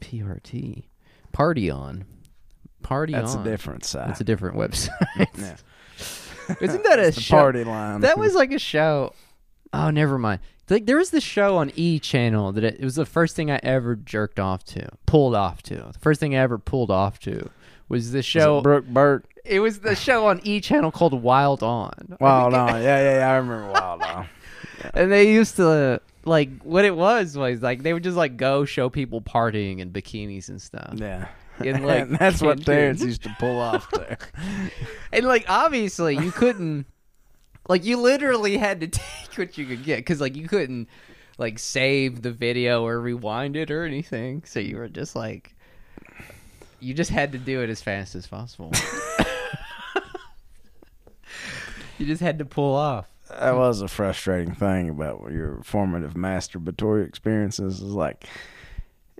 PRT, 0.00 0.84
Party 1.32 1.70
on, 1.70 2.04
Party 2.82 3.12
That's 3.12 3.34
on. 3.34 3.46
a 3.46 3.50
different 3.50 3.84
site. 3.84 4.08
That's 4.08 4.20
a 4.20 4.24
different 4.24 4.56
website. 4.56 5.28
Yeah. 5.38 5.56
Isn't 6.60 6.82
that 6.84 6.98
a 6.98 7.06
It's 7.08 7.16
the 7.16 7.22
show? 7.22 7.36
party 7.36 7.64
line? 7.64 8.00
That 8.00 8.18
was 8.18 8.34
like 8.34 8.52
a 8.52 8.58
show. 8.58 9.14
Oh, 9.72 9.90
never 9.90 10.18
mind. 10.18 10.40
Like 10.68 10.86
there 10.86 10.96
was 10.98 11.10
this 11.10 11.24
show 11.24 11.56
on 11.56 11.72
E 11.76 11.98
Channel 11.98 12.52
that 12.52 12.64
it, 12.64 12.76
it 12.80 12.84
was 12.84 12.94
the 12.96 13.06
first 13.06 13.36
thing 13.36 13.50
I 13.50 13.60
ever 13.62 13.96
jerked 13.96 14.38
off 14.40 14.64
to, 14.64 14.88
pulled 15.06 15.34
off 15.34 15.62
to. 15.64 15.74
The 15.92 15.98
first 16.00 16.20
thing 16.20 16.34
I 16.34 16.38
ever 16.38 16.58
pulled 16.58 16.90
off 16.90 17.18
to 17.20 17.50
was 17.94 18.10
the 18.10 18.22
show. 18.22 18.58
it 18.58 18.62
Brooke 18.62 18.86
Burke. 18.86 19.24
It 19.44 19.60
was 19.60 19.80
the 19.80 19.94
show 19.94 20.26
on 20.26 20.40
E 20.42 20.60
Channel 20.60 20.90
called 20.90 21.22
Wild 21.22 21.62
On. 21.62 22.16
Wild 22.18 22.54
on. 22.54 22.82
Yeah, 22.82 22.98
yeah, 22.98 23.18
yeah. 23.18 23.30
I 23.30 23.36
remember 23.36 23.70
Wild 23.70 24.02
on. 24.02 24.28
And 24.92 25.10
they 25.10 25.32
used 25.32 25.56
to 25.56 26.02
like 26.26 26.62
what 26.62 26.84
it 26.84 26.94
was 26.94 27.38
was 27.38 27.62
like 27.62 27.82
they 27.82 27.94
would 27.94 28.02
just 28.02 28.18
like 28.18 28.36
go 28.36 28.66
show 28.66 28.90
people 28.90 29.22
partying 29.22 29.78
in 29.78 29.92
bikinis 29.92 30.50
and 30.50 30.60
stuff. 30.60 30.94
Yeah. 30.96 31.28
And 31.58 31.86
like, 31.86 32.02
and 32.02 32.18
that's 32.18 32.42
what. 32.42 32.66
Terrence 32.66 33.00
used 33.00 33.22
to 33.22 33.34
pull 33.38 33.58
off 33.60 33.90
there. 33.92 34.18
And 35.12 35.24
like 35.24 35.46
obviously 35.48 36.18
you 36.18 36.32
couldn't 36.32 36.86
like 37.66 37.84
you 37.84 37.96
literally 37.96 38.58
had 38.58 38.80
to 38.80 38.88
take 38.88 39.38
what 39.38 39.56
you 39.56 39.64
could 39.64 39.84
get 39.84 40.04
cuz 40.04 40.20
like 40.20 40.36
you 40.36 40.48
couldn't 40.48 40.88
like 41.38 41.58
save 41.58 42.20
the 42.20 42.32
video 42.32 42.84
or 42.84 43.00
rewind 43.00 43.56
it 43.56 43.70
or 43.70 43.84
anything. 43.84 44.42
So 44.44 44.60
you 44.60 44.76
were 44.76 44.88
just 44.88 45.16
like 45.16 45.54
you 46.80 46.94
just 46.94 47.10
had 47.10 47.32
to 47.32 47.38
do 47.38 47.60
it 47.62 47.70
as 47.70 47.80
fast 47.82 48.14
as 48.14 48.26
possible. 48.26 48.72
you 51.98 52.06
just 52.06 52.20
had 52.22 52.38
to 52.38 52.44
pull 52.44 52.74
off. 52.74 53.08
that 53.28 53.54
was 53.56 53.80
a 53.80 53.88
frustrating 53.88 54.54
thing 54.54 54.88
about 54.90 55.30
your 55.32 55.60
formative 55.62 56.14
masturbatory 56.14 57.06
experiences. 57.06 57.76
Is 57.76 57.82
like 57.82 58.24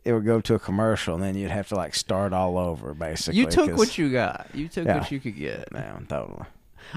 it 0.05 0.13
would 0.13 0.25
go 0.27 0.41
to 0.41 0.55
a 0.55 0.59
commercial 0.59 1.15
and 1.15 1.23
then 1.23 1.35
you'd 1.37 1.51
have 1.51 1.69
to 1.69 1.77
like 1.77 1.95
start 1.95 2.33
all 2.33 2.59
over. 2.59 2.93
Basically, 2.95 3.41
You 3.41 3.47
took 3.47 3.77
what 3.77 3.97
you 3.97 4.11
got. 4.13 4.47
You 4.53 4.69
took 4.69 4.87
Yeah. 4.87 4.99
what 4.99 5.11
you 5.11 5.21
could 5.21 5.37
get. 5.37 5.69
Yeah, 5.73 5.99
totally. 6.09 6.45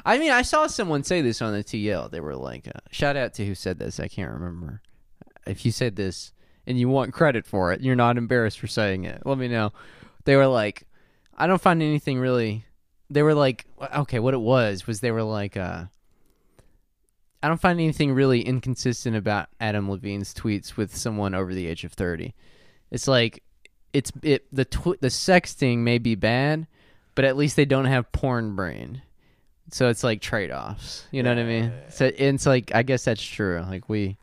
I 0.06 0.18
mean, 0.18 0.32
I 0.32 0.42
saw 0.42 0.68
someone 0.68 1.04
say 1.04 1.22
this 1.22 1.42
on 1.42 1.54
the 1.54 1.64
TL. 1.64 2.12
They 2.12 2.20
were 2.20 2.36
like, 2.36 2.68
uh, 2.68 2.80
"Shout 2.92 3.16
out 3.16 3.34
to 3.36 3.46
who 3.46 3.56
said 3.56 3.80
this." 3.80 4.00
I 4.00 4.10
can't 4.10 4.32
remember. 4.32 4.82
If 5.46 5.66
you 5.66 5.72
said 5.72 5.96
this 5.96 6.34
and 6.66 6.78
you 6.78 6.90
want 6.90 7.14
credit 7.14 7.46
for 7.46 7.72
it, 7.72 7.80
you're 7.80 7.96
not 7.96 8.18
embarrassed 8.18 8.60
for 8.60 8.68
saying 8.68 9.06
it. 9.06 9.22
Let 9.26 9.38
me 9.38 9.48
know. 9.48 9.72
They 10.28 10.36
were 10.36 10.46
like, 10.48 10.84
"I 11.38 11.48
don't 11.48 11.62
find 11.62 11.82
anything 11.82 12.20
really." 12.20 12.66
They 13.10 13.24
were 13.24 13.34
like, 13.34 13.66
"Okay, 13.96 14.20
what 14.20 14.34
it 14.34 14.42
was 14.42 14.86
was 14.86 15.00
they 15.00 15.12
were 15.12 15.24
like, 15.24 15.56
uh, 15.56 15.86
I 17.42 17.48
don't 17.48 17.62
find 17.62 17.80
anything 17.80 18.12
really 18.12 18.42
inconsistent 18.42 19.16
about 19.16 19.48
Adam 19.62 19.90
Levine's 19.90 20.34
tweets 20.34 20.76
with 20.76 20.94
someone 20.94 21.34
over 21.34 21.54
the 21.54 21.66
age 21.66 21.86
of 21.86 21.94
30. 21.94 22.36
It's 22.92 23.08
like 23.08 23.42
it's 23.94 24.12
it 24.22 24.46
the 24.52 24.66
tw- 24.66 25.00
the 25.00 25.08
sexting 25.08 25.78
may 25.78 25.98
be 25.98 26.16
bad, 26.16 26.68
but 27.16 27.24
at 27.24 27.38
least 27.38 27.56
they 27.56 27.64
don't 27.64 27.86
have 27.86 28.12
porn 28.12 28.54
brain. 28.54 29.02
So 29.72 29.88
it's 29.88 30.04
like 30.04 30.20
trade 30.20 30.52
offs. 30.52 31.08
You 31.12 31.24
know 31.24 31.30
what 31.30 31.40
I 31.40 31.44
mean? 31.46 31.72
So 31.88 32.12
it's 32.14 32.46
like 32.46 32.76
I 32.76 32.84
guess 32.84 33.06
that's 33.06 33.24
true. 33.24 33.64
Like 33.66 33.88
we, 33.88 34.18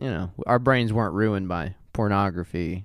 you 0.00 0.08
know, 0.08 0.30
our 0.46 0.60
brains 0.60 0.92
weren't 0.92 1.14
ruined 1.14 1.48
by 1.48 1.74
pornography 1.92 2.84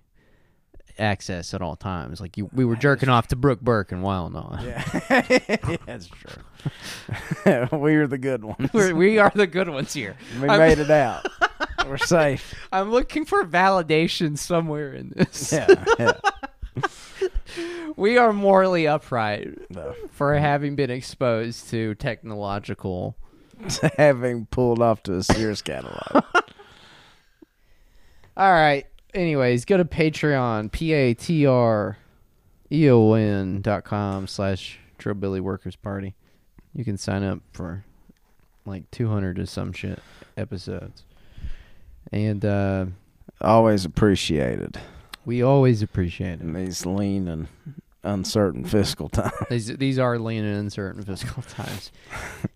access 1.00 1.54
at 1.54 1.62
all 1.62 1.76
times. 1.76 2.20
Like 2.22 2.38
you, 2.38 2.50
we 2.54 2.66
were 2.66 2.76
jerking 2.76 3.10
off 3.10 3.28
to 3.30 3.36
Brooke 3.36 3.62
Burke 3.62 3.92
and 3.92 4.04
Wild. 4.04 4.34
Yeah, 4.64 4.84
that's 5.86 6.08
true. 6.08 7.68
we 7.78 7.98
were 7.98 8.08
the 8.08 8.18
good 8.18 8.44
ones. 8.44 8.70
We're, 8.74 8.94
we 8.94 9.18
are 9.20 9.32
the 9.34 9.48
good 9.48 9.70
ones 9.70 9.94
here. 9.94 10.16
we 10.42 10.48
I'm- 10.48 10.60
made 10.60 10.80
it 10.80 10.92
out. 10.92 11.26
We're 11.88 11.98
safe. 11.98 12.54
I'm 12.72 12.92
looking 12.92 13.26
for 13.26 13.44
validation 13.46 14.38
somewhere 14.38 14.94
in 14.94 15.14
this. 15.16 15.52
Yeah, 15.52 15.84
yeah. 15.98 16.14
We 17.96 18.18
are 18.18 18.32
morally 18.32 18.88
upright 18.88 19.58
No. 19.72 19.94
for 20.12 20.36
having 20.36 20.76
been 20.76 20.90
exposed 20.92 21.70
to 21.72 21.96
technological. 21.96 23.16
Having 23.98 24.46
pulled 24.48 24.82
off 24.82 25.04
to 25.04 25.16
a 25.16 25.24
Sears 25.24 25.62
catalog. 25.62 26.24
All 28.38 28.52
right. 28.54 28.86
Anyways, 29.14 29.66
go 29.66 29.78
to 29.78 29.86
Patreon, 29.86 30.72
P 30.72 30.94
A 30.94 31.14
T 31.14 31.46
R 31.46 31.98
E 32.72 32.90
O 32.90 33.14
N 33.14 33.62
dot 33.62 33.84
com 33.84 34.28
slash 34.28 34.80
Trillbilly 34.98 35.42
Workers 35.42 35.76
Party. 35.76 36.16
You 36.74 36.86
can 36.86 36.98
sign 36.98 37.24
up 37.24 37.40
for 37.54 37.84
like 38.66 38.90
200 38.92 39.40
or 39.40 39.46
some 39.46 39.74
shit 39.74 40.00
episodes. 40.38 41.04
And 42.12 42.46
uh, 42.46 42.86
Always 43.42 43.86
appreciated 43.86 44.80
we 45.26 45.44
always 45.44 45.84
appreciate 45.84 46.42
in 46.42 46.56
it. 46.56 46.66
these 46.66 46.86
lean 46.88 47.28
and 47.28 47.48
uncertain 48.04 48.66
fiscal 48.66 49.10
times. 49.10 49.34
These, 49.50 49.78
these 49.78 50.00
are 50.00 50.18
lean 50.18 50.44
and 50.44 50.58
uncertain 50.58 51.04
fiscal 51.04 51.44
times. 51.44 51.92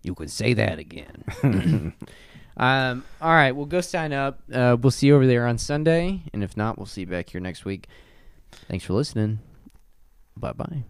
You 0.02 0.14
could 0.16 0.30
say 0.30 0.54
that 0.54 0.80
again. 0.80 1.22
um, 2.56 3.04
all 3.20 3.32
right, 3.32 3.52
we'll 3.52 3.66
go 3.66 3.80
sign 3.80 4.12
up. 4.12 4.40
Uh, 4.52 4.76
we'll 4.80 4.90
see 4.90 5.08
you 5.08 5.16
over 5.16 5.26
there 5.26 5.46
on 5.46 5.58
Sunday. 5.58 6.22
And 6.32 6.42
if 6.44 6.56
not, 6.56 6.78
we'll 6.78 6.86
see 6.86 7.02
you 7.02 7.06
back 7.06 7.30
here 7.30 7.40
next 7.40 7.64
week. 7.64 7.88
Thanks 8.68 8.84
for 8.84 8.92
listening. 8.92 9.40
Bye 10.36 10.52
bye. 10.52 10.84